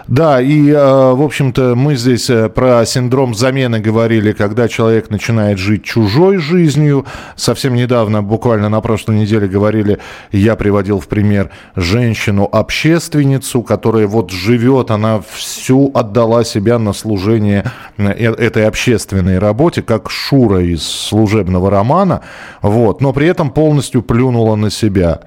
Да, 0.08 0.42
и, 0.42 0.72
а, 0.72 1.14
в 1.14 1.22
общем-то, 1.22 1.76
мы 1.76 1.96
здесь 1.96 2.30
э, 2.30 2.50
про 2.50 2.86
синдром 2.86 3.36
замены 3.36 3.80
говорили, 3.80 4.32
когда 4.32 4.68
человек 4.68 5.10
начинает 5.10 5.60
жить 5.60 5.84
чужой 5.84 6.38
жизнью. 6.38 7.06
Совсем 7.36 7.76
недавно, 7.76 8.24
буквально 8.24 8.70
на 8.70 8.82
прошлой 8.82 9.18
неделе 9.18 9.48
говорили, 9.48 10.00
я 10.32 10.56
приводил 10.56 11.00
в 11.00 11.08
пример 11.08 11.52
женщину-общественницу, 11.76 13.62
которая 13.62 14.08
вот 14.08 14.32
живет, 14.32 14.90
она 14.90 15.22
всю 15.34 15.92
отдала 15.94 16.44
себя 16.44 16.80
на 16.80 16.94
служение 16.94 17.72
э, 17.98 18.10
этой 18.34 18.68
общественной 19.28 19.40
работе, 19.40 19.82
как 19.82 20.10
Шура 20.10 20.62
из 20.64 20.84
служебного 20.84 21.70
романа, 21.70 22.22
вот, 22.62 23.02
но 23.02 23.14
при 23.14 23.28
этом 23.28 23.52
полностью 23.52 24.02
плюнула 24.02 24.56
на 24.56 24.70
себя. 24.70 25.20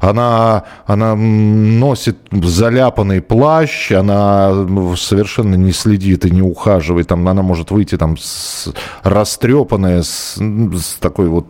Она, 0.00 0.64
она 0.86 1.14
носит 1.14 2.18
заляпанный 2.30 3.20
плащ, 3.20 3.92
она 3.92 4.66
совершенно 4.96 5.54
не 5.54 5.72
следит 5.72 6.24
и 6.24 6.30
не 6.30 6.42
ухаживает. 6.42 7.08
Там, 7.08 7.26
она 7.28 7.42
может 7.42 7.70
выйти 7.70 7.96
там 7.96 8.16
с, 8.16 8.68
растрепанная, 9.02 10.02
с, 10.02 10.36
с 10.36 10.94
такой 11.00 11.28
вот 11.28 11.46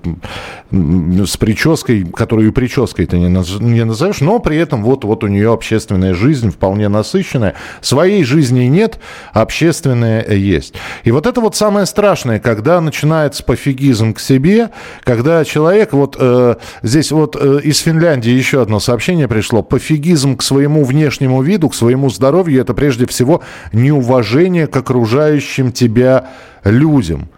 с 0.71 1.37
прической, 1.37 2.05
которую 2.05 2.53
прической 2.53 3.07
ты 3.07 3.19
не, 3.19 3.29
не 3.29 3.85
назовешь, 3.85 4.21
но 4.21 4.39
при 4.39 4.57
этом 4.57 4.83
вот, 4.83 5.05
вот 5.05 5.25
у 5.25 5.27
нее 5.27 5.53
общественная 5.53 6.15
жизнь 6.15 6.51
вполне 6.51 6.89
насыщенная. 6.89 7.55
Своей 7.81 8.25
жизни 8.25 8.65
нет, 8.65 8.99
общественная 9.33 10.27
есть. 10.29 10.75
И 11.05 11.11
вот 11.11 11.27
это 11.27 11.41
вот 11.41 11.55
самое 11.57 11.87
страшное, 11.87 12.41
когда 12.41 12.81
начинается 12.81 13.45
пофигизм 13.45 14.15
к 14.15 14.21
себе, 14.21 14.71
когда 15.05 15.45
человек 15.45 15.93
вот 15.93 16.17
э, 16.19 16.57
здесь 16.83 17.13
вот 17.13 17.37
э, 17.39 17.61
из 17.63 17.79
Финляндии 17.79 18.36
еще 18.37 18.63
одно 18.63 18.81
сообщение 18.81 19.29
пришло. 19.29 19.63
Пофигизм 19.63 20.37
к 20.37 20.43
своему 20.43 20.85
внешнему 20.85 21.43
виду, 21.43 21.69
к 21.69 21.75
своему 21.75 22.11
здоровью– 22.11 22.61
это 22.63 22.75
прежде 22.75 23.07
всего 23.07 23.43
неуважение 23.73 24.67
к 24.67 24.77
окружающим 24.77 25.73
тебя 25.73 26.29
людям. 26.65 27.29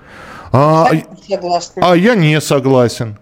А, 0.53 0.89
а 1.77 1.97
я 1.97 2.15
не 2.15 2.41
согласен. 2.41 3.19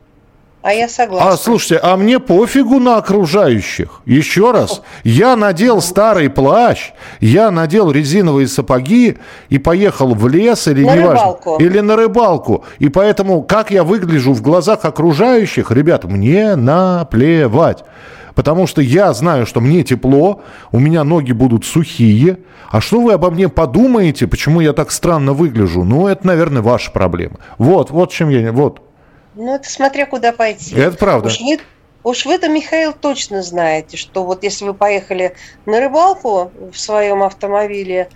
А 0.66 0.72
я 0.72 0.88
согласна. 0.88 1.30
А 1.30 1.36
слушайте, 1.36 1.78
а 1.80 1.96
мне 1.96 2.18
пофигу 2.18 2.80
на 2.80 2.96
окружающих. 2.96 4.00
Еще 4.04 4.50
раз, 4.50 4.82
я 5.04 5.36
надел 5.36 5.80
старый 5.80 6.28
плащ, 6.28 6.90
я 7.20 7.52
надел 7.52 7.92
резиновые 7.92 8.48
сапоги 8.48 9.16
и 9.48 9.58
поехал 9.58 10.16
в 10.16 10.26
лес 10.26 10.66
или 10.66 10.82
на 10.82 10.96
неважно, 10.96 11.10
рыбалку. 11.12 11.56
или 11.60 11.78
на 11.78 11.94
рыбалку. 11.94 12.64
И 12.80 12.88
поэтому, 12.88 13.44
как 13.44 13.70
я 13.70 13.84
выгляжу 13.84 14.32
в 14.32 14.42
глазах 14.42 14.84
окружающих, 14.84 15.70
ребят, 15.70 16.02
мне 16.02 16.56
наплевать. 16.56 17.84
Потому 18.34 18.66
что 18.66 18.82
я 18.82 19.12
знаю, 19.12 19.46
что 19.46 19.60
мне 19.60 19.84
тепло, 19.84 20.42
у 20.72 20.80
меня 20.80 21.04
ноги 21.04 21.30
будут 21.30 21.64
сухие. 21.64 22.38
А 22.72 22.80
что 22.80 23.00
вы 23.00 23.12
обо 23.12 23.30
мне 23.30 23.48
подумаете, 23.48 24.26
почему 24.26 24.60
я 24.60 24.72
так 24.72 24.90
странно 24.90 25.32
выгляжу? 25.32 25.84
Ну, 25.84 26.08
это, 26.08 26.26
наверное, 26.26 26.60
ваша 26.60 26.90
проблема. 26.90 27.36
Вот, 27.56 27.92
вот 27.92 28.10
чем 28.10 28.30
я... 28.30 28.50
Вот. 28.50 28.82
Ну, 29.37 29.55
это 29.55 29.68
смотря 29.70 30.07
куда 30.07 30.32
пойти. 30.32 30.74
Это 30.74 30.97
правда. 30.97 31.28
Уж 31.28 31.41
вы, 31.41 31.59
уж 32.03 32.24
вы-то, 32.24 32.49
Михаил, 32.49 32.95
точно 32.95 33.43
знаете, 33.43 33.99
что 33.99 34.24
вот 34.24 34.43
если 34.43 34.64
вы 34.64 34.72
поехали 34.72 35.34
на 35.66 35.78
рыбалку 35.80 36.51
в 36.72 36.78
своем 36.78 37.22
автомобиле, 37.22 38.09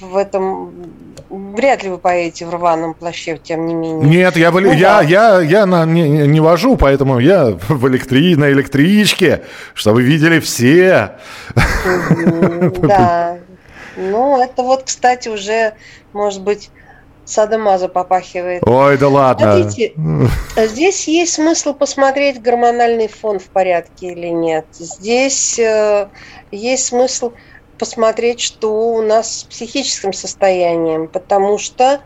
в 0.00 0.16
этом 0.16 0.72
вряд 1.30 1.84
ли 1.84 1.90
вы 1.90 1.98
поедете 1.98 2.46
в 2.46 2.50
рваном 2.50 2.94
плаще, 2.94 3.38
тем 3.42 3.66
не 3.66 3.74
менее. 3.74 4.08
Нет, 4.08 4.36
я, 4.36 4.50
ну, 4.50 4.72
я, 4.72 4.98
да. 4.98 5.02
я, 5.02 5.40
я 5.40 5.66
на, 5.66 5.84
не, 5.84 6.08
не 6.26 6.40
вожу, 6.40 6.76
поэтому 6.76 7.20
я 7.20 7.56
в 7.68 7.88
электри, 7.88 8.34
на 8.34 8.50
электричке, 8.50 9.42
чтобы 9.74 10.02
видели 10.02 10.40
все. 10.40 11.12
Да. 12.82 13.38
Ну, 13.96 14.42
это 14.42 14.62
вот, 14.62 14.84
кстати, 14.84 15.28
уже, 15.28 15.74
может 16.12 16.42
быть, 16.42 16.70
садомаза 17.24 17.88
попахивает. 17.88 18.62
Ой, 18.66 18.98
да 18.98 19.08
ладно. 19.08 19.62
Смотрите, 19.62 19.94
здесь 20.56 21.08
есть 21.08 21.34
смысл 21.34 21.74
посмотреть, 21.74 22.40
гормональный 22.40 23.08
фон 23.08 23.38
в 23.38 23.46
порядке 23.46 24.12
или 24.12 24.28
нет. 24.28 24.66
Здесь 24.72 25.58
э, 25.58 26.08
есть 26.50 26.86
смысл 26.86 27.32
посмотреть, 27.78 28.40
что 28.40 28.94
у 28.94 29.02
нас 29.02 29.40
с 29.40 29.44
психическим 29.44 30.12
состоянием, 30.12 31.08
потому 31.08 31.58
что 31.58 32.00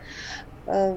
э, 0.65 0.95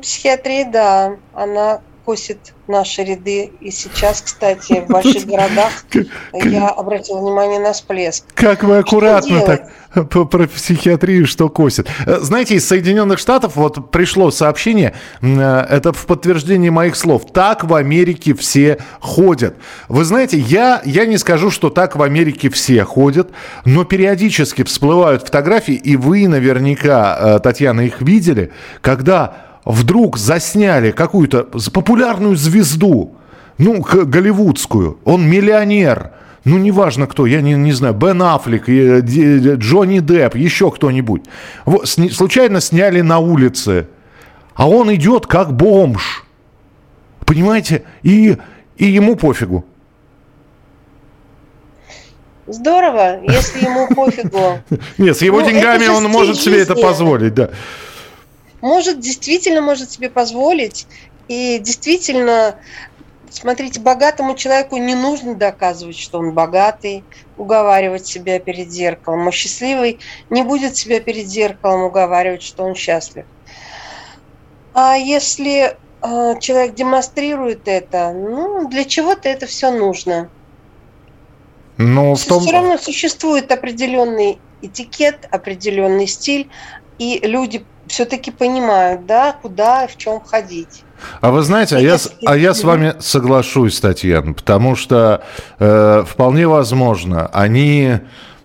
психиатрия, 0.00 0.70
да, 0.70 1.16
она 1.34 1.80
косит 2.04 2.54
наши 2.66 3.02
ряды. 3.02 3.52
И 3.60 3.70
сейчас, 3.70 4.22
кстати, 4.22 4.84
в 4.86 4.86
больших 4.92 5.26
городах 5.26 5.84
я 6.32 6.68
обратил 6.68 7.20
внимание 7.20 7.60
на 7.60 7.72
всплеск. 7.72 8.24
Как 8.34 8.62
вы 8.62 8.78
аккуратно 8.78 9.40
так 9.40 9.70
про 9.92 10.46
психиатрию, 10.46 11.26
что 11.26 11.48
косит. 11.48 11.88
Э, 12.06 12.18
знаете, 12.20 12.54
из 12.54 12.66
Соединенных 12.66 13.18
Штатов 13.18 13.56
вот 13.56 13.90
пришло 13.90 14.30
сообщение, 14.30 14.94
э, 15.20 15.66
это 15.68 15.92
в 15.92 16.06
подтверждение 16.06 16.70
моих 16.70 16.96
слов. 16.96 17.26
Так 17.32 17.64
в 17.64 17.74
Америке 17.74 18.34
все 18.34 18.78
ходят. 19.00 19.56
Вы 19.88 20.04
знаете, 20.04 20.38
я, 20.38 20.80
я 20.84 21.06
не 21.06 21.18
скажу, 21.18 21.50
что 21.50 21.70
так 21.70 21.96
в 21.96 22.02
Америке 22.02 22.50
все 22.50 22.84
ходят, 22.84 23.30
но 23.64 23.84
периодически 23.84 24.62
всплывают 24.62 25.22
фотографии, 25.22 25.74
и 25.74 25.96
вы 25.96 26.28
наверняка, 26.28 27.18
э, 27.20 27.38
Татьяна, 27.40 27.80
их 27.80 28.00
видели, 28.00 28.52
когда 28.80 29.49
вдруг 29.64 30.18
засняли 30.18 30.90
какую-то 30.90 31.44
популярную 31.44 32.36
звезду, 32.36 33.14
ну, 33.58 33.80
голливудскую, 33.80 34.98
он 35.04 35.28
миллионер, 35.28 36.12
ну, 36.44 36.56
неважно 36.58 37.06
кто, 37.06 37.26
я 37.26 37.42
не, 37.42 37.54
не 37.54 37.72
знаю, 37.72 37.94
Бен 37.94 38.22
Аффлек, 38.22 38.68
Джонни 38.68 39.98
Депп, 39.98 40.36
еще 40.36 40.70
кто-нибудь. 40.70 41.24
Вот, 41.66 41.86
случайно 41.86 42.60
сняли 42.60 43.02
на 43.02 43.18
улице, 43.18 43.88
а 44.54 44.68
он 44.68 44.92
идет 44.94 45.26
как 45.26 45.52
бомж. 45.54 46.24
Понимаете? 47.26 47.84
И, 48.02 48.36
и 48.76 48.86
ему 48.86 49.14
пофигу. 49.14 49.64
Здорово, 52.46 53.20
если 53.22 53.64
ему 53.64 53.86
пофигу. 53.94 54.58
Нет, 54.98 55.16
с 55.16 55.22
его 55.22 55.40
ну, 55.40 55.46
деньгами 55.46 55.86
он 55.86 56.04
может 56.04 56.36
себе 56.36 56.62
это 56.62 56.74
позволить, 56.74 57.34
да 57.34 57.50
может, 58.60 59.00
действительно 59.00 59.60
может 59.60 59.90
себе 59.90 60.10
позволить. 60.10 60.86
И 61.28 61.58
действительно, 61.58 62.56
смотрите, 63.30 63.80
богатому 63.80 64.34
человеку 64.34 64.76
не 64.76 64.94
нужно 64.94 65.34
доказывать, 65.34 65.98
что 65.98 66.18
он 66.18 66.32
богатый, 66.32 67.04
уговаривать 67.36 68.06
себя 68.06 68.38
перед 68.38 68.70
зеркалом. 68.70 69.28
А 69.28 69.32
счастливый 69.32 69.98
не 70.28 70.42
будет 70.42 70.76
себя 70.76 71.00
перед 71.00 71.26
зеркалом 71.26 71.82
уговаривать, 71.82 72.42
что 72.42 72.64
он 72.64 72.74
счастлив. 72.74 73.24
А 74.74 74.96
если 74.96 75.76
э, 76.02 76.34
человек 76.40 76.74
демонстрирует 76.74 77.66
это, 77.66 78.12
ну, 78.12 78.68
для 78.68 78.84
чего-то 78.84 79.28
это 79.28 79.46
все 79.46 79.70
нужно. 79.70 80.30
Но 81.76 82.14
в 82.14 82.24
том... 82.24 82.42
Все 82.42 82.52
равно 82.52 82.76
существует 82.76 83.50
определенный 83.50 84.38
этикет, 84.62 85.26
определенный 85.30 86.06
стиль, 86.06 86.48
и 86.98 87.18
люди 87.22 87.64
все-таки 87.90 88.30
понимают, 88.30 89.04
да, 89.06 89.32
куда 89.32 89.84
и 89.84 89.88
в 89.88 89.96
чем 89.96 90.20
ходить. 90.20 90.84
А 91.20 91.30
вы 91.30 91.42
знаете, 91.42 91.76
а 91.76 91.80
я, 91.80 91.96
а 92.24 92.36
я 92.36 92.54
с 92.54 92.62
вами 92.62 92.94
соглашусь, 93.00 93.80
Татьяна, 93.80 94.32
потому 94.32 94.76
что 94.76 95.24
э, 95.58 96.04
вполне 96.06 96.46
возможно, 96.46 97.26
они 97.32 97.98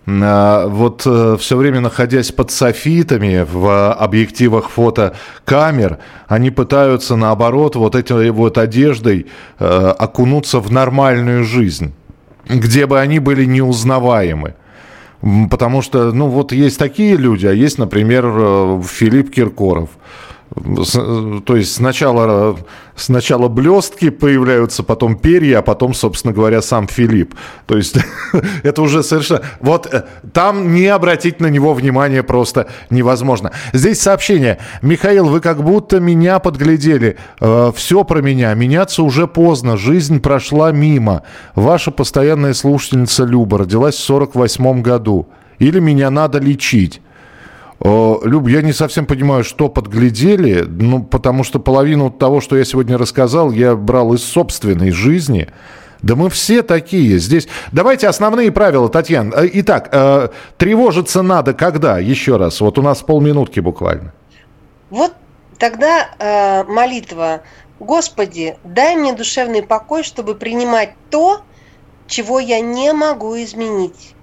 э, 0.06 0.66
вот 0.66 1.02
э, 1.06 1.36
все 1.38 1.56
время 1.56 1.80
находясь 1.80 2.32
под 2.32 2.50
софитами 2.50 3.46
в 3.48 3.92
объективах 3.92 4.70
фотокамер, 4.70 5.98
они 6.26 6.50
пытаются 6.50 7.14
наоборот 7.14 7.76
вот 7.76 7.94
этой 7.94 8.30
вот 8.30 8.58
одеждой 8.58 9.26
э, 9.58 9.94
окунуться 9.98 10.58
в 10.58 10.72
нормальную 10.72 11.44
жизнь, 11.44 11.94
где 12.48 12.86
бы 12.86 12.98
они 12.98 13.20
были 13.20 13.44
неузнаваемы. 13.44 14.54
Потому 15.50 15.82
что, 15.82 16.12
ну, 16.12 16.28
вот 16.28 16.52
есть 16.52 16.78
такие 16.78 17.16
люди, 17.16 17.46
а 17.46 17.52
есть, 17.52 17.78
например, 17.78 18.24
э, 18.26 18.82
Филипп 18.84 19.30
Киркоров. 19.30 19.90
То 20.56 21.54
есть 21.56 21.74
сначала, 21.74 22.56
сначала 22.94 23.48
блестки 23.48 24.08
появляются, 24.08 24.82
потом 24.82 25.16
перья, 25.16 25.58
а 25.58 25.62
потом, 25.62 25.92
собственно 25.92 26.32
говоря, 26.32 26.62
сам 26.62 26.88
Филипп. 26.88 27.34
То 27.66 27.76
есть 27.76 27.96
это 28.62 28.80
уже 28.80 29.02
совершенно... 29.02 29.42
Вот 29.60 29.86
э, 29.86 30.04
там 30.32 30.72
не 30.72 30.86
обратить 30.86 31.40
на 31.40 31.48
него 31.48 31.74
внимание 31.74 32.22
просто 32.22 32.68
невозможно. 32.88 33.52
Здесь 33.74 34.00
сообщение. 34.00 34.58
Михаил, 34.80 35.26
вы 35.26 35.40
как 35.40 35.62
будто 35.62 36.00
меня 36.00 36.38
подглядели. 36.38 37.18
Э, 37.40 37.70
все 37.76 38.02
про 38.04 38.22
меня. 38.22 38.54
Меняться 38.54 39.02
уже 39.02 39.26
поздно. 39.26 39.76
Жизнь 39.76 40.20
прошла 40.20 40.72
мимо. 40.72 41.22
Ваша 41.54 41.90
постоянная 41.90 42.54
слушательница 42.54 43.24
Люба 43.24 43.58
родилась 43.58 43.96
в 43.96 44.04
48 44.04 44.80
году. 44.80 45.28
Или 45.58 45.80
меня 45.80 46.10
надо 46.10 46.38
лечить. 46.38 47.02
Люб, 47.80 48.48
я 48.48 48.62
не 48.62 48.72
совсем 48.72 49.06
понимаю, 49.06 49.44
что 49.44 49.68
подглядели, 49.68 50.64
ну, 50.66 51.02
потому 51.04 51.44
что 51.44 51.58
половину 51.58 52.10
того, 52.10 52.40
что 52.40 52.56
я 52.56 52.64
сегодня 52.64 52.96
рассказал, 52.98 53.50
я 53.50 53.76
брал 53.76 54.14
из 54.14 54.24
собственной 54.24 54.90
жизни. 54.90 55.48
Да 56.02 56.14
мы 56.14 56.30
все 56.30 56.62
такие 56.62 57.18
здесь. 57.18 57.48
Давайте 57.72 58.08
основные 58.08 58.52
правила, 58.52 58.88
Татьяна. 58.88 59.34
Э, 59.34 59.50
итак, 59.54 59.88
э, 59.92 60.28
тревожиться 60.56 61.22
надо 61.22 61.54
когда? 61.54 61.98
Еще 61.98 62.36
раз. 62.36 62.60
Вот 62.60 62.78
у 62.78 62.82
нас 62.82 63.02
полминутки 63.02 63.60
буквально. 63.60 64.12
Вот 64.90 65.12
тогда 65.58 66.08
э, 66.18 66.64
молитва. 66.64 67.42
Господи, 67.80 68.56
дай 68.64 68.96
мне 68.96 69.12
душевный 69.12 69.62
покой, 69.62 70.02
чтобы 70.02 70.34
принимать 70.34 70.94
то, 71.10 71.42
чего 72.06 72.40
я 72.40 72.60
не 72.60 72.92
могу 72.92 73.36
изменить 73.36 74.15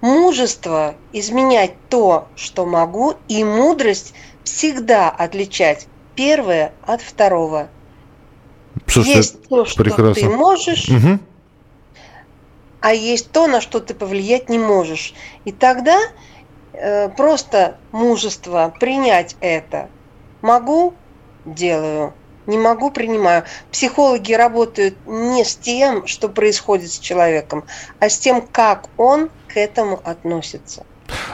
мужество 0.00 0.94
изменять 1.12 1.74
то, 1.88 2.28
что 2.36 2.66
могу, 2.66 3.14
и 3.28 3.44
мудрость 3.44 4.14
всегда 4.44 5.10
отличать 5.10 5.86
первое 6.14 6.72
от 6.82 7.02
второго. 7.02 7.68
Слушайте, 8.86 9.18
есть 9.18 9.48
то, 9.48 9.64
что 9.64 9.82
прекрасно. 9.82 10.14
ты 10.14 10.28
можешь, 10.28 10.88
угу. 10.88 11.18
а 12.80 12.94
есть 12.94 13.30
то, 13.30 13.46
на 13.46 13.60
что 13.60 13.80
ты 13.80 13.94
повлиять 13.94 14.48
не 14.48 14.58
можешь. 14.58 15.14
И 15.44 15.52
тогда 15.52 15.98
э, 16.72 17.08
просто 17.10 17.78
мужество 17.92 18.72
принять 18.78 19.36
это. 19.40 19.88
Могу, 20.42 20.94
делаю. 21.44 22.14
Не 22.46 22.58
могу, 22.58 22.92
принимаю. 22.92 23.44
Психологи 23.72 24.32
работают 24.32 24.96
не 25.06 25.44
с 25.44 25.56
тем, 25.56 26.06
что 26.06 26.28
происходит 26.28 26.92
с 26.92 26.98
человеком, 26.98 27.64
а 27.98 28.08
с 28.08 28.18
тем, 28.18 28.40
как 28.40 28.88
он 28.96 29.30
к 29.56 29.58
этому 29.58 29.98
относится. 30.04 30.84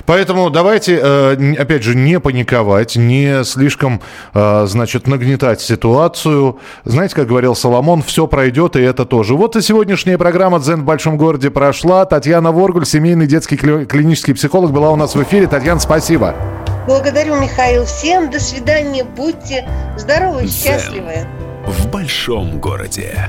Поэтому 0.07 0.49
давайте, 0.49 0.97
э, 1.03 1.55
опять 1.59 1.83
же, 1.83 1.97
не 1.97 2.21
паниковать, 2.21 2.95
не 2.95 3.43
слишком, 3.43 4.01
э, 4.33 4.67
значит, 4.69 5.09
нагнетать 5.09 5.61
ситуацию. 5.61 6.61
Знаете, 6.85 7.17
как 7.17 7.27
говорил 7.27 7.57
Соломон, 7.57 8.01
все 8.03 8.29
пройдет, 8.29 8.77
и 8.77 8.81
это 8.81 9.05
тоже. 9.07 9.35
Вот 9.35 9.57
и 9.57 9.61
сегодняшняя 9.61 10.19
программа 10.19 10.61
«Дзен 10.61 10.83
в 10.83 10.85
большом 10.85 11.17
городе» 11.17 11.51
прошла. 11.51 12.05
Татьяна 12.05 12.53
Воргуль, 12.53 12.87
семейный 12.87 13.27
детский 13.27 13.57
клинический 13.57 14.35
психолог, 14.35 14.71
была 14.71 14.91
у 14.91 14.97
нас 14.97 15.17
в 15.17 15.23
эфире. 15.25 15.49
Татьяна, 15.49 15.81
спасибо. 15.81 16.37
Благодарю, 16.87 17.41
Михаил. 17.41 17.87
Всем 17.87 18.31
до 18.31 18.39
свидания. 18.39 19.03
Будьте 19.03 19.69
здоровы 19.97 20.45
и 20.45 20.49
счастливы. 20.49 21.27
В 21.67 21.91
большом 21.91 22.61
городе. 22.61 23.29